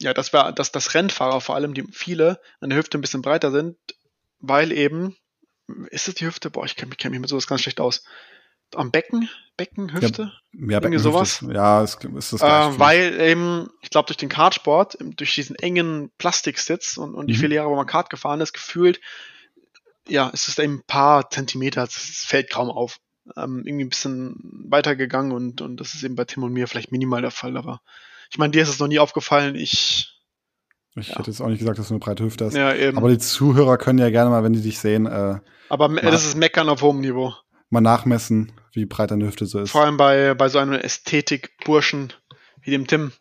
ja, 0.00 0.14
dass 0.14 0.32
wir, 0.32 0.52
dass 0.52 0.70
das 0.70 0.94
Rennfahrer 0.94 1.40
vor 1.40 1.56
allem, 1.56 1.74
die 1.74 1.84
viele 1.92 2.40
an 2.60 2.70
der 2.70 2.78
Hüfte 2.78 2.98
ein 2.98 3.00
bisschen 3.00 3.22
breiter 3.22 3.50
sind, 3.50 3.76
weil 4.38 4.70
eben, 4.72 5.16
ist 5.90 6.08
es 6.08 6.14
die 6.14 6.26
Hüfte? 6.26 6.50
Boah, 6.50 6.64
ich 6.64 6.76
kenne 6.76 6.90
mich, 6.90 6.98
kenn 6.98 7.10
mich 7.10 7.20
mit 7.20 7.28
sowas 7.28 7.46
ganz 7.46 7.62
schlecht 7.62 7.80
aus 7.80 8.04
am 8.74 8.90
Becken, 8.90 9.28
Becken, 9.56 9.92
Hüfte, 9.92 10.32
ja, 10.52 10.72
ja 10.72 10.80
Becken, 10.80 10.98
sowas. 10.98 11.40
Hüfte. 11.40 11.54
Ja, 11.54 11.82
ist, 11.82 12.04
ist 12.04 12.32
das 12.32 12.42
äh, 12.42 12.78
Weil 12.78 13.20
eben, 13.20 13.70
ich 13.82 13.90
glaube, 13.90 14.06
durch 14.06 14.16
den 14.16 14.28
Kartsport, 14.28 14.98
durch 15.00 15.34
diesen 15.34 15.56
engen 15.56 16.10
Plastiksitz 16.18 16.96
und, 16.96 17.14
und 17.14 17.26
die 17.28 17.34
mhm. 17.34 17.38
viele 17.38 17.54
Jahre, 17.56 17.70
wo 17.70 17.76
man 17.76 17.86
Kart 17.86 18.10
gefahren 18.10 18.40
ist, 18.40 18.52
gefühlt, 18.52 19.00
ja, 20.06 20.30
es 20.32 20.48
ist 20.48 20.58
eben 20.58 20.76
ein 20.76 20.84
paar 20.86 21.30
Zentimeter, 21.30 21.84
es 21.84 22.24
fällt 22.26 22.50
kaum 22.50 22.70
auf. 22.70 22.98
Ähm, 23.36 23.62
irgendwie 23.64 23.84
ein 23.84 23.88
bisschen 23.88 24.36
weitergegangen 24.68 25.32
und, 25.32 25.60
und 25.60 25.78
das 25.78 25.94
ist 25.94 26.02
eben 26.02 26.16
bei 26.16 26.24
Tim 26.24 26.42
und 26.42 26.52
mir 26.52 26.68
vielleicht 26.68 26.92
minimal 26.92 27.22
der 27.22 27.30
Fall, 27.30 27.56
aber 27.56 27.80
ich 28.30 28.38
meine, 28.38 28.50
dir 28.50 28.62
ist 28.62 28.68
es 28.68 28.78
noch 28.78 28.88
nie 28.88 28.98
aufgefallen, 28.98 29.54
ich 29.54 30.14
ich 30.96 31.10
ja. 31.10 31.18
hätte 31.18 31.30
jetzt 31.30 31.40
auch 31.40 31.46
nicht 31.46 31.60
gesagt, 31.60 31.78
dass 31.78 31.88
du 31.88 31.94
eine 31.94 32.00
breite 32.00 32.24
Hüfte 32.24 32.46
hast. 32.46 32.56
Ja, 32.56 32.74
eben. 32.74 32.98
Aber 32.98 33.08
die 33.08 33.18
Zuhörer 33.18 33.78
können 33.78 34.00
ja 34.00 34.10
gerne 34.10 34.30
mal, 34.30 34.42
wenn 34.42 34.52
die 34.52 34.62
dich 34.62 34.80
sehen. 34.80 35.06
Äh, 35.06 35.38
aber 35.68 35.88
das 35.88 36.26
ist 36.26 36.36
Meckern 36.36 36.68
auf 36.68 36.82
hohem 36.82 37.00
Niveau 37.00 37.34
mal 37.70 37.80
nachmessen, 37.80 38.52
wie 38.72 38.86
breit 38.86 39.10
deine 39.10 39.26
Hüfte 39.26 39.46
so 39.46 39.60
ist. 39.60 39.70
Vor 39.70 39.84
allem 39.84 39.96
bei, 39.96 40.34
bei 40.34 40.48
so 40.48 40.58
einem 40.58 40.74
Ästhetik-Burschen 40.74 42.12
wie 42.62 42.70
dem 42.70 42.86
Tim. 42.86 43.12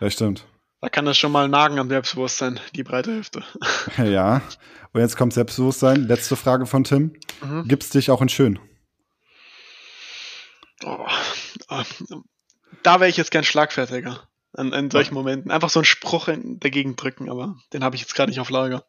Ja, 0.00 0.10
stimmt. 0.10 0.46
Da 0.80 0.88
kann 0.88 1.06
das 1.06 1.18
schon 1.18 1.32
mal 1.32 1.48
nagen 1.48 1.78
am 1.78 1.88
Selbstbewusstsein, 1.88 2.60
die 2.76 2.84
breite 2.84 3.16
Hüfte. 3.16 3.42
ja. 3.98 4.42
Und 4.92 5.00
jetzt 5.00 5.16
kommt 5.16 5.32
Selbstbewusstsein. 5.32 6.06
Letzte 6.06 6.36
Frage 6.36 6.66
von 6.66 6.84
Tim. 6.84 7.14
Mhm. 7.42 7.66
Gibt's 7.66 7.90
dich 7.90 8.10
auch 8.10 8.22
in 8.22 8.28
schön? 8.28 8.58
Oh, 10.84 11.06
da 12.82 13.00
wäre 13.00 13.08
ich 13.08 13.16
jetzt 13.16 13.30
gern 13.30 13.44
schlagfertiger 13.44 14.28
an, 14.52 14.72
an 14.72 14.90
solchen 14.90 15.14
ja. 15.14 15.20
Momenten. 15.20 15.50
Einfach 15.50 15.70
so 15.70 15.80
einen 15.80 15.84
Spruch 15.84 16.28
dagegen 16.28 16.96
drücken, 16.96 17.28
aber 17.30 17.56
den 17.72 17.84
habe 17.84 17.96
ich 17.96 18.02
jetzt 18.02 18.14
gerade 18.14 18.30
nicht 18.30 18.40
auf 18.40 18.50
Lager. 18.50 18.84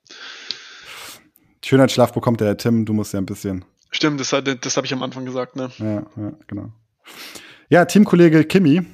Schönheitsschlaf 1.63 2.13
bekommt 2.13 2.41
der 2.41 2.57
Tim, 2.57 2.85
du 2.85 2.93
musst 2.93 3.13
ja 3.13 3.19
ein 3.19 3.25
bisschen 3.25 3.65
Stimmt, 3.91 4.19
das, 4.19 4.29
das 4.29 4.77
habe 4.77 4.85
ich 4.85 4.93
am 4.93 5.03
Anfang 5.03 5.25
gesagt, 5.25 5.55
ne? 5.55 5.71
Ja, 5.77 6.05
ja, 6.15 6.33
genau. 6.47 6.71
Ja, 7.69 7.85
Teamkollege 7.85 8.43
Kimi, 8.43 8.85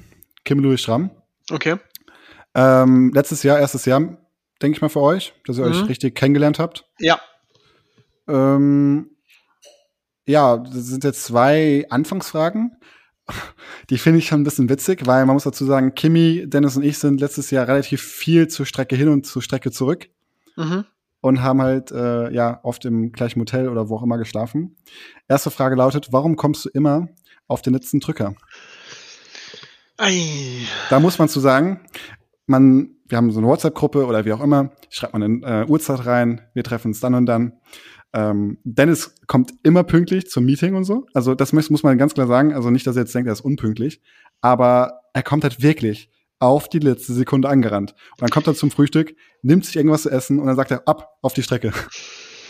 Kim 0.44 0.58
Louis 0.60 0.80
Schramm. 0.80 1.10
Okay. 1.50 1.76
Ähm, 2.54 3.12
letztes 3.14 3.42
Jahr, 3.42 3.58
erstes 3.58 3.84
Jahr, 3.84 4.00
denke 4.62 4.76
ich 4.76 4.80
mal 4.80 4.88
für 4.88 5.02
euch, 5.02 5.34
dass 5.46 5.58
ihr 5.58 5.66
mhm. 5.66 5.72
euch 5.72 5.88
richtig 5.88 6.14
kennengelernt 6.14 6.58
habt. 6.58 6.88
Ja. 6.98 7.20
Ähm, 8.26 9.15
ja, 10.26 10.58
das 10.58 10.86
sind 10.86 11.04
jetzt 11.04 11.24
zwei 11.24 11.86
Anfangsfragen. 11.88 12.76
die 13.90 13.98
finde 13.98 14.18
ich 14.18 14.28
schon 14.28 14.40
ein 14.40 14.44
bisschen 14.44 14.68
witzig, 14.68 15.06
weil 15.06 15.24
man 15.26 15.34
muss 15.34 15.44
dazu 15.44 15.64
sagen, 15.64 15.94
Kimi, 15.94 16.44
Dennis 16.46 16.76
und 16.76 16.84
ich 16.84 16.98
sind 16.98 17.20
letztes 17.20 17.50
Jahr 17.50 17.66
relativ 17.66 18.02
viel 18.02 18.48
zur 18.48 18.66
Strecke 18.66 18.96
hin 18.96 19.08
und 19.08 19.26
zur 19.26 19.42
Strecke 19.42 19.70
zurück. 19.70 20.08
Mhm. 20.56 20.84
Und 21.20 21.42
haben 21.42 21.60
halt 21.60 21.90
äh, 21.90 22.30
ja 22.32 22.60
oft 22.62 22.84
im 22.84 23.10
gleichen 23.10 23.40
Hotel 23.40 23.68
oder 23.68 23.88
wo 23.88 23.96
auch 23.96 24.02
immer 24.02 24.18
geschlafen. 24.18 24.76
Erste 25.28 25.50
Frage 25.50 25.74
lautet: 25.74 26.12
Warum 26.12 26.36
kommst 26.36 26.64
du 26.64 26.68
immer 26.68 27.08
auf 27.48 27.62
den 27.62 27.72
letzten 27.72 28.00
Drücker? 28.00 28.34
Ei. 29.96 30.66
Da 30.90 31.00
muss 31.00 31.18
man 31.18 31.28
zu 31.28 31.40
sagen, 31.40 31.80
man, 32.46 32.90
wir 33.08 33.16
haben 33.16 33.30
so 33.32 33.38
eine 33.38 33.48
WhatsApp-Gruppe 33.48 34.06
oder 34.06 34.24
wie 34.24 34.32
auch 34.32 34.42
immer, 34.42 34.70
schreibt 34.90 35.14
man 35.14 35.22
eine 35.22 35.62
äh, 35.62 35.66
Uhrzeit 35.66 36.06
rein, 36.06 36.42
wir 36.54 36.62
treffen 36.62 36.88
uns 36.88 37.00
dann 37.00 37.14
und 37.14 37.26
dann. 37.26 37.54
Ähm, 38.16 38.56
Dennis 38.64 39.14
kommt 39.26 39.52
immer 39.62 39.84
pünktlich 39.84 40.30
zum 40.30 40.46
Meeting 40.46 40.74
und 40.74 40.84
so. 40.84 41.06
Also 41.12 41.34
das 41.34 41.52
muss, 41.52 41.68
muss 41.68 41.82
man 41.82 41.98
ganz 41.98 42.14
klar 42.14 42.26
sagen. 42.26 42.54
Also 42.54 42.70
nicht, 42.70 42.86
dass 42.86 42.96
er 42.96 43.02
jetzt 43.02 43.14
denkt, 43.14 43.28
er 43.28 43.34
ist 43.34 43.42
unpünktlich, 43.42 44.00
aber 44.40 45.02
er 45.12 45.22
kommt 45.22 45.44
halt 45.44 45.60
wirklich 45.60 46.10
auf 46.38 46.70
die 46.70 46.78
letzte 46.78 47.12
Sekunde 47.12 47.50
angerannt. 47.50 47.94
Und 48.12 48.22
dann 48.22 48.30
kommt 48.30 48.46
er 48.46 48.54
zum 48.54 48.70
Frühstück, 48.70 49.14
nimmt 49.42 49.66
sich 49.66 49.76
irgendwas 49.76 50.02
zu 50.02 50.10
essen 50.10 50.38
und 50.38 50.46
dann 50.46 50.56
sagt 50.56 50.70
er 50.70 50.88
ab 50.88 51.18
auf 51.20 51.34
die 51.34 51.42
Strecke. 51.42 51.74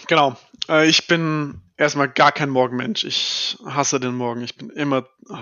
Genau. 0.07 0.37
Äh, 0.69 0.87
ich 0.87 1.09
bin 1.09 1.63
erstmal 1.77 2.09
gar 2.09 2.31
kein 2.31 2.51
Morgenmensch. 2.51 3.03
Ich 3.03 3.59
hasse 3.65 3.99
den 3.99 4.15
Morgen. 4.15 4.43
Ich 4.43 4.57
bin 4.57 4.71
immer, 4.71 5.09
oh, 5.29 5.37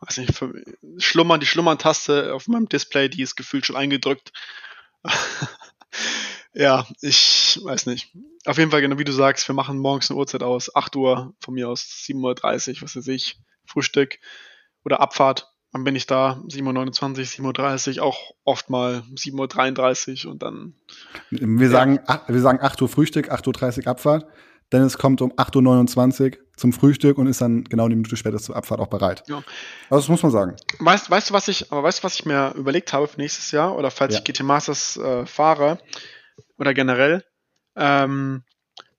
weiß 0.00 0.18
nicht, 0.18 0.32
schlummern, 0.98 1.38
die 1.38 1.46
Schlummern-Taste 1.46 2.34
auf 2.34 2.48
meinem 2.48 2.68
Display, 2.68 3.08
die 3.08 3.22
ist 3.22 3.36
gefühlt 3.36 3.66
schon 3.66 3.76
eingedrückt. 3.76 4.32
ja, 6.54 6.88
ich 7.00 7.60
weiß 7.62 7.86
nicht. 7.86 8.12
Auf 8.46 8.58
jeden 8.58 8.70
Fall, 8.70 8.82
genau 8.82 8.98
wie 8.98 9.04
du 9.04 9.12
sagst, 9.12 9.48
wir 9.48 9.54
machen 9.54 9.78
morgens 9.78 10.10
eine 10.10 10.18
Uhrzeit 10.18 10.42
aus, 10.42 10.74
8 10.74 10.96
Uhr, 10.96 11.34
von 11.40 11.54
mir 11.54 11.68
aus 11.68 11.80
7.30 11.80 12.76
Uhr, 12.76 12.82
was 12.82 12.96
weiß 12.96 13.08
ich, 13.08 13.40
Frühstück 13.66 14.18
oder 14.84 15.00
Abfahrt. 15.00 15.50
Dann 15.72 15.82
bin 15.82 15.96
ich 15.96 16.06
da, 16.06 16.40
7.29 16.48 17.40
Uhr, 17.40 17.50
7.30 17.50 17.96
Uhr, 17.98 18.04
auch 18.04 18.32
oft 18.44 18.70
mal 18.70 19.02
7.33 19.14 20.26
Uhr 20.26 20.32
und 20.32 20.42
dann. 20.42 20.74
Wir, 21.30 21.66
ja. 21.66 21.72
sagen, 21.72 22.00
wir 22.28 22.40
sagen 22.40 22.58
8 22.60 22.82
Uhr 22.82 22.88
Frühstück, 22.88 23.32
8.30 23.32 23.78
Uhr 23.78 23.86
Abfahrt. 23.88 24.26
Dennis 24.72 24.98
kommt 24.98 25.20
um 25.20 25.32
8.29 25.32 26.32
Uhr 26.32 26.44
zum 26.56 26.72
Frühstück 26.72 27.18
und 27.18 27.26
ist 27.26 27.40
dann 27.40 27.64
genau 27.64 27.84
eine 27.84 27.96
Minute 27.96 28.16
später 28.16 28.38
zur 28.38 28.56
Abfahrt 28.56 28.80
auch 28.80 28.86
bereit. 28.86 29.24
Ja. 29.26 29.42
Also 29.90 30.02
das 30.02 30.08
muss 30.08 30.22
man 30.22 30.32
sagen. 30.32 30.56
Weißt, 30.78 31.10
weißt 31.10 31.30
du, 31.30 31.34
was 31.34 31.48
ich, 31.48 31.72
aber 31.72 31.82
weißt 31.82 32.00
du, 32.00 32.04
was 32.04 32.14
ich 32.14 32.24
mir 32.24 32.52
überlegt 32.56 32.92
habe 32.92 33.08
für 33.08 33.20
nächstes 33.20 33.50
Jahr 33.50 33.76
oder 33.76 33.90
falls 33.90 34.14
ja. 34.14 34.20
ich 34.20 34.24
GT 34.24 34.42
Masters 34.42 34.96
äh, 34.96 35.26
fahre 35.26 35.78
oder 36.58 36.74
generell, 36.74 37.24
ähm, 37.76 38.42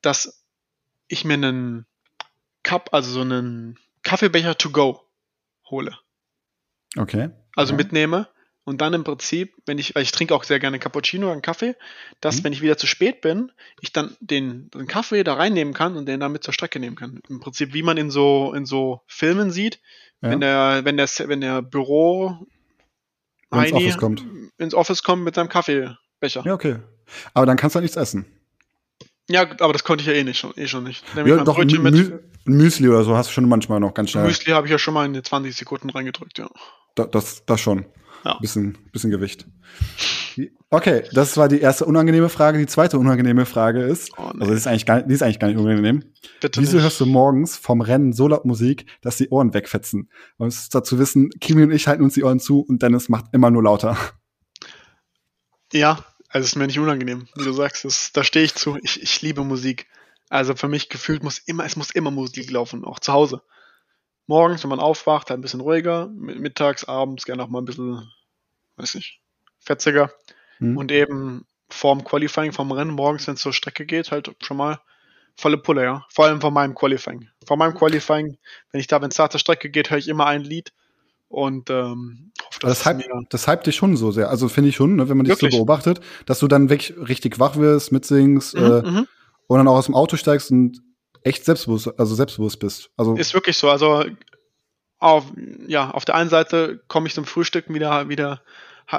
dass 0.01 0.43
ich 1.07 1.25
mir 1.25 1.35
einen 1.35 1.85
Cup, 2.63 2.89
also 2.93 3.11
so 3.11 3.21
einen 3.21 3.77
Kaffeebecher 4.03 4.57
to 4.57 4.69
go 4.69 5.01
hole. 5.69 5.97
Okay. 6.97 7.29
Also 7.55 7.73
ja. 7.73 7.77
mitnehme 7.77 8.27
und 8.65 8.81
dann 8.81 8.93
im 8.93 9.03
Prinzip, 9.03 9.53
wenn 9.67 9.77
ich, 9.77 9.93
weil 9.93 10.01
ich 10.01 10.11
trinke 10.11 10.33
auch 10.33 10.43
sehr 10.43 10.59
gerne 10.59 10.79
Cappuccino 10.79 11.27
oder 11.27 11.33
einen 11.33 11.41
Kaffee, 11.43 11.75
dass, 12.19 12.39
mhm. 12.39 12.45
wenn 12.45 12.53
ich 12.53 12.61
wieder 12.61 12.77
zu 12.77 12.87
spät 12.87 13.21
bin, 13.21 13.51
ich 13.79 13.93
dann 13.93 14.17
den, 14.19 14.69
den 14.71 14.87
Kaffee 14.87 15.23
da 15.23 15.35
reinnehmen 15.35 15.73
kann 15.73 15.95
und 15.95 16.07
den 16.07 16.19
damit 16.19 16.43
zur 16.43 16.53
Strecke 16.53 16.79
nehmen 16.79 16.95
kann. 16.95 17.21
Im 17.29 17.39
Prinzip, 17.39 17.73
wie 17.73 17.83
man 17.83 17.97
in 17.97 18.09
so, 18.09 18.53
in 18.53 18.65
so 18.65 19.01
Filmen 19.05 19.51
sieht, 19.51 19.79
ja. 20.21 20.31
wenn 20.31 20.41
der, 20.41 20.81
wenn 20.83 20.97
der, 20.97 21.07
wenn 21.27 21.41
der 21.41 21.61
Büro 21.61 22.47
ins 23.51 23.71
Office 23.71 23.97
kommt. 23.97 24.25
Ins 24.57 24.73
Office 24.73 25.03
kommt 25.03 25.23
mit 25.23 25.35
seinem 25.35 25.49
Kaffeebecher. 25.49 26.43
Ja, 26.43 26.53
okay. 26.53 26.77
Aber 27.35 27.45
dann 27.45 27.57
kannst 27.57 27.75
du 27.75 27.77
halt 27.77 27.83
nichts 27.83 27.97
essen. 27.97 28.25
Ja, 29.29 29.41
aber 29.59 29.73
das 29.73 29.83
konnte 29.83 30.01
ich 30.01 30.07
ja 30.07 30.13
eh 30.13 30.23
nicht 30.23 30.37
schon, 30.37 30.53
eh 30.55 30.67
schon 30.67 30.83
nicht. 30.83 31.03
ja, 31.15 31.43
doch, 31.43 31.57
ein, 31.57 31.67
Mü 31.67 32.19
Müsli 32.45 32.87
oder 32.87 33.03
so 33.03 33.17
hast 33.17 33.29
du 33.29 33.33
schon 33.33 33.49
manchmal 33.49 33.79
noch 33.79 33.93
ganz 33.93 34.11
schnell. 34.11 34.25
Müsli 34.25 34.51
habe 34.51 34.67
ich 34.67 34.71
ja 34.71 34.77
schon 34.77 34.93
mal 34.93 35.05
in 35.05 35.23
20 35.23 35.55
Sekunden 35.55 35.89
reingedrückt, 35.89 36.37
ja. 36.37 36.47
Da, 36.93 37.05
das, 37.05 37.43
das 37.45 37.59
schon. 37.59 37.85
Ja. 38.23 38.37
Bisschen, 38.39 38.77
bisschen 38.91 39.11
Gewicht. 39.11 39.45
Okay, 40.69 41.03
das 41.13 41.37
war 41.37 41.47
die 41.47 41.59
erste 41.59 41.85
unangenehme 41.85 42.29
Frage. 42.29 42.57
Die 42.57 42.65
zweite 42.65 42.97
unangenehme 42.97 43.45
Frage 43.45 43.83
ist, 43.83 44.11
oh, 44.17 44.23
also 44.23 44.51
die 44.51 44.57
ist 44.57 44.67
eigentlich 44.67 44.85
gar, 44.85 45.01
die 45.01 45.13
ist 45.13 45.21
eigentlich 45.21 45.39
gar 45.39 45.47
nicht 45.47 45.57
unangenehm. 45.57 46.03
Bitte 46.41 46.59
Wieso 46.59 46.77
nicht. 46.77 46.83
hörst 46.83 46.99
du 46.99 47.05
morgens 47.05 47.55
vom 47.55 47.81
Rennen 47.81 48.13
so 48.13 48.27
laut 48.27 48.45
Musik, 48.45 48.85
dass 49.01 49.17
die 49.17 49.29
Ohren 49.29 49.53
wegfetzen? 49.53 50.09
Man 50.37 50.47
muss 50.47 50.69
dazu 50.69 50.99
wissen, 50.99 51.29
Kimi 51.39 51.63
und 51.63 51.71
ich 51.71 51.87
halten 51.87 52.03
uns 52.03 52.15
die 52.15 52.23
Ohren 52.23 52.39
zu 52.39 52.61
und 52.61 52.81
Dennis 52.81 53.09
macht 53.09 53.25
immer 53.31 53.51
nur 53.51 53.63
lauter. 53.63 53.97
Ja, 55.71 55.99
also 56.35 56.47
ist 56.47 56.57
mir 56.57 56.67
nicht 56.67 56.79
unangenehm, 56.79 57.29
wie 57.35 57.45
du 57.45 57.53
sagst. 57.53 57.85
Das, 57.85 58.11
da 58.11 58.21
stehe 58.21 58.43
ich 58.43 58.55
zu. 58.55 58.77
Ich, 58.83 59.01
ich 59.01 59.21
liebe 59.21 59.45
Musik. 59.45 59.87
Also 60.27 60.53
für 60.53 60.67
mich 60.67 60.89
gefühlt 60.89 61.23
muss 61.23 61.37
immer, 61.37 61.63
es 61.63 61.77
muss 61.77 61.91
immer 61.91 62.11
Musik 62.11 62.51
laufen, 62.51 62.83
auch 62.83 62.99
zu 62.99 63.13
Hause. 63.13 63.41
Morgens, 64.27 64.61
wenn 64.61 64.69
man 64.69 64.81
aufwacht, 64.81 65.29
halt 65.29 65.39
ein 65.39 65.41
bisschen 65.41 65.61
ruhiger, 65.61 66.07
mittags, 66.07 66.83
abends 66.83 67.23
gerne 67.23 67.41
auch 67.41 67.47
mal 67.47 67.61
ein 67.61 67.65
bisschen, 67.65 68.11
weiß 68.75 68.95
nicht, 68.95 69.21
fetziger. 69.59 70.11
Mhm. 70.59 70.75
Und 70.75 70.91
eben 70.91 71.47
vorm 71.69 72.03
Qualifying, 72.03 72.51
vorm 72.51 72.73
Rennen, 72.73 72.91
morgens, 72.91 73.27
wenn 73.27 73.35
es 73.35 73.41
zur 73.41 73.53
Strecke 73.53 73.85
geht, 73.85 74.11
halt 74.11 74.35
schon 74.41 74.57
mal 74.57 74.81
volle 75.37 75.57
Pulle, 75.57 75.85
ja. 75.85 76.05
Vor 76.09 76.25
allem 76.25 76.41
vor 76.41 76.51
meinem 76.51 76.75
Qualifying. 76.75 77.29
Vor 77.47 77.55
meinem 77.55 77.75
Qualifying, 77.75 78.37
wenn 78.73 78.81
ich 78.81 78.87
da, 78.87 79.01
wenn 79.01 79.07
es 79.07 79.15
da 79.15 79.29
zur 79.29 79.39
Strecke 79.39 79.69
geht, 79.69 79.89
höre 79.89 79.99
ich 79.99 80.09
immer 80.09 80.25
ein 80.25 80.43
Lied 80.43 80.73
und 81.27 81.69
ähm, 81.69 82.31
hoffe, 82.43 82.59
das, 82.61 82.79
das, 82.79 82.85
hype, 82.85 83.03
das 83.29 83.47
hype 83.47 83.63
dich 83.63 83.75
schon 83.75 83.97
so 83.97 84.11
sehr. 84.11 84.29
Also 84.29 84.47
finde 84.47 84.69
ich 84.69 84.75
schon, 84.75 84.95
ne, 84.95 85.09
wenn 85.09 85.17
man 85.17 85.25
dich 85.25 85.37
so 85.37 85.47
beobachtet, 85.47 85.99
dass 86.25 86.39
du 86.39 86.47
dann 86.47 86.69
weg 86.69 86.93
richtig 86.97 87.39
wach 87.39 87.57
wirst, 87.57 87.91
mitsingst 87.91 88.55
mhm, 88.55 88.63
äh, 88.63 88.81
mhm. 88.81 89.07
und 89.47 89.57
dann 89.57 89.67
auch 89.67 89.75
aus 89.75 89.85
dem 89.85 89.95
Auto 89.95 90.17
steigst 90.17 90.51
und 90.51 90.81
echt 91.23 91.43
selbstbewusst, 91.43 91.99
also 91.99 92.15
selbstbewusst 92.15 92.59
bist. 92.59 92.91
Also 92.97 93.15
ist 93.15 93.33
wirklich 93.33 93.57
so. 93.57 93.69
Also 93.69 94.05
auf, 94.99 95.25
ja, 95.67 95.91
auf 95.91 96.05
der 96.05 96.15
einen 96.15 96.29
Seite 96.29 96.81
komme 96.87 97.07
ich 97.07 97.13
zum 97.13 97.25
Frühstücken 97.25 97.73
wieder, 97.73 98.09
wieder, 98.09 98.41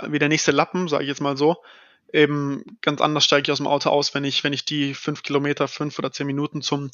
wie 0.09 0.19
der 0.19 0.29
nächste 0.29 0.53
Lappen, 0.53 0.89
sage 0.89 1.05
ich 1.05 1.09
jetzt 1.09 1.21
mal 1.21 1.37
so. 1.37 1.57
Eben 2.13 2.79
ganz 2.83 3.01
anders 3.01 3.25
steige 3.25 3.43
ich 3.43 3.53
aus 3.53 3.59
dem 3.59 3.67
Auto 3.67 3.91
aus, 3.91 4.15
wenn 4.15 4.25
ich, 4.25 4.45
wenn 4.45 4.53
ich 4.53 4.65
die 4.65 4.95
fünf 4.95 5.23
Kilometer, 5.23 5.69
fünf 5.69 5.99
oder 5.99 6.13
zehn 6.13 6.27
Minuten 6.27 6.63
zum, 6.63 6.91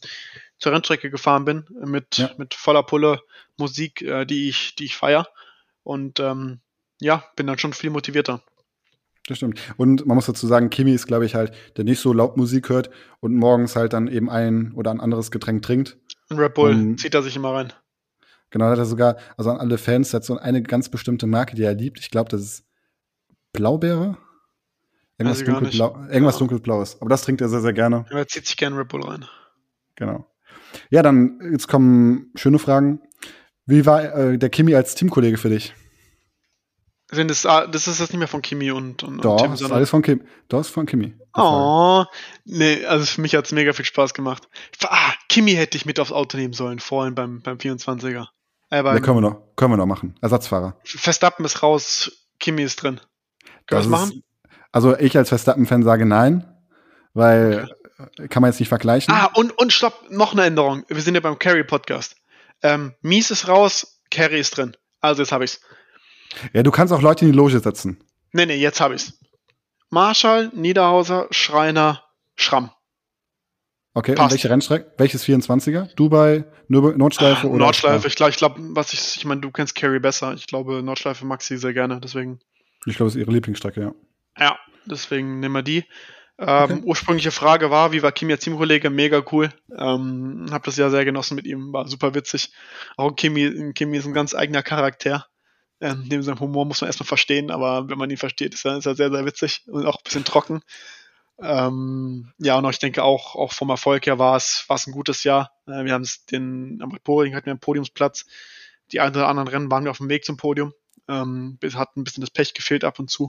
zur 0.59 0.73
Rennstrecke 0.73 1.11
gefahren 1.11 1.45
bin, 1.45 1.65
mit, 1.85 2.19
ja. 2.19 2.31
mit 2.39 2.55
voller 2.55 2.83
Pulle 2.83 3.21
Musik, 3.57 4.03
äh, 4.03 4.25
die 4.25 4.49
ich, 4.49 4.75
die 4.77 4.85
ich 4.85 4.97
feiere. 4.97 5.29
Und 5.83 6.19
ähm, 6.21 6.61
ja, 7.01 7.25
bin 7.37 7.47
dann 7.47 7.59
schon 7.59 7.73
viel 7.73 7.91
motivierter. 7.91 8.43
Das 9.27 9.37
stimmt. 9.37 9.61
Und 9.77 10.05
man 10.07 10.17
muss 10.17 10.27
dazu 10.27 10.47
sagen, 10.47 10.71
Kimi 10.71 10.93
ist, 10.93 11.07
glaube 11.07 11.27
ich, 11.27 11.35
halt, 11.35 11.53
der 11.77 11.85
nicht 11.85 12.01
so 12.01 12.13
laut 12.13 12.37
Musik 12.37 12.69
hört 12.69 12.91
und 13.21 13.37
morgens 13.37 13.77
halt 13.77 13.93
dann 13.93 14.09
eben 14.09 14.29
ein 14.29 14.73
oder 14.75 14.91
ein 14.91 15.01
anderes 15.01 15.31
Getränk 15.31 15.63
trinkt. 15.63 15.97
Ein 16.29 16.39
Red 16.39 16.55
Bull 16.55 16.73
um, 16.73 16.99
zieht 16.99 17.15
er 17.15 17.23
sich 17.23 17.37
immer 17.37 17.53
rein. 17.53 17.73
Genau, 18.51 18.67
hat 18.67 18.79
er 18.79 18.85
sogar, 18.85 19.17
also 19.37 19.51
an 19.51 19.59
alle 19.59 19.79
Fans, 19.79 20.13
hat 20.13 20.25
so 20.25 20.37
eine 20.39 20.63
ganz 20.63 20.89
bestimmte 20.89 21.27
Marke, 21.27 21.55
die 21.55 21.63
er 21.63 21.75
liebt. 21.75 22.01
Ich 22.01 22.11
glaube, 22.11 22.31
das 22.31 22.43
ist 22.43 22.65
Blaubeere. 23.53 24.19
Irgendwas, 25.27 25.45
dunkelblau, 25.45 26.07
irgendwas 26.11 26.35
ja. 26.35 26.39
dunkelblaues. 26.39 27.01
Aber 27.01 27.11
das 27.11 27.23
trinkt 27.23 27.41
er 27.41 27.49
sehr, 27.49 27.61
sehr 27.61 27.73
gerne. 27.73 28.05
Er 28.11 28.27
zieht 28.29 28.47
sich 28.47 28.57
gerne 28.57 28.79
Red 28.79 28.89
Bull 28.89 29.05
rein. 29.05 29.25
Genau. 29.97 30.27
Ja, 30.91 31.03
dann, 31.03 31.39
jetzt 31.51 31.68
kommen 31.68 32.31
schöne 32.35 32.59
Fragen. 32.59 33.01
Wie 33.66 33.87
war 33.87 34.03
äh, 34.03 34.39
der 34.39 34.51
Kimi 34.51 34.75
als 34.75 34.95
Teamkollege 34.95 35.39
für 35.39 35.49
dich? 35.49 35.75
Sind 37.11 37.31
das, 37.31 37.45
ah, 37.45 37.66
das 37.66 37.89
ist 37.89 38.01
jetzt 38.01 38.11
nicht 38.11 38.18
mehr 38.18 38.29
von 38.29 38.41
Kimi 38.41 38.70
und, 38.70 39.03
und, 39.03 39.23
Doch, 39.23 39.33
und 39.33 39.39
Tim, 39.39 39.51
das 39.51 39.61
ist 39.61 39.70
alles 39.70 39.91
von 39.91 40.01
Kimi. 40.01 40.23
Doch, 40.49 40.61
ist 40.61 40.70
von 40.70 40.87
Kimi. 40.87 41.14
Oh, 41.35 42.05
nee, 42.47 42.85
also 42.87 43.05
für 43.05 43.20
mich 43.20 43.35
hat 43.35 43.45
es 43.45 43.53
mega 43.53 43.75
viel 43.75 43.85
Spaß 43.85 44.14
gemacht. 44.14 44.49
Ah, 44.85 45.12
Kimi 45.29 45.53
hätte 45.53 45.77
ich 45.77 45.85
mit 45.85 46.01
aufs 46.01 46.11
Auto 46.11 46.39
nehmen 46.39 46.55
sollen, 46.55 46.79
vorhin 46.79 47.14
beim, 47.14 47.43
beim 47.43 47.59
24er. 47.59 48.29
Äh, 48.70 48.83
beim, 48.83 48.97
ja, 48.97 49.03
können 49.03 49.18
wir 49.18 49.20
noch, 49.20 49.43
können 49.57 49.73
wir 49.73 49.77
noch 49.77 49.87
machen. 49.87 50.14
Ersatzfahrer. 50.23 50.79
Verstappen 50.85 51.45
ist 51.45 51.62
raus, 51.62 52.11
Kimi 52.39 52.62
ist 52.62 52.83
drin. 52.83 52.99
Können 53.66 53.68
wir 53.68 53.77
das 53.77 53.87
machen? 53.89 54.23
Also 54.73 54.99
ich 54.99 55.16
als 55.16 55.29
Verstappen-Fan 55.29 55.83
sage 55.83 56.07
nein, 56.07 56.45
weil 57.12 57.68
okay. 57.99 58.29
kann 58.29 58.41
man 58.41 58.51
jetzt 58.51 58.59
nicht 58.59 58.70
vergleichen. 58.70 59.12
Ah, 59.14 59.31
und, 59.35 59.57
und 59.59 59.73
stopp, 59.73 60.11
noch 60.11 60.33
eine 60.33 60.45
Änderung. 60.45 60.85
Wir 60.89 61.03
sind 61.03 61.14
ja 61.14 61.20
beim 61.20 61.39
Carry-Podcast. 61.39 62.16
Ähm, 62.62 62.95
Mies 63.03 63.31
ist 63.31 63.49
raus, 63.49 64.01
Carry 64.11 64.41
ist 64.41 64.57
drin. 64.57 64.77
Also 65.01 65.23
jetzt 65.23 65.33
habe 65.33 65.45
ich's. 65.45 65.61
Ja, 66.55 66.62
du 66.62 66.70
kannst 66.70 66.93
auch 66.93 67.03
Leute 67.03 67.27
in 67.27 67.33
die 67.33 67.37
Loge 67.37 67.61
setzen. 67.61 68.03
Nee, 68.33 68.47
nee, 68.47 68.57
jetzt 68.57 68.81
habe 68.81 68.95
ich's. 68.95 69.18
Marschall, 69.91 70.51
Niederhauser, 70.55 71.27
Schreiner, 71.31 72.03
Schramm. 72.35 72.70
Okay, 73.95 74.14
Passt. 74.14 74.25
und 74.25 74.31
welche 74.33 74.49
Rennstrecke? 74.49 74.95
Welches 74.97 75.25
24er? 75.27 75.95
Dubai, 75.97 76.45
Nordschleife 76.68 77.47
ah, 77.47 77.51
oder? 77.51 77.59
Nordschleife, 77.59 78.09
ich 78.09 78.14
glaube, 78.14 78.31
ich 78.31 78.39
glaube, 78.39 78.57
was 78.70 78.95
ich, 78.95 79.18
ich 79.18 79.25
meine, 79.27 79.43
du 79.43 79.51
kennst 79.51 79.75
Carry 79.75 80.01
besser. 80.01 80.33
Ich 80.33 80.47
glaube, 80.47 80.83
Nordschleife 80.83 81.27
mag 81.27 81.43
sie 81.43 81.59
sehr 81.59 81.75
gerne, 81.75 82.01
deswegen. 82.01 82.41
Ich 82.87 82.97
glaube, 82.97 83.09
es 83.09 83.16
ist 83.16 83.20
ihre 83.20 83.33
Lieblingsstrecke, 83.33 83.81
ja. 83.83 83.95
Ja, 84.39 84.59
deswegen 84.87 85.41
nehmen 85.41 85.55
wir 85.55 85.62
die. 85.62 85.85
Ähm, 86.39 86.64
okay. 86.64 86.83
Ursprüngliche 86.85 87.30
Frage 87.30 87.70
war, 87.70 87.93
wie 87.93 88.03
war 88.03 88.12
Kimi 88.12 88.33
als 88.33 88.43
Teamkollege? 88.43 88.91
Mega 88.91 89.22
cool. 89.30 89.51
Ähm, 89.76 90.47
hab 90.51 90.64
das 90.64 90.76
ja 90.76 90.91
sehr 90.91 91.05
genossen 91.05 91.37
mit 91.37 91.47
ihm, 91.47 91.72
war 91.72 91.87
super 91.87 92.14
witzig. 92.14 92.53
Auch 92.97 93.12
Kimi, 93.12 93.72
Kimi 93.74 93.99
ist 93.99 94.07
ein 94.07 94.14
ganz 94.14 94.35
eigener 94.35 94.62
Charakter. 94.62 95.26
Ähm, 95.80 96.07
neben 96.09 96.22
seinem 96.22 96.41
Humor 96.41 96.64
muss 96.64 96.80
man 96.80 96.89
erstmal 96.89 97.09
verstehen, 97.09 97.51
aber 97.51 97.89
wenn 97.89 97.99
man 97.99 98.09
ihn 98.09 98.16
versteht, 98.16 98.55
ist 98.55 98.64
er, 98.64 98.78
ist 98.78 98.87
er 98.87 98.95
sehr, 98.95 99.11
sehr 99.11 99.26
witzig 99.26 99.62
und 99.66 99.85
auch 99.85 99.97
ein 99.97 100.05
bisschen 100.05 100.24
trocken. 100.24 100.62
Ähm, 101.41 102.33
ja, 102.39 102.57
und 102.57 102.70
ich 102.70 102.78
denke 102.78 103.03
auch, 103.03 103.35
auch 103.35 103.53
vom 103.53 103.70
Erfolg 103.70 104.07
her 104.07 104.18
war 104.18 104.37
es, 104.37 104.64
war 104.68 104.76
es 104.76 104.87
ein 104.87 104.93
gutes 104.93 105.24
Jahr. 105.24 105.53
Äh, 105.66 105.85
wir 105.85 105.93
haben 105.93 106.03
es 106.03 106.24
den, 106.26 106.78
am 106.83 106.93
hatten 106.93 107.07
wir 107.07 107.51
einen 107.51 107.59
Podiumsplatz. 107.59 108.26
die 108.93 109.01
ein 109.01 109.11
oder 109.11 109.28
anderen 109.28 109.49
Rennen 109.49 109.70
waren 109.70 109.85
wir 109.85 109.91
auf 109.91 109.99
dem 109.99 110.09
Weg 110.09 110.24
zum 110.24 110.37
Podium. 110.37 110.72
Ähm, 111.09 111.59
hat 111.74 111.97
ein 111.97 112.05
bisschen 112.05 112.20
das 112.20 112.30
Pech 112.30 112.55
gefehlt 112.55 112.85
ab 112.85 112.99
und 112.99 113.11
zu. 113.11 113.28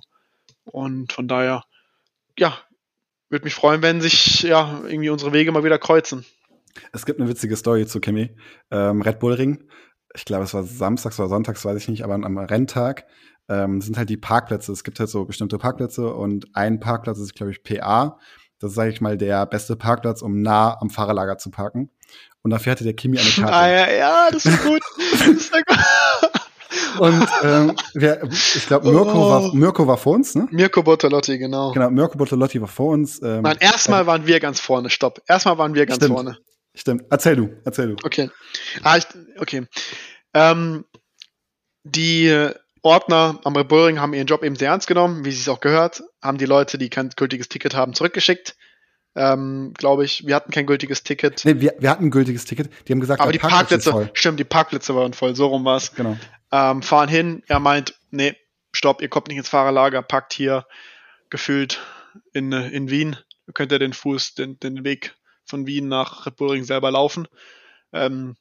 Und 0.66 1.12
von 1.14 1.28
daher, 1.28 1.64
ja, 2.38 2.58
würde 3.30 3.46
mich 3.46 3.56
freuen, 3.56 3.82
wenn 3.82 4.02
sich 4.02 4.44
ja 4.44 4.82
irgendwie 4.86 5.10
unsere 5.10 5.34
Wege 5.34 5.52
mal 5.52 5.64
wieder 5.64 5.80
kreuzen. 5.80 6.26
Es 6.92 7.06
gibt 7.06 7.20
eine 7.20 7.30
witzige 7.30 7.56
Story 7.56 7.86
zu 7.86 8.00
Kimi. 8.00 8.36
Ähm, 8.72 9.02
Red 9.02 9.20
Bull 9.20 9.34
Ring. 9.34 9.64
Ich 10.16 10.26
glaube, 10.26 10.44
es 10.44 10.54
war 10.54 10.64
samstags 10.64 11.20
oder 11.20 11.30
sonntags, 11.30 11.66
weiß 11.66 11.78
ich 11.78 11.88
nicht, 11.88 12.04
aber 12.04 12.14
am 12.14 12.38
Renntag 12.38 13.06
ähm, 13.50 13.82
sind 13.82 13.98
halt 13.98 14.10
die 14.10 14.18
Parkplätze. 14.18 14.72
Es 14.72 14.84
gibt 14.84 15.00
halt 15.00 15.10
so 15.10 15.26
bestimmte 15.26 15.58
Parkplätze 15.58 16.14
und 16.14 16.48
ein 16.54 16.80
Parkplatz 16.80 17.18
ist, 17.18 17.34
glaube 17.36 17.52
ich, 17.52 17.64
PA. 17.64 18.20
Das 18.60 18.72
ist, 18.72 18.76
sage 18.76 18.92
ich 18.92 19.02
mal, 19.02 19.18
der 19.18 19.46
beste 19.46 19.76
Parkplatz, 19.76 20.22
um 20.22 20.42
nah 20.42 20.80
am 20.80 20.90
Fahrerlager 20.90 21.38
zu 21.38 21.50
parken. 21.52 21.90
Und 22.44 22.52
dafür 22.52 22.72
hatte 22.72 22.84
der 22.84 22.94
Kimi 22.94 23.18
eine 23.18 23.30
Karte. 23.36 23.54
Ah, 23.54 23.70
ja, 23.70 23.92
ja, 23.92 24.28
das 24.32 24.46
ist 24.46 24.64
gut. 24.64 24.82
das 25.12 25.28
ist 25.28 25.52
gut. 25.52 25.78
Und 27.00 27.28
ähm, 27.44 27.76
wer, 27.94 28.24
ich 28.24 28.66
glaube, 28.68 28.92
Mirko, 28.92 29.12
oh. 29.12 29.30
war, 29.30 29.54
Mirko 29.54 29.88
war 29.88 29.98
vor 29.98 30.16
uns, 30.16 30.36
ne? 30.36 30.48
Mirko 30.52 30.84
Bortolotti, 30.84 31.38
genau. 31.38 31.72
Genau, 31.72 31.90
Mirko 31.90 32.18
Bortolotti 32.18 32.62
war 32.62 32.68
vor 32.68 32.92
uns. 32.92 33.22
Ähm, 33.22 33.42
Nein, 33.42 33.58
erstmal 33.60 34.04
äh, 34.04 34.08
waren 34.08 34.28
wir 34.28 34.40
ganz 34.40 34.60
vorne, 34.60 34.90
stopp. 34.90 35.22
Erstmal 35.28 35.58
waren 35.58 35.74
wir 35.76 35.86
ganz 35.86 35.98
stimmt, 35.98 36.14
vorne. 36.14 36.38
Stimmt. 36.76 37.04
Erzähl 37.10 37.36
du, 37.36 37.50
erzähl 37.66 37.88
du. 37.88 37.96
Okay. 38.04 38.30
Ah, 38.84 38.98
ich, 38.98 39.06
okay. 39.38 39.66
Ähm, 40.34 40.86
die 41.84 42.52
Ordner 42.84 43.40
am 43.46 43.56
Rebulling 43.56 44.00
haben 44.00 44.14
ihren 44.14 44.28
Job 44.28 44.44
eben 44.44 44.56
sehr 44.56 44.70
ernst 44.70 44.88
genommen, 44.88 45.24
wie 45.26 45.32
sie 45.32 45.40
es 45.40 45.50
auch 45.50 45.62
gehört, 45.62 46.04
haben 46.22 46.38
die 46.38 46.46
Leute, 46.46 46.78
die 46.78 46.90
kein 46.90 47.10
gültiges 47.16 47.48
Ticket 47.50 47.76
haben, 47.76 47.94
zurückgeschickt. 47.94 48.56
Ähm, 49.16 49.74
glaube 49.78 50.04
ich, 50.06 50.26
wir 50.26 50.36
hatten 50.36 50.52
kein 50.52 50.66
gültiges 50.66 51.04
Ticket. 51.04 51.46
Nee, 51.46 51.62
wir, 51.62 51.76
wir 51.80 51.90
hatten 51.92 52.06
ein 52.06 52.12
gültiges 52.12 52.46
Ticket. 52.46 52.70
Die 52.88 52.92
haben 52.92 53.00
gesagt, 53.00 53.22
aber 53.22 53.32
die 53.32 53.38
Parkplätze, 53.38 53.92
Parkplätze 53.92 54.20
stimmt, 54.20 54.40
die 54.40 54.44
Parkplätze 54.44 54.96
waren 54.96 55.14
voll. 55.14 55.36
So 55.36 55.48
rum 55.48 55.66
war's. 55.66 55.94
Genau. 55.94 56.18
Ähm, 56.54 56.84
fahren 56.84 57.10
hin. 57.10 57.42
Er 57.48 57.60
meint, 57.60 57.96
nee, 58.12 58.36
stopp, 58.74 59.02
ihr 59.02 59.10
kommt 59.10 59.28
nicht 59.28 59.38
ins 59.38 59.50
Fahrerlager, 59.50 60.04
packt 60.04 60.34
hier 60.34 60.68
gefühlt 61.32 61.82
in, 62.32 62.52
in 62.52 62.92
Wien. 62.92 63.18
Könnt 63.56 63.72
ihr 63.72 63.80
den 63.80 63.94
Fuß, 63.94 64.36
den, 64.36 64.60
den 64.60 64.84
Weg 64.84 65.16
von 65.46 65.66
Wien 65.66 65.88
nach 65.88 66.28
Red 66.28 66.36
Bull 66.36 66.52
Ring 66.52 66.64
selber 66.64 66.92
laufen. 66.92 67.28
Ähm, 67.92 68.38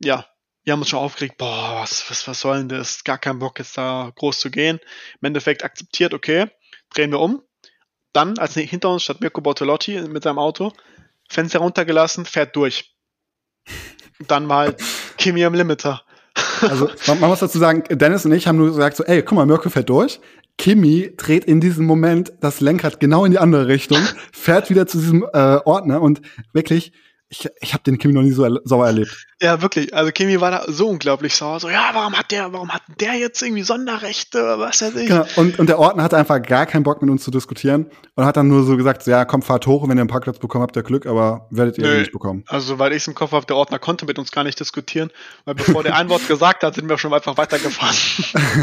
ja, 0.00 0.26
wir 0.64 0.74
haben 0.74 0.80
uns 0.80 0.90
schon 0.90 0.98
aufgeregt, 0.98 1.38
boah, 1.38 1.80
was, 1.80 2.10
was, 2.10 2.28
was 2.28 2.40
soll 2.40 2.58
denn 2.58 2.68
das? 2.68 3.04
Gar 3.04 3.16
kein 3.16 3.38
Bock, 3.38 3.58
jetzt 3.58 3.78
da 3.78 4.12
groß 4.14 4.38
zu 4.38 4.50
gehen. 4.50 4.78
Im 5.22 5.26
Endeffekt 5.26 5.64
akzeptiert, 5.64 6.12
okay, 6.12 6.50
drehen 6.92 7.10
wir 7.10 7.20
um. 7.20 7.42
Dann, 8.12 8.38
als 8.38 8.52
hinter 8.52 8.90
uns 8.90 9.02
statt 9.02 9.22
Mirko 9.22 9.40
Bortolotti 9.40 9.98
mit 10.02 10.24
seinem 10.24 10.38
Auto, 10.38 10.74
Fenster 11.30 11.60
runtergelassen, 11.60 12.26
fährt 12.26 12.54
durch. 12.54 12.94
Dann 14.28 14.52
halt 14.52 14.82
Kimi 15.16 15.42
am 15.44 15.54
Limiter. 15.54 16.05
Also, 16.62 16.88
man, 17.06 17.20
man, 17.20 17.30
muss 17.30 17.40
dazu 17.40 17.58
sagen, 17.58 17.84
Dennis 17.90 18.24
und 18.24 18.32
ich 18.32 18.46
haben 18.46 18.58
nur 18.58 18.68
gesagt 18.68 18.96
so, 18.96 19.04
ey, 19.04 19.22
guck 19.22 19.36
mal, 19.36 19.46
Mirko 19.46 19.68
fährt 19.68 19.88
durch. 19.88 20.20
Kimi 20.58 21.12
dreht 21.16 21.44
in 21.44 21.60
diesem 21.60 21.84
Moment 21.84 22.32
das 22.40 22.60
Lenkrad 22.60 22.98
genau 23.00 23.24
in 23.24 23.32
die 23.32 23.38
andere 23.38 23.68
Richtung, 23.68 23.98
fährt 24.32 24.70
wieder 24.70 24.86
zu 24.86 24.98
diesem 24.98 25.22
äh, 25.32 25.58
Ordner 25.64 26.00
und 26.00 26.22
wirklich, 26.52 26.92
ich, 27.28 27.48
ich 27.60 27.74
habe 27.74 27.82
den 27.84 27.98
Kimi 27.98 28.14
noch 28.14 28.22
nie 28.22 28.30
so 28.30 28.44
er 28.44 28.60
sauer 28.64 28.86
erlebt. 28.86 29.26
Ja, 29.42 29.60
wirklich. 29.60 29.92
Also 29.92 30.12
Kimi 30.12 30.40
war 30.40 30.50
da 30.50 30.64
so 30.66 30.88
unglaublich 30.88 31.34
sauer. 31.34 31.60
So, 31.60 31.68
ja, 31.68 31.90
warum 31.92 32.16
hat 32.16 32.30
der, 32.30 32.54
warum 32.54 32.70
hat 32.70 32.80
der 33.00 33.14
jetzt 33.14 33.42
irgendwie 33.42 33.64
Sonderrechte? 33.64 34.38
Was 34.58 34.80
weiß 34.80 34.96
ich. 34.96 35.08
Genau. 35.08 35.26
Und, 35.36 35.58
und 35.58 35.68
der 35.68 35.78
Ordner 35.78 36.04
hatte 36.04 36.16
einfach 36.16 36.40
gar 36.40 36.64
keinen 36.64 36.84
Bock 36.84 37.02
mit 37.02 37.10
uns 37.10 37.22
zu 37.22 37.30
diskutieren 37.30 37.90
und 38.14 38.24
hat 38.24 38.38
dann 38.38 38.48
nur 38.48 38.64
so 38.64 38.78
gesagt, 38.78 39.02
so, 39.02 39.10
ja, 39.10 39.26
komm, 39.26 39.42
fahrt 39.42 39.66
hoch, 39.66 39.86
wenn 39.86 39.98
ihr 39.98 40.00
einen 40.00 40.08
Parkplatz 40.08 40.38
bekommt, 40.38 40.62
habt 40.62 40.76
ihr 40.76 40.82
Glück, 40.82 41.04
aber 41.04 41.48
werdet 41.50 41.76
ihr 41.76 41.84
Nö. 41.84 41.98
nicht 41.98 42.12
bekommen. 42.12 42.44
Also, 42.46 42.78
weil 42.78 42.92
ich 42.92 43.02
es 43.02 43.08
im 43.08 43.14
Kopf 43.14 43.32
habe, 43.32 43.44
der 43.44 43.56
Ordner 43.56 43.78
konnte 43.78 44.06
mit 44.06 44.18
uns 44.18 44.32
gar 44.32 44.42
nicht 44.42 44.58
diskutieren, 44.58 45.10
weil 45.44 45.54
bevor 45.54 45.82
der 45.82 45.96
ein 45.96 46.08
Wort 46.08 46.26
gesagt 46.26 46.62
hat, 46.62 46.74
sind 46.74 46.88
wir 46.88 46.96
schon 46.96 47.12
einfach 47.12 47.36
weitergefahren. 47.36 47.96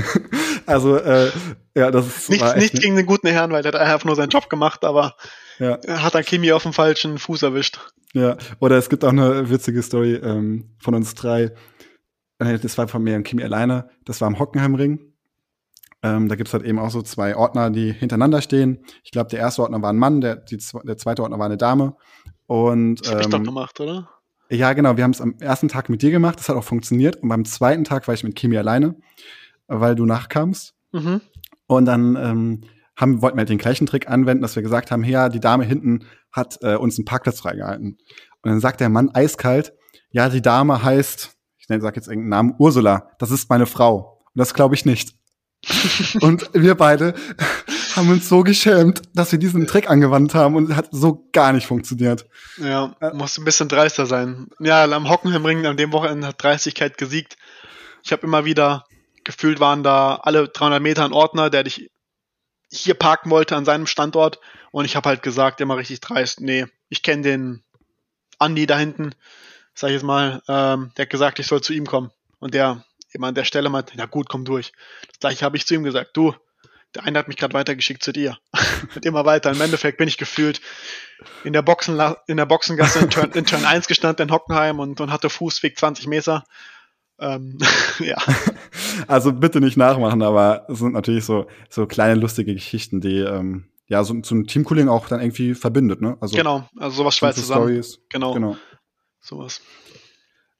also, 0.65 0.97
äh, 0.97 1.29
ja, 1.75 1.91
das 1.91 2.07
ist 2.07 2.29
nichts, 2.31 2.55
nichts 2.55 2.79
gegen 2.79 2.95
den 2.95 3.05
guten 3.05 3.27
Herrn, 3.27 3.51
weil 3.51 3.61
der 3.61 3.73
hat 3.73 3.79
einfach 3.79 4.05
nur 4.05 4.15
seinen 4.15 4.29
Job 4.29 4.49
gemacht, 4.49 4.83
aber 4.85 5.17
ja. 5.59 5.77
hat 5.87 6.15
dann 6.15 6.23
Kimi 6.23 6.51
auf 6.51 6.63
dem 6.63 6.73
falschen 6.73 7.19
Fuß 7.19 7.43
erwischt. 7.43 7.79
Ja, 8.13 8.37
oder 8.59 8.77
es 8.77 8.89
gibt 8.89 9.03
auch 9.03 9.09
eine 9.09 9.49
witzige 9.49 9.81
Story 9.81 10.13
ähm, 10.15 10.62
von 10.79 10.95
uns 10.95 11.13
drei. 11.15 11.51
Äh, 12.39 12.59
das 12.59 12.77
war 12.77 12.87
von 12.87 13.03
mir 13.03 13.15
und 13.15 13.23
Kimi 13.23 13.43
alleine. 13.43 13.89
Das 14.05 14.21
war 14.21 14.27
am 14.27 14.39
Hockenheimring. 14.39 15.13
Ähm, 16.01 16.27
da 16.27 16.35
gibt's 16.35 16.53
halt 16.53 16.63
eben 16.63 16.79
auch 16.79 16.89
so 16.89 17.01
zwei 17.01 17.35
Ordner, 17.35 17.69
die 17.69 17.91
hintereinander 17.93 18.41
stehen. 18.41 18.83
Ich 19.03 19.11
glaube, 19.11 19.29
der 19.29 19.39
erste 19.39 19.61
Ordner 19.61 19.81
war 19.81 19.91
ein 19.91 19.97
Mann, 19.97 20.19
der, 20.19 20.35
die, 20.35 20.59
der 20.83 20.97
zweite 20.97 21.23
Ordner 21.23 21.39
war 21.39 21.45
eine 21.45 21.57
Dame. 21.57 21.95
Und, 22.45 23.05
das 23.05 23.11
hab 23.11 23.21
ich 23.21 23.27
doch 23.27 23.37
ähm, 23.37 23.45
gemacht, 23.45 23.79
oder? 23.79 24.09
Ja, 24.49 24.73
genau. 24.73 24.97
Wir 24.97 25.05
haben 25.05 25.11
es 25.11 25.21
am 25.21 25.35
ersten 25.39 25.69
Tag 25.69 25.89
mit 25.89 26.01
dir 26.01 26.11
gemacht. 26.11 26.39
Das 26.39 26.49
hat 26.49 26.57
auch 26.57 26.63
funktioniert. 26.63 27.17
Und 27.17 27.29
beim 27.29 27.45
zweiten 27.45 27.85
Tag 27.85 28.07
war 28.07 28.13
ich 28.13 28.23
mit 28.23 28.35
Kimi 28.35 28.57
alleine, 28.57 28.95
weil 29.67 29.95
du 29.95 30.05
nachkamst. 30.05 30.75
Mhm. 30.91 31.21
Und 31.67 31.85
dann 31.85 32.17
ähm, 32.17 32.61
haben, 32.97 33.21
wollten 33.21 33.37
wir 33.37 33.41
halt 33.41 33.49
den 33.49 33.57
gleichen 33.57 33.87
Trick 33.87 34.09
anwenden, 34.09 34.41
dass 34.41 34.55
wir 34.55 34.61
gesagt 34.63 34.91
haben, 34.91 35.03
ja, 35.05 35.29
die 35.29 35.39
Dame 35.39 35.63
hinten 35.63 36.05
hat 36.31 36.59
äh, 36.61 36.75
uns 36.75 36.97
einen 36.97 37.05
Parkplatz 37.05 37.39
freigehalten. 37.39 37.97
Und 38.41 38.49
dann 38.49 38.59
sagt 38.59 38.81
der 38.81 38.89
Mann 38.89 39.09
eiskalt, 39.13 39.73
ja, 40.13 40.29
die 40.29 40.41
Dame 40.41 40.81
heißt, 40.81 41.31
ich 41.57 41.67
sag 41.67 41.95
jetzt 41.95 42.07
irgendeinen 42.07 42.29
Namen, 42.29 42.55
Ursula, 42.59 43.11
das 43.19 43.31
ist 43.31 43.49
meine 43.49 43.65
Frau. 43.65 44.23
Und 44.33 44.39
das 44.39 44.53
glaube 44.53 44.75
ich 44.75 44.85
nicht. 44.85 45.15
und 46.21 46.49
wir 46.53 46.75
beide 46.75 47.15
haben 47.95 48.09
uns 48.09 48.27
so 48.27 48.43
geschämt, 48.43 49.01
dass 49.13 49.31
wir 49.31 49.39
diesen 49.39 49.65
Trick 49.65 49.89
angewandt 49.89 50.35
haben 50.35 50.55
und 50.55 50.75
hat 50.75 50.89
so 50.91 51.29
gar 51.31 51.53
nicht 51.53 51.67
funktioniert. 51.67 52.27
Ja, 52.57 52.95
muss 53.13 53.37
ein 53.37 53.45
bisschen 53.45 53.69
dreister 53.69 54.05
sein. 54.05 54.47
Ja, 54.59 54.83
am 54.83 55.09
Hockenheimring 55.09 55.65
an 55.65 55.77
dem 55.77 55.91
Wochenende 55.93 56.27
hat 56.27 56.41
Dreistigkeit 56.41 56.97
gesiegt. 56.97 57.37
Ich 58.03 58.11
habe 58.11 58.23
immer 58.23 58.45
wieder 58.45 58.85
gefühlt 59.23 59.59
waren 59.59 59.83
da 59.83 60.19
alle 60.21 60.47
300 60.49 60.81
Meter 60.81 61.05
ein 61.05 61.13
Ordner, 61.13 61.49
der 61.49 61.63
dich 61.63 61.89
hier 62.69 62.95
parken 62.95 63.29
wollte 63.29 63.55
an 63.55 63.65
seinem 63.65 63.87
Standort. 63.87 64.39
Und 64.71 64.85
ich 64.85 64.95
habe 64.95 65.09
halt 65.09 65.23
gesagt, 65.23 65.61
immer 65.61 65.77
richtig 65.77 66.01
dreist, 66.01 66.41
nee, 66.41 66.65
ich 66.89 67.03
kenne 67.03 67.21
den 67.21 67.63
Andi 68.39 68.65
da 68.65 68.77
hinten, 68.77 69.11
sag 69.73 69.89
ich 69.89 69.95
jetzt 69.95 70.03
mal, 70.03 70.41
ähm, 70.47 70.91
der 70.97 71.03
hat 71.03 71.09
gesagt, 71.09 71.39
ich 71.39 71.47
soll 71.47 71.61
zu 71.61 71.73
ihm 71.73 71.85
kommen. 71.85 72.11
Und 72.39 72.53
der 72.53 72.83
immer 73.13 73.27
an 73.27 73.35
der 73.35 73.45
Stelle 73.45 73.69
meinte, 73.69 73.93
na 73.95 74.05
gut, 74.05 74.27
komm 74.29 74.45
durch. 74.45 74.71
Das 75.07 75.19
gleiche 75.19 75.45
habe 75.45 75.57
ich 75.57 75.65
zu 75.65 75.75
ihm 75.75 75.83
gesagt, 75.83 76.11
du, 76.17 76.33
der 76.95 77.05
eine 77.05 77.19
hat 77.19 77.27
mich 77.27 77.37
gerade 77.37 77.53
weitergeschickt 77.53 78.03
zu 78.03 78.11
dir. 78.11 78.37
Mit 78.95 79.05
immer 79.05 79.25
weiter. 79.25 79.51
Im 79.51 79.61
Endeffekt 79.61 79.97
bin 79.97 80.07
ich 80.07 80.17
gefühlt 80.17 80.61
in 81.43 81.53
der, 81.53 81.61
Boxen, 81.61 81.99
in 82.27 82.37
der 82.37 82.45
Boxengasse 82.45 82.99
in 82.99 83.09
Turn, 83.09 83.31
in 83.31 83.45
Turn 83.45 83.65
1 83.65 83.87
gestanden 83.87 84.27
in 84.27 84.33
Hockenheim 84.33 84.79
und, 84.79 84.99
und 84.99 85.11
hatte 85.11 85.29
Fußweg 85.29 85.77
20 85.77 86.07
Meter. 86.07 86.43
Ähm, 87.19 87.57
ja. 87.99 88.17
Also 89.07 89.31
bitte 89.31 89.59
nicht 89.59 89.77
nachmachen, 89.77 90.21
aber 90.21 90.65
es 90.69 90.79
sind 90.79 90.93
natürlich 90.93 91.25
so, 91.25 91.47
so 91.69 91.85
kleine 91.85 92.15
lustige 92.15 92.53
Geschichten, 92.53 93.01
die 93.01 93.19
ähm, 93.19 93.69
ja 93.87 94.03
so 94.03 94.19
zum 94.21 94.47
Teamcooling 94.47 94.89
auch 94.89 95.07
dann 95.07 95.21
irgendwie 95.21 95.53
verbindet, 95.55 96.01
ne? 96.01 96.17
Also 96.19 96.35
genau, 96.35 96.67
also 96.77 96.97
sowas 96.97 97.15
schweißt 97.15 97.37
zusammen. 97.37 97.67
Stories. 97.67 97.99
Genau. 98.09 98.33
genau. 98.33 98.57
Sowas. 99.23 99.61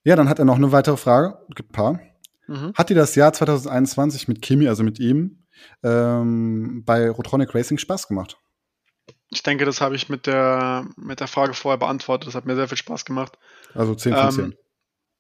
Ja, 0.04 0.16
dann 0.16 0.30
hat 0.30 0.40
er 0.40 0.46
noch 0.46 0.56
eine 0.56 0.72
weitere 0.72 0.98
Frage, 0.98 1.38
gibt 1.54 1.70
ein 1.70 1.74
paar. 1.74 2.00
Mhm. 2.48 2.74
Hat 2.76 2.90
dir 2.90 2.96
das 2.96 3.16
Jahr 3.16 3.34
2021 3.34 4.28
mit 4.28 4.42
Kimi, 4.42 4.68
also 4.68 4.84
mit 4.84 5.00
ihm, 5.00 5.46
ähm, 5.84 6.84
bei 6.86 7.10
Rotronic 7.10 7.54
Racing 7.54 7.78
Spaß 7.78 8.08
gemacht? 8.08 8.38
Ich 9.30 9.44
denke, 9.44 9.66
das 9.66 9.82
habe 9.82 9.96
ich 9.96 10.10
mit 10.10 10.28
der, 10.28 10.88
mit 10.96 11.20
der 11.20 11.28
Frage 11.28 11.54
vorher 11.54 11.78
beantwortet. 11.78 12.28
Das 12.28 12.36
hat 12.36 12.46
mir 12.46 12.56
sehr 12.56 12.68
viel 12.68 12.78
Spaß 12.78 13.06
gemacht. 13.06 13.38
Also 13.74 13.96
10 13.96 14.14
von 14.16 14.32
10. 14.32 14.44
Ähm, 14.46 14.56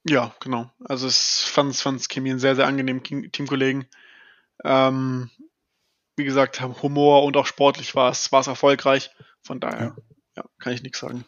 ja, 0.06 0.36
genau. 0.39 0.72
Also 0.84 1.08
es 1.08 1.44
fand 1.44 1.72
es 1.74 2.08
Kimi 2.08 2.30
einen 2.30 2.39
sehr, 2.39 2.56
sehr 2.56 2.68
angenehmen 2.68 3.04
Teamkollegen. 3.04 3.88
Ähm, 4.64 5.30
wie 6.16 6.24
gesagt, 6.26 6.62
Humor 6.62 7.24
und 7.24 7.36
auch 7.38 7.48
sportlich 7.48 7.96
war 7.96 8.12
es, 8.12 8.32
war 8.32 8.41
es 8.41 8.48
erfolgreich. 8.48 9.12
Von 9.41 9.60
daher, 9.60 9.96
ja, 9.98 10.44
ja 10.44 10.44
kann 10.60 10.74
ich 10.74 10.84
nichts 10.84 11.00
sagen. 11.00 11.26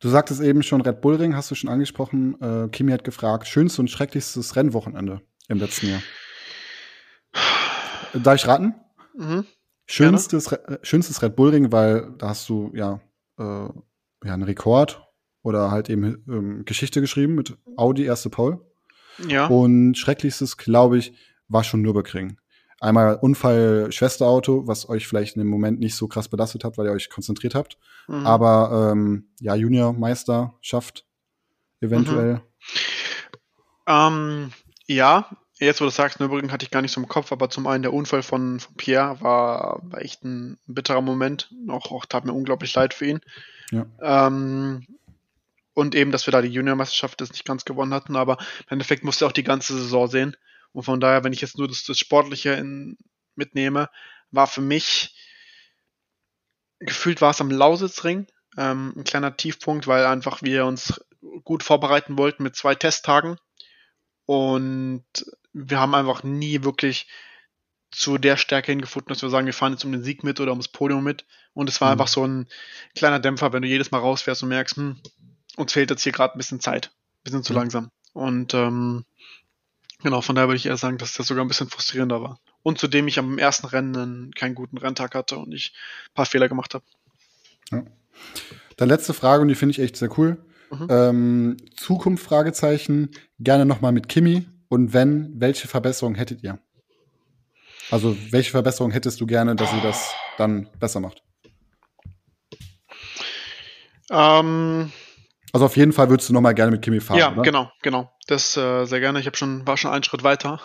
Du 0.00 0.08
sagtest 0.08 0.40
eben 0.40 0.62
schon 0.62 0.80
Red 0.80 1.02
Bull 1.02 1.16
Ring, 1.16 1.36
hast 1.36 1.50
du 1.50 1.54
schon 1.54 1.68
angesprochen. 1.68 2.40
Äh, 2.40 2.68
Kimi 2.68 2.90
hat 2.90 3.04
gefragt, 3.04 3.46
schönstes 3.46 3.78
und 3.78 3.90
schrecklichstes 3.90 4.56
Rennwochenende 4.56 5.20
im 5.48 5.58
letzten 5.58 5.88
Jahr. 5.88 6.02
Darf 8.14 8.34
ich 8.36 8.46
raten? 8.46 8.74
Mhm. 9.14 9.44
Schönstes, 9.86 10.52
Re 10.52 10.78
schönstes 10.82 11.20
Red 11.20 11.36
Bull 11.36 11.50
Ring, 11.50 11.70
weil 11.70 12.14
da 12.16 12.30
hast 12.30 12.48
du 12.48 12.70
ja, 12.74 13.00
äh, 13.38 13.42
ja 13.42 13.72
einen 14.22 14.44
Rekord 14.44 15.06
oder 15.42 15.70
halt 15.70 15.90
eben 15.90 16.24
ähm, 16.28 16.64
Geschichte 16.64 17.02
geschrieben 17.02 17.34
mit 17.34 17.58
Audi 17.76 18.04
erste 18.04 18.30
Pole. 18.30 18.60
Ja. 19.28 19.48
Und 19.48 19.96
schrecklichstes, 19.96 20.56
glaube 20.56 20.96
ich, 20.96 21.12
war 21.48 21.62
schon 21.62 21.82
Nürburgring. 21.82 22.38
Einmal 22.80 23.16
Unfall 23.16 23.92
Schwesterauto, 23.92 24.66
was 24.66 24.88
euch 24.88 25.06
vielleicht 25.06 25.36
in 25.36 25.42
dem 25.42 25.48
Moment 25.48 25.78
nicht 25.78 25.94
so 25.94 26.08
krass 26.08 26.28
belastet 26.28 26.64
hat, 26.64 26.78
weil 26.78 26.86
ihr 26.86 26.92
euch 26.92 27.10
konzentriert 27.10 27.54
habt. 27.54 27.78
Mhm. 28.08 28.26
Aber 28.26 28.90
ähm, 28.92 29.28
ja, 29.38 29.54
Junior-Meister 29.54 30.54
schafft 30.60 31.04
eventuell. 31.80 32.34
Mhm. 32.34 32.40
Ähm, 33.86 34.52
ja, 34.86 35.28
jetzt 35.58 35.80
wo 35.80 35.84
du 35.84 35.90
sagst, 35.90 36.20
Nürburgring 36.20 36.52
hatte 36.52 36.64
ich 36.64 36.70
gar 36.70 36.82
nicht 36.82 36.92
so 36.92 37.00
im 37.00 37.08
Kopf, 37.08 37.32
aber 37.32 37.50
zum 37.50 37.66
einen 37.66 37.82
der 37.82 37.92
Unfall 37.92 38.22
von, 38.22 38.60
von 38.60 38.74
Pierre 38.76 39.20
war, 39.20 39.80
war 39.82 40.00
echt 40.00 40.24
ein 40.24 40.58
bitterer 40.66 41.02
Moment. 41.02 41.50
Auch, 41.68 41.92
auch 41.92 42.06
tat 42.06 42.24
mir 42.24 42.32
unglaublich 42.32 42.74
leid 42.74 42.94
für 42.94 43.06
ihn. 43.06 43.20
Ja. 43.70 43.86
Ähm, 44.00 44.86
Und 45.74 45.94
eben, 45.94 46.10
dass 46.10 46.26
wir 46.26 46.32
da 46.32 46.42
die 46.42 46.48
Juniormeisterschaft 46.48 47.20
das 47.20 47.30
nicht 47.30 47.44
ganz 47.44 47.64
gewonnen 47.64 47.94
hatten, 47.94 48.16
aber 48.16 48.38
im 48.38 48.66
Endeffekt 48.70 49.04
musste 49.04 49.26
auch 49.26 49.32
die 49.32 49.44
ganze 49.44 49.74
Saison 49.74 50.08
sehen. 50.08 50.36
Und 50.72 50.84
von 50.84 51.00
daher, 51.00 51.24
wenn 51.24 51.32
ich 51.32 51.40
jetzt 51.40 51.58
nur 51.58 51.68
das, 51.68 51.84
das 51.84 51.98
Sportliche 51.98 52.52
in, 52.52 52.96
mitnehme, 53.34 53.88
war 54.30 54.46
für 54.46 54.60
mich 54.60 55.14
gefühlt 56.80 57.20
war 57.20 57.30
es 57.30 57.40
am 57.40 57.50
Lausitzring 57.50 58.26
ähm, 58.56 58.92
ein 58.96 59.04
kleiner 59.04 59.36
Tiefpunkt, 59.36 59.86
weil 59.86 60.06
einfach 60.06 60.42
wir 60.42 60.64
uns 60.64 61.00
gut 61.44 61.62
vorbereiten 61.62 62.18
wollten 62.18 62.42
mit 62.42 62.56
zwei 62.56 62.74
Testtagen. 62.74 63.36
Und 64.26 65.04
wir 65.52 65.78
haben 65.78 65.94
einfach 65.94 66.22
nie 66.22 66.62
wirklich 66.62 67.06
zu 67.90 68.18
der 68.18 68.36
Stärke 68.36 68.72
hingefunden, 68.72 69.08
dass 69.08 69.22
wir 69.22 69.30
sagen, 69.30 69.46
wir 69.46 69.54
fahren 69.54 69.72
jetzt 69.72 69.84
um 69.84 69.92
den 69.92 70.04
Sieg 70.04 70.22
mit 70.22 70.40
oder 70.40 70.52
ums 70.52 70.68
Podium 70.68 71.02
mit. 71.02 71.26
Und 71.52 71.68
es 71.68 71.80
war 71.80 71.88
mhm. 71.88 71.92
einfach 71.92 72.08
so 72.08 72.24
ein 72.24 72.48
kleiner 72.94 73.18
Dämpfer, 73.18 73.52
wenn 73.52 73.62
du 73.62 73.68
jedes 73.68 73.90
Mal 73.90 73.98
rausfährst 73.98 74.42
und 74.42 74.50
merkst, 74.50 74.76
hm, 74.76 75.00
uns 75.56 75.72
fehlt 75.72 75.90
jetzt 75.90 76.02
hier 76.02 76.12
gerade 76.12 76.34
ein 76.34 76.38
bisschen 76.38 76.60
Zeit, 76.60 76.86
ein 76.86 77.24
bisschen 77.24 77.42
zu 77.42 77.52
mhm. 77.52 77.58
langsam. 77.58 77.90
Und 78.12 78.54
ähm, 78.54 79.04
genau, 80.02 80.20
von 80.20 80.34
daher 80.34 80.48
würde 80.48 80.56
ich 80.56 80.66
eher 80.66 80.76
sagen, 80.76 80.98
dass 80.98 81.14
das 81.14 81.26
sogar 81.26 81.44
ein 81.44 81.48
bisschen 81.48 81.68
frustrierender 81.68 82.22
war. 82.22 82.38
Und 82.62 82.78
zudem 82.78 83.08
ich 83.08 83.18
am 83.18 83.38
ersten 83.38 83.66
Rennen 83.66 84.32
keinen 84.34 84.54
guten 84.54 84.78
Renntag 84.78 85.14
hatte 85.14 85.38
und 85.38 85.52
ich 85.52 85.72
ein 86.10 86.14
paar 86.14 86.26
Fehler 86.26 86.48
gemacht 86.48 86.74
habe. 86.74 86.84
Ja. 87.70 87.84
Dann 88.76 88.88
letzte 88.88 89.14
Frage, 89.14 89.42
und 89.42 89.48
die 89.48 89.54
finde 89.54 89.72
ich 89.72 89.80
echt 89.80 89.96
sehr 89.96 90.16
cool. 90.18 90.44
Mhm. 90.70 90.86
Ähm, 90.88 91.56
Zukunft 91.76 92.24
Fragezeichen, 92.24 93.10
gerne 93.38 93.66
nochmal 93.66 93.92
mit 93.92 94.08
Kimi. 94.08 94.46
Und 94.68 94.92
wenn, 94.92 95.40
welche 95.40 95.68
Verbesserung 95.68 96.14
hättet 96.14 96.42
ihr? 96.42 96.60
Also, 97.90 98.16
welche 98.30 98.52
Verbesserung 98.52 98.92
hättest 98.92 99.20
du 99.20 99.26
gerne, 99.26 99.56
dass 99.56 99.70
sie 99.70 99.80
das 99.80 100.14
dann 100.38 100.68
besser 100.78 101.00
macht? 101.00 101.22
Ähm, 104.10 104.92
also 105.52 105.66
auf 105.66 105.76
jeden 105.76 105.92
Fall 105.92 106.08
würdest 106.08 106.28
du 106.28 106.32
nochmal 106.32 106.54
gerne 106.54 106.72
mit 106.72 106.82
Kimi 106.82 107.00
fahren. 107.00 107.18
Ja, 107.18 107.32
oder? 107.32 107.42
genau, 107.42 107.72
genau. 107.82 108.12
Das 108.26 108.56
äh, 108.56 108.84
sehr 108.84 109.00
gerne. 109.00 109.20
Ich 109.20 109.26
habe 109.26 109.36
schon, 109.36 109.66
war 109.66 109.76
schon 109.76 109.90
einen 109.90 110.04
Schritt 110.04 110.22
weiter. 110.22 110.60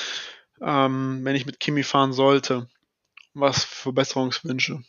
ähm, 0.60 1.20
wenn 1.22 1.36
ich 1.36 1.46
mit 1.46 1.60
Kimi 1.60 1.82
fahren 1.82 2.12
sollte, 2.12 2.68
was 3.34 3.64
für 3.64 3.82
Verbesserungswünsche? 3.82 4.82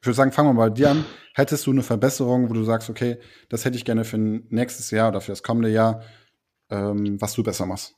Ich 0.00 0.06
würde 0.06 0.14
sagen, 0.14 0.32
fangen 0.32 0.50
wir 0.50 0.54
mal 0.54 0.68
bei 0.68 0.74
dir 0.74 0.90
an. 0.90 1.04
Hättest 1.34 1.66
du 1.66 1.72
eine 1.72 1.82
Verbesserung, 1.82 2.48
wo 2.48 2.54
du 2.54 2.62
sagst, 2.64 2.88
okay, 2.90 3.18
das 3.48 3.64
hätte 3.64 3.76
ich 3.76 3.84
gerne 3.84 4.04
für 4.04 4.18
nächstes 4.18 4.90
Jahr 4.90 5.08
oder 5.08 5.20
für 5.20 5.32
das 5.32 5.42
kommende 5.42 5.68
Jahr, 5.68 6.02
ähm, 6.70 7.20
was 7.20 7.34
du 7.34 7.42
besser 7.42 7.66
machst? 7.66 7.94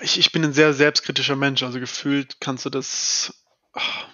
Ich, 0.00 0.18
ich 0.18 0.32
bin 0.32 0.44
ein 0.44 0.52
sehr 0.52 0.72
selbstkritischer 0.72 1.36
Mensch, 1.36 1.62
also 1.62 1.78
gefühlt 1.78 2.40
kannst 2.40 2.64
du 2.64 2.70
das. 2.70 3.44
Ach, 3.72 4.06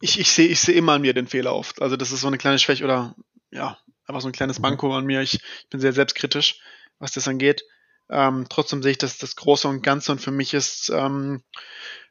ich, 0.00 0.18
ich 0.20 0.30
sehe 0.30 0.48
ich 0.48 0.60
seh 0.60 0.72
immer 0.72 0.92
an 0.92 1.02
mir 1.02 1.14
den 1.14 1.26
Fehler 1.26 1.54
oft. 1.54 1.80
Also 1.82 1.96
das 1.96 2.12
ist 2.12 2.20
so 2.20 2.26
eine 2.26 2.38
kleine 2.38 2.58
Schwäche 2.58 2.84
oder 2.84 3.14
ja, 3.50 3.78
einfach 4.06 4.20
so 4.20 4.28
ein 4.28 4.32
kleines 4.32 4.58
mhm. 4.58 4.62
Manko 4.62 4.94
an 4.94 5.06
mir. 5.06 5.20
Ich, 5.22 5.34
ich 5.34 5.68
bin 5.70 5.80
sehr 5.80 5.92
selbstkritisch, 5.92 6.60
was 6.98 7.12
das 7.12 7.28
angeht. 7.28 7.64
Ähm, 8.10 8.46
trotzdem 8.50 8.82
sehe 8.82 8.92
ich 8.92 8.98
das, 8.98 9.18
das 9.18 9.36
Große 9.36 9.66
und 9.66 9.82
Ganze 9.82 10.12
und 10.12 10.20
für 10.20 10.30
mich 10.30 10.52
ist, 10.52 10.90
ähm, 10.90 11.42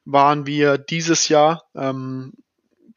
waren 0.06 0.46
wir 0.46 0.78
dieses 0.78 1.30
Jahr, 1.30 1.64
ähm, 1.76 2.34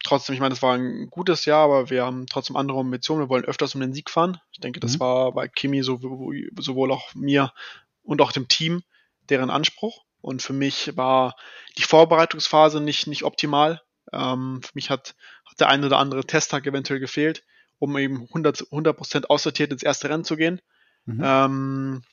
trotzdem, 0.03 0.33
ich 0.33 0.41
meine, 0.41 0.53
es 0.53 0.61
war 0.61 0.75
ein 0.75 1.09
gutes 1.09 1.45
Jahr, 1.45 1.63
aber 1.63 1.89
wir 1.89 2.05
haben 2.05 2.25
trotzdem 2.27 2.55
andere 2.55 2.79
Ambitionen. 2.79 3.23
Wir 3.23 3.29
wollen 3.29 3.45
öfters 3.45 3.75
um 3.75 3.81
den 3.81 3.93
Sieg 3.93 4.09
fahren. 4.09 4.39
Ich 4.51 4.59
denke, 4.59 4.79
das 4.79 4.95
mhm. 4.95 4.99
war 5.01 5.31
bei 5.33 5.47
Kimi 5.47 5.83
sowohl, 5.83 6.49
sowohl 6.59 6.91
auch 6.91 7.13
mir 7.13 7.53
und 8.03 8.21
auch 8.21 8.31
dem 8.31 8.47
Team 8.47 8.83
deren 9.29 9.49
Anspruch. 9.49 10.03
Und 10.21 10.41
für 10.41 10.53
mich 10.53 10.97
war 10.97 11.35
die 11.77 11.83
Vorbereitungsphase 11.83 12.81
nicht, 12.81 13.07
nicht 13.07 13.23
optimal. 13.23 13.81
Ähm, 14.13 14.61
für 14.63 14.71
mich 14.73 14.89
hat, 14.89 15.15
hat 15.45 15.59
der 15.59 15.69
ein 15.69 15.83
oder 15.83 15.97
andere 15.97 16.25
Testtag 16.25 16.65
eventuell 16.65 16.99
gefehlt, 16.99 17.43
um 17.79 17.97
eben 17.97 18.27
100%, 18.27 18.71
100 18.71 19.29
aussortiert 19.29 19.71
ins 19.71 19.83
erste 19.83 20.09
Rennen 20.09 20.23
zu 20.23 20.35
gehen. 20.35 20.61
Mhm. 21.05 21.21
Ähm, 21.23 22.03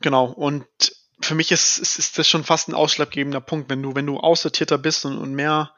genau, 0.00 0.26
und 0.26 0.66
für 1.20 1.34
mich 1.34 1.52
ist, 1.52 1.78
ist, 1.78 1.98
ist 1.98 2.18
das 2.18 2.28
schon 2.28 2.44
fast 2.44 2.68
ein 2.68 2.74
ausschlaggebender 2.74 3.40
Punkt, 3.40 3.70
wenn 3.70 3.82
du, 3.82 3.94
wenn 3.94 4.06
du 4.06 4.18
aussortierter 4.18 4.78
bist 4.78 5.04
und, 5.04 5.18
und 5.18 5.34
mehr, 5.34 5.74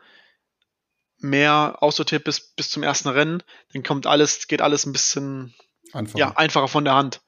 mehr 1.18 1.78
aussortiert 1.80 2.24
bist 2.24 2.56
bis 2.56 2.70
zum 2.70 2.82
ersten 2.82 3.08
Rennen, 3.08 3.42
dann 3.72 3.82
kommt 3.82 4.06
alles, 4.06 4.48
geht 4.48 4.62
alles 4.62 4.86
ein 4.86 4.92
bisschen 4.92 5.54
einfacher, 5.92 6.18
ja, 6.18 6.36
einfacher 6.36 6.68
von 6.68 6.84
der 6.84 6.94
Hand. 6.94 7.22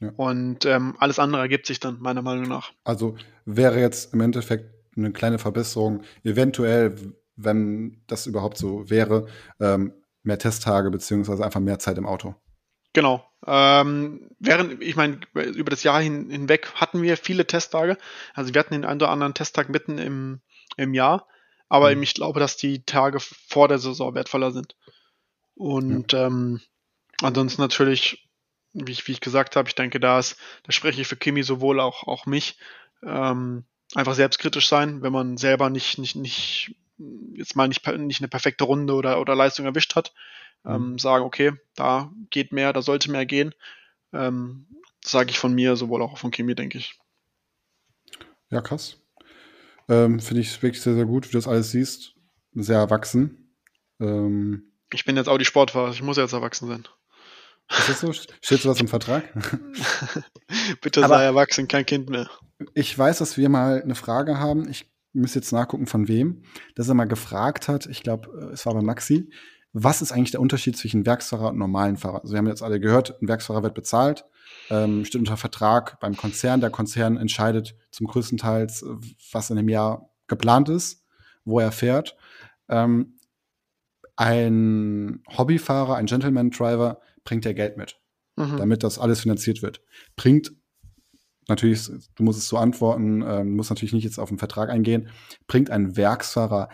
Ja. 0.00 0.12
Und 0.16 0.64
ähm, 0.64 0.96
alles 0.98 1.18
andere 1.18 1.42
ergibt 1.42 1.66
sich 1.66 1.78
dann, 1.78 2.00
meiner 2.00 2.22
Meinung 2.22 2.48
nach. 2.48 2.72
Also 2.84 3.16
wäre 3.44 3.78
jetzt 3.78 4.14
im 4.14 4.20
Endeffekt 4.22 4.79
eine 4.96 5.12
kleine 5.12 5.38
Verbesserung, 5.38 6.02
eventuell, 6.24 6.96
wenn 7.36 8.02
das 8.06 8.26
überhaupt 8.26 8.58
so 8.58 8.88
wäre, 8.90 9.26
ähm, 9.60 9.92
mehr 10.22 10.38
Testtage 10.38 10.90
beziehungsweise 10.90 11.44
einfach 11.44 11.60
mehr 11.60 11.78
Zeit 11.78 11.98
im 11.98 12.06
Auto. 12.06 12.34
Genau. 12.92 13.24
Ähm, 13.46 14.30
während, 14.38 14.82
ich 14.82 14.96
meine, 14.96 15.20
über 15.34 15.70
das 15.70 15.82
Jahr 15.82 16.02
hin, 16.02 16.28
hinweg 16.30 16.72
hatten 16.74 17.02
wir 17.02 17.16
viele 17.16 17.46
Testtage. 17.46 17.96
Also 18.34 18.52
wir 18.52 18.58
hatten 18.58 18.74
den 18.74 18.84
einen 18.84 19.00
oder 19.00 19.10
anderen 19.10 19.34
Testtag 19.34 19.68
mitten 19.68 19.98
im, 19.98 20.40
im 20.76 20.92
Jahr. 20.92 21.26
Aber 21.68 21.94
mhm. 21.94 22.02
ich 22.02 22.14
glaube, 22.14 22.40
dass 22.40 22.56
die 22.56 22.84
Tage 22.84 23.18
vor 23.20 23.68
der 23.68 23.78
Saison 23.78 24.14
wertvoller 24.14 24.50
sind. 24.50 24.76
Und 25.54 26.12
ja. 26.12 26.26
ähm, 26.26 26.60
ansonsten 27.22 27.62
natürlich, 27.62 28.28
wie 28.72 28.92
ich, 28.92 29.06
wie 29.06 29.12
ich 29.12 29.20
gesagt 29.20 29.56
habe, 29.56 29.68
ich 29.68 29.74
denke, 29.74 30.00
da 30.00 30.18
ist, 30.18 30.36
da 30.64 30.72
spreche 30.72 31.00
ich 31.00 31.06
für 31.06 31.16
Kimi 31.16 31.42
sowohl 31.42 31.80
auch, 31.80 32.06
auch 32.06 32.26
mich. 32.26 32.58
Ähm, 33.06 33.64
einfach 33.94 34.14
selbstkritisch 34.14 34.68
sein, 34.68 35.02
wenn 35.02 35.12
man 35.12 35.36
selber 35.36 35.70
nicht, 35.70 35.98
nicht, 35.98 36.16
nicht, 36.16 36.74
jetzt 37.34 37.56
mal 37.56 37.68
nicht, 37.68 37.86
nicht 37.86 38.20
eine 38.20 38.28
perfekte 38.28 38.64
Runde 38.64 38.94
oder, 38.94 39.20
oder 39.20 39.34
Leistung 39.34 39.66
erwischt 39.66 39.96
hat. 39.96 40.12
Mhm. 40.64 40.74
Ähm, 40.74 40.98
sagen, 40.98 41.24
okay, 41.24 41.52
da 41.74 42.12
geht 42.30 42.52
mehr, 42.52 42.72
da 42.72 42.82
sollte 42.82 43.10
mehr 43.10 43.26
gehen. 43.26 43.54
Ähm, 44.12 44.66
sage 45.04 45.30
ich 45.30 45.38
von 45.38 45.54
mir, 45.54 45.76
sowohl 45.76 46.02
auch 46.02 46.18
von 46.18 46.30
Kimi, 46.30 46.54
denke 46.54 46.78
ich. 46.78 46.98
Ja, 48.50 48.60
krass. 48.60 48.98
Ähm, 49.88 50.20
Finde 50.20 50.42
ich 50.42 50.62
wirklich 50.62 50.82
sehr, 50.82 50.94
sehr 50.94 51.06
gut, 51.06 51.26
wie 51.26 51.32
du 51.32 51.38
das 51.38 51.48
alles 51.48 51.70
siehst. 51.70 52.14
Sehr 52.54 52.78
erwachsen. 52.78 53.56
Ähm, 54.00 54.72
ich 54.92 55.04
bin 55.04 55.16
jetzt 55.16 55.28
auch 55.28 55.38
die 55.38 55.44
Sportfahrer, 55.44 55.90
ich 55.90 56.02
muss 56.02 56.16
jetzt 56.16 56.32
erwachsen 56.32 56.68
sein. 56.68 56.86
Ist 57.78 57.88
das 57.88 58.00
so? 58.00 58.12
Steht 58.12 58.60
sowas 58.60 58.80
im 58.80 58.88
Vertrag? 58.88 59.24
Bitte 60.80 61.04
Aber 61.04 61.16
sei 61.16 61.24
erwachsen, 61.24 61.68
kein 61.68 61.86
Kind 61.86 62.10
mehr. 62.10 62.28
Ich 62.74 62.96
weiß, 62.96 63.18
dass 63.18 63.36
wir 63.36 63.48
mal 63.48 63.82
eine 63.82 63.94
Frage 63.94 64.38
haben. 64.38 64.68
Ich 64.68 64.90
muss 65.12 65.34
jetzt 65.34 65.52
nachgucken, 65.52 65.86
von 65.86 66.08
wem, 66.08 66.42
dass 66.74 66.88
er 66.88 66.94
mal 66.94 67.06
gefragt 67.06 67.68
hat. 67.68 67.86
Ich 67.86 68.02
glaube, 68.02 68.28
äh, 68.50 68.52
es 68.52 68.66
war 68.66 68.74
bei 68.74 68.82
Maxi. 68.82 69.30
Was 69.72 70.02
ist 70.02 70.10
eigentlich 70.10 70.32
der 70.32 70.40
Unterschied 70.40 70.76
zwischen 70.76 71.06
Werksfahrer 71.06 71.50
und 71.50 71.58
normalen 71.58 71.96
Fahrer? 71.96 72.22
Also 72.22 72.32
wir 72.32 72.38
haben 72.38 72.48
jetzt 72.48 72.62
alle 72.62 72.80
gehört, 72.80 73.22
ein 73.22 73.28
Werksfahrer 73.28 73.62
wird 73.62 73.74
bezahlt, 73.74 74.24
ähm, 74.68 75.04
steht 75.04 75.20
unter 75.20 75.36
Vertrag 75.36 76.00
beim 76.00 76.16
Konzern. 76.16 76.60
Der 76.60 76.70
Konzern 76.70 77.16
entscheidet 77.16 77.76
zum 77.92 78.08
größten 78.08 78.36
Teil, 78.36 78.66
was 79.30 79.50
in 79.50 79.56
dem 79.56 79.68
Jahr 79.68 80.10
geplant 80.26 80.68
ist, 80.68 81.04
wo 81.44 81.60
er 81.60 81.70
fährt. 81.70 82.16
Ähm, 82.68 83.16
ein 84.16 85.22
Hobbyfahrer, 85.38 85.94
ein 85.94 86.06
Gentleman-Driver 86.06 87.00
bringt 87.30 87.44
ja 87.44 87.52
Geld 87.52 87.76
mit, 87.76 87.96
mhm. 88.34 88.56
damit 88.56 88.82
das 88.82 88.98
alles 88.98 89.20
finanziert 89.20 89.62
wird. 89.62 89.80
Bringt 90.16 90.50
natürlich, 91.46 91.86
du 91.86 92.24
musst 92.24 92.40
es 92.40 92.48
so 92.48 92.58
antworten, 92.58 93.22
ähm, 93.22 93.54
musst 93.54 93.70
natürlich 93.70 93.92
nicht 93.92 94.02
jetzt 94.02 94.18
auf 94.18 94.30
den 94.30 94.38
Vertrag 94.38 94.68
eingehen. 94.68 95.10
Bringt 95.46 95.70
ein 95.70 95.96
Werksfahrer 95.96 96.68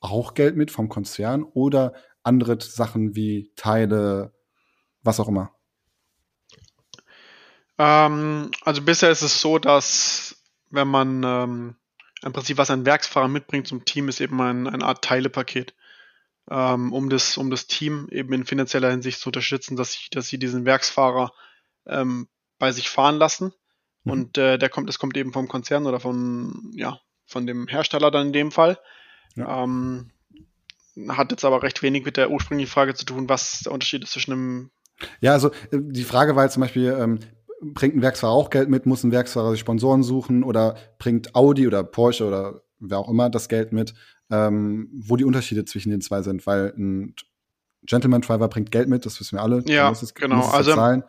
auch 0.00 0.34
Geld 0.34 0.54
mit 0.54 0.70
vom 0.70 0.90
Konzern 0.90 1.44
oder 1.44 1.94
andere 2.22 2.60
Sachen 2.60 3.16
wie 3.16 3.52
Teile, 3.56 4.34
was 5.02 5.18
auch 5.18 5.28
immer? 5.28 5.50
Ähm, 7.78 8.50
also 8.60 8.82
bisher 8.82 9.10
ist 9.10 9.22
es 9.22 9.40
so, 9.40 9.58
dass 9.58 10.36
wenn 10.68 10.88
man 10.88 11.22
ähm, 11.24 11.76
im 12.22 12.32
Prinzip 12.34 12.58
was 12.58 12.70
ein 12.70 12.84
Werksfahrer 12.84 13.28
mitbringt 13.28 13.66
zum 13.66 13.86
Team, 13.86 14.10
ist 14.10 14.20
eben 14.20 14.38
ein, 14.42 14.68
eine 14.68 14.84
Art 14.84 15.02
Teilepaket, 15.02 15.74
ähm, 16.50 16.92
um, 16.92 17.08
das, 17.08 17.36
um 17.36 17.50
das 17.50 17.66
Team 17.66 18.08
eben 18.10 18.32
in 18.32 18.44
finanzieller 18.44 18.90
Hinsicht 18.90 19.20
zu 19.20 19.28
unterstützen, 19.28 19.76
dass, 19.76 19.92
sie, 19.92 20.10
dass 20.10 20.28
sie 20.28 20.38
diesen 20.38 20.64
Werksfahrer 20.64 21.32
ähm, 21.86 22.28
bei 22.58 22.72
sich 22.72 22.88
fahren 22.90 23.16
lassen. 23.16 23.52
Mhm. 24.04 24.12
Und 24.12 24.38
äh, 24.38 24.58
der 24.58 24.68
kommt, 24.68 24.88
das 24.88 24.98
kommt 24.98 25.16
eben 25.16 25.32
vom 25.32 25.48
Konzern 25.48 25.86
oder 25.86 26.00
von, 26.00 26.72
ja, 26.74 27.00
von 27.26 27.46
dem 27.46 27.68
Hersteller 27.68 28.10
dann 28.10 28.28
in 28.28 28.32
dem 28.32 28.50
Fall. 28.50 28.78
Ja. 29.36 29.64
Ähm, 29.64 30.10
hat 31.08 31.30
jetzt 31.30 31.44
aber 31.44 31.62
recht 31.62 31.82
wenig 31.82 32.04
mit 32.04 32.16
der 32.16 32.30
ursprünglichen 32.30 32.70
Frage 32.70 32.94
zu 32.94 33.04
tun, 33.04 33.28
was 33.28 33.60
der 33.60 33.72
Unterschied 33.72 34.02
ist 34.02 34.12
zwischen 34.12 34.32
einem. 34.32 34.70
Ja, 35.20 35.32
also 35.32 35.48
äh, 35.70 35.78
die 35.80 36.04
Frage 36.04 36.36
war 36.36 36.44
jetzt 36.44 36.54
zum 36.54 36.62
Beispiel, 36.62 36.94
ähm, 36.98 37.20
bringt 37.62 37.94
ein 37.94 38.02
Werksfahrer 38.02 38.32
auch 38.32 38.50
Geld 38.50 38.68
mit, 38.68 38.86
muss 38.86 39.04
ein 39.04 39.12
Werksfahrer 39.12 39.52
sich 39.52 39.60
Sponsoren 39.60 40.02
suchen 40.02 40.42
oder 40.42 40.76
bringt 40.98 41.34
Audi 41.34 41.66
oder 41.66 41.84
Porsche 41.84 42.26
oder 42.26 42.62
wer 42.78 42.98
auch 42.98 43.08
immer 43.08 43.30
das 43.30 43.48
Geld 43.48 43.72
mit, 43.72 43.94
ähm, 44.32 44.88
wo 44.92 45.16
die 45.16 45.24
Unterschiede 45.24 45.64
zwischen 45.64 45.90
den 45.90 46.00
zwei 46.00 46.22
sind, 46.22 46.46
weil 46.46 46.72
ein 46.76 47.14
Gentleman 47.82 48.22
Driver 48.22 48.48
bringt 48.48 48.70
Geld 48.70 48.88
mit, 48.88 49.06
das 49.06 49.20
wissen 49.20 49.36
wir 49.36 49.42
alle. 49.42 49.62
Ja, 49.66 49.90
es, 49.90 50.14
genau. 50.14 50.46
also 50.46 50.70
bezahlen. 50.70 51.04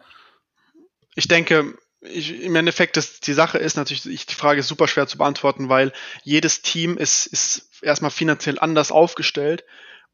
ich 1.16 1.28
denke, 1.28 1.76
ich, 2.02 2.42
im 2.42 2.56
Endeffekt, 2.56 2.98
das, 2.98 3.22
die 3.22 3.34
Sache 3.34 3.58
ist 3.58 3.78
natürlich, 3.78 4.26
die 4.26 4.36
Frage 4.36 4.60
ist 4.60 4.68
super 4.68 4.88
schwer 4.88 5.08
zu 5.08 5.18
beantworten, 5.18 5.70
weil 5.70 5.94
jedes 6.24 6.62
Team 6.62 6.98
ist, 6.98 7.28
ist 7.28 7.70
erstmal 7.82 8.12
finanziell 8.12 8.60
anders 8.60 8.92
aufgestellt 8.92 9.64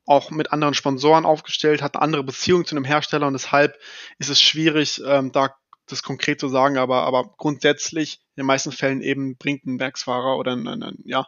auch 0.10 0.32
mit 0.32 0.52
anderen 0.52 0.74
Sponsoren 0.74 1.24
aufgestellt, 1.24 1.84
hat 1.84 1.96
eine 1.96 2.02
andere 2.02 2.24
Beziehung 2.24 2.66
zu 2.66 2.76
einem 2.76 2.84
Hersteller 2.84 3.28
und 3.28 3.34
deshalb 3.34 3.78
ist 4.18 4.30
es 4.30 4.42
schwierig, 4.42 5.00
ähm, 5.06 5.32
da 5.32 5.56
das 5.86 6.02
konkret 6.02 6.40
zu 6.40 6.48
sagen, 6.48 6.78
aber, 6.78 7.04
aber 7.04 7.36
grundsätzlich 7.38 8.20
in 8.36 8.42
den 8.42 8.48
meisten 8.48 8.72
Fällen 8.72 9.02
eben 9.02 9.38
bringt 9.38 9.66
ein 9.66 9.80
Werksfahrer 9.80 10.38
oder 10.38 10.54
ein, 10.54 10.68
ein, 10.68 10.82
ein 10.82 10.98
ja, 11.06 11.28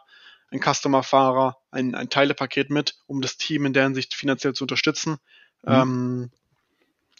ein 0.52 0.60
Customer-Fahrer 0.60 1.56
ein, 1.70 1.94
ein 1.94 2.10
Teilepaket 2.10 2.70
mit, 2.70 2.96
um 3.06 3.20
das 3.20 3.36
Team 3.36 3.66
in 3.66 3.72
der 3.72 3.84
Hinsicht 3.84 4.14
finanziell 4.14 4.52
zu 4.52 4.64
unterstützen. 4.64 5.16
Mhm. 5.64 5.72
Ähm, 5.72 6.30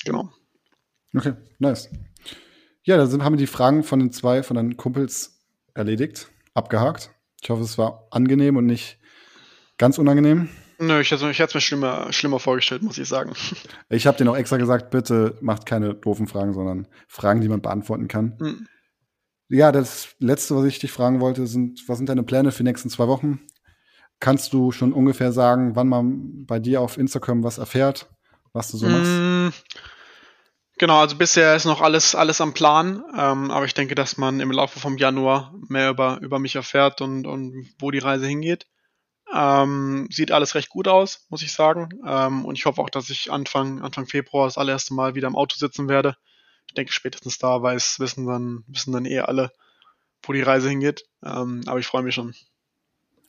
genau. 0.05 0.33
Okay, 1.15 1.35
nice. 1.59 1.89
Ja, 2.85 2.97
da 2.97 3.07
sind, 3.07 3.25
haben 3.25 3.35
wir 3.35 3.39
die 3.39 3.47
Fragen 3.47 3.85
von 3.85 3.99
den 3.99 4.13
zwei, 4.13 4.43
von 4.43 4.57
deinen 4.57 4.77
Kumpels 4.77 5.41
erledigt, 5.75 6.29
abgehakt. 6.55 7.11
Ich 7.43 7.51
hoffe, 7.51 7.63
es 7.63 7.79
war 7.79 8.07
angenehm 8.11 8.57
und 8.57 8.67
nicht 8.67 8.99
ganz 9.79 9.99
unangenehm. 9.99 10.49
Nö, 10.79 11.01
ich 11.01 11.11
hätte 11.13 11.29
es 11.29 11.55
mir 11.55 11.61
schlimmer, 11.61 12.13
schlimmer 12.13 12.41
vorgestellt, 12.41 12.83
muss 12.83 12.99
ich 12.99 13.09
sagen. 13.09 13.33
Ich 13.89 14.07
habe 14.07 14.19
dir 14.19 14.29
auch 14.31 14.37
extra 14.37 14.57
gesagt, 14.57 14.91
bitte 14.91 15.39
macht 15.41 15.65
keine 15.65 15.95
doofen 15.95 16.27
Fragen, 16.27 16.55
sondern 16.55 16.89
Fragen, 17.07 17.41
die 17.41 17.49
man 17.49 17.63
beantworten 17.63 18.09
kann. 18.09 18.37
Mhm. 18.41 18.67
Ja, 19.53 19.71
das 19.71 20.09
Letzte, 20.19 20.57
was 20.57 20.65
ich 20.65 20.79
dich 20.79 20.91
fragen 20.91 21.21
wollte, 21.21 21.47
sind, 21.47 21.87
was 21.87 21.99
sind 21.99 22.09
deine 22.09 22.23
Pläne 22.23 22.53
für 22.53 22.63
die 22.63 22.71
nächsten 22.71 22.89
zwei 22.89 23.07
Wochen? 23.07 23.39
Kannst 24.19 24.55
du 24.55 24.73
schon 24.73 24.95
ungefähr 24.95 25.31
sagen, 25.31 25.77
wann 25.77 25.89
man 25.89 26.47
bei 26.47 26.59
dir 26.59 26.81
auf 26.81 26.97
Instagram 26.97 27.45
was 27.45 27.59
erfährt, 27.59 28.07
was 28.55 28.71
du 28.71 28.79
so 28.79 28.87
machst? 28.89 29.11
Mm, 29.11 29.49
genau, 30.79 31.01
also 31.01 31.17
bisher 31.17 31.55
ist 31.55 31.67
noch 31.67 31.83
alles, 31.83 32.15
alles 32.15 32.41
am 32.41 32.55
Plan, 32.55 33.05
ähm, 33.15 33.51
aber 33.51 33.67
ich 33.67 33.75
denke, 33.75 33.95
dass 33.95 34.17
man 34.17 34.41
im 34.41 34.53
Laufe 34.53 34.81
vom 34.81 34.97
Januar 34.97 35.53
mehr 35.69 35.91
über, 35.91 36.19
über 36.23 36.39
mich 36.39 36.55
erfährt 36.55 37.03
und, 37.03 37.27
und 37.27 37.69
wo 37.79 37.91
die 37.91 37.99
Reise 37.99 38.27
hingeht. 38.27 38.67
Ähm, 39.35 40.09
sieht 40.11 40.33
alles 40.33 40.55
recht 40.55 40.71
gut 40.71 40.89
aus, 40.89 41.27
muss 41.29 41.43
ich 41.43 41.53
sagen. 41.53 41.91
Ähm, 42.07 42.47
und 42.47 42.57
ich 42.57 42.65
hoffe 42.65 42.81
auch, 42.81 42.89
dass 42.89 43.11
ich 43.11 43.31
Anfang, 43.31 43.83
Anfang 43.83 44.07
Februar 44.07 44.47
das 44.47 44.57
allererste 44.57 44.95
Mal 44.95 45.15
wieder 45.15 45.29
im 45.29 45.37
Auto 45.37 45.57
sitzen 45.59 45.91
werde. 45.91 46.17
Ich 46.73 46.75
denke, 46.75 46.91
spätestens 46.91 47.37
da 47.37 47.61
weiß, 47.61 48.01
wissen 48.01 48.27
dann, 48.27 48.65
wissen 48.67 48.93
dann 48.93 49.05
eh 49.05 49.19
alle, 49.19 49.53
wo 50.23 50.33
die 50.33 50.41
Reise 50.41 50.71
hingeht. 50.71 51.05
Ähm, 51.23 51.61
aber 51.67 51.81
ich 51.81 51.87
freue 51.87 52.03
mich 52.03 52.15
schon. 52.15 52.35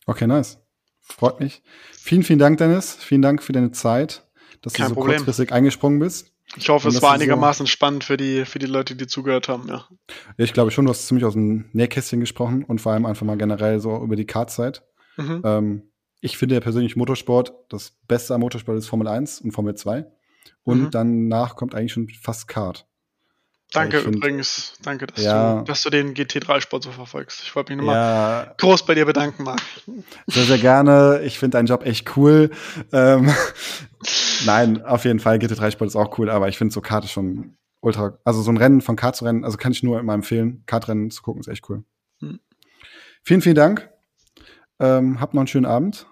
Okay, 0.06 0.28
nice. 0.28 0.60
Freut 1.02 1.42
mich. 1.42 1.62
Vielen, 1.92 2.24
vielen 2.24 2.40
Dank, 2.40 2.58
Dennis. 2.58 2.96
Vielen 2.96 3.22
Dank 3.22 3.44
für 3.44 3.52
deine 3.52 3.74
Zeit, 3.74 4.26
dass 4.62 4.72
Kein 4.72 4.86
du 4.86 4.90
so 4.92 4.96
Problem. 4.96 5.18
kurzfristig 5.18 5.52
eingesprungen 5.52 6.00
bist. 6.00 6.32
Ich 6.56 6.70
hoffe, 6.70 6.88
es 6.88 7.02
war 7.02 7.12
einigermaßen 7.12 7.66
so 7.66 7.70
spannend 7.70 8.06
für 8.06 8.16
die, 8.16 8.46
für 8.46 8.60
die 8.60 8.66
Leute, 8.66 8.96
die 8.96 9.08
zugehört 9.08 9.50
haben, 9.50 9.68
ja. 9.68 9.90
Ich 10.38 10.54
glaube 10.54 10.72
schon, 10.72 10.86
du 10.86 10.92
hast 10.92 11.06
ziemlich 11.06 11.26
aus 11.26 11.34
dem 11.34 11.66
Nähkästchen 11.74 12.22
gesprochen 12.22 12.64
und 12.64 12.80
vor 12.80 12.94
allem 12.94 13.06
einfach 13.06 13.26
mal 13.26 13.36
generell 13.36 13.82
so 13.82 14.02
über 14.02 14.16
die 14.16 14.26
Kartzeit. 14.26 14.84
Mhm. 15.18 15.42
Ähm, 15.44 15.92
ich 16.22 16.38
finde 16.38 16.56
ja 16.56 16.62
persönlich 16.62 16.96
Motorsport, 16.96 17.54
das 17.68 17.98
Beste 18.08 18.36
am 18.36 18.40
Motorsport 18.40 18.78
ist 18.78 18.88
Formel 18.88 19.10
1 19.10 19.42
und 19.42 19.52
Formel 19.52 19.76
2. 19.76 20.06
Und 20.64 20.82
mhm. 20.82 20.92
danach 20.92 21.58
kommt 21.58 21.76
eigentlich 21.76 21.92
schon 21.92 22.08
fast 22.08 22.48
Kart. 22.48 22.88
Danke 23.74 24.00
find, 24.02 24.16
übrigens, 24.16 24.74
danke, 24.84 25.08
dass, 25.08 25.24
ja, 25.24 25.60
du, 25.60 25.64
dass 25.66 25.82
du 25.82 25.90
den 25.90 26.14
GT3-Sport 26.14 26.84
so 26.84 26.92
verfolgst. 26.92 27.42
Ich 27.44 27.56
wollte 27.56 27.72
mich 27.72 27.80
nochmal 27.80 28.46
ja, 28.46 28.54
groß 28.58 28.86
bei 28.86 28.94
dir 28.94 29.06
bedanken, 29.06 29.44
Marc. 29.44 29.62
Sehr, 30.28 30.44
sehr 30.44 30.60
gerne. 30.60 31.22
Ich 31.24 31.40
finde 31.40 31.58
deinen 31.58 31.66
Job 31.66 31.86
echt 31.86 32.16
cool. 32.16 32.52
Ähm, 32.92 33.34
nein, 34.46 34.84
auf 34.86 35.06
jeden 35.06 35.20
Fall, 35.20 35.38
GT3-Sport 35.38 35.88
ist 35.88 35.96
auch 35.96 36.18
cool, 36.18 36.30
aber 36.30 36.50
ich 36.50 36.58
finde 36.58 36.74
so 36.74 36.82
Kart 36.82 37.04
ist 37.04 37.12
schon 37.12 37.58
ultra, 37.82 38.18
also 38.24 38.42
so 38.42 38.52
ein 38.52 38.58
Rennen 38.58 38.82
von 38.82 38.96
Kart 38.96 39.16
zu 39.16 39.26
rennen, 39.26 39.44
also 39.44 39.58
kann 39.58 39.72
ich 39.72 39.84
nur 39.84 40.00
immer 40.00 40.14
empfehlen, 40.14 40.64
Kartrennen 40.66 41.12
zu 41.12 41.22
gucken, 41.22 41.42
ist 41.42 41.48
echt 41.48 41.70
cool. 41.70 41.84
Hm. 42.20 42.40
Vielen, 43.24 43.42
vielen 43.42 43.56
Dank. 43.56 43.90
Ähm, 44.80 45.20
habt 45.20 45.34
noch 45.34 45.42
einen 45.42 45.48
schönen 45.48 45.66
Abend. 45.66 46.08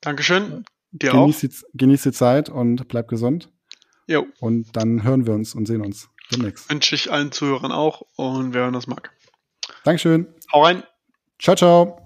Dankeschön. 0.00 0.64
Dir 0.90 1.10
genieß 1.10 1.36
auch. 1.36 1.40
Die, 1.40 1.78
genieß 1.78 2.02
die 2.02 2.12
Zeit 2.12 2.48
und 2.48 2.88
bleib 2.88 3.08
gesund. 3.08 3.50
Jo. 4.06 4.26
Und 4.40 4.76
dann 4.76 5.04
hören 5.04 5.26
wir 5.26 5.34
uns 5.34 5.54
und 5.54 5.66
sehen 5.66 5.80
uns 5.80 6.10
demnächst. 6.32 6.68
Wünsche 6.70 6.94
ich 6.94 7.12
allen 7.12 7.32
Zuhörern 7.32 7.72
auch 7.72 8.02
und 8.16 8.54
wer 8.54 8.70
das 8.70 8.86
mag. 8.86 9.12
Dankeschön. 9.84 10.26
Hau 10.52 10.64
rein. 10.64 10.82
Ciao, 11.38 11.56
ciao. 11.56 12.01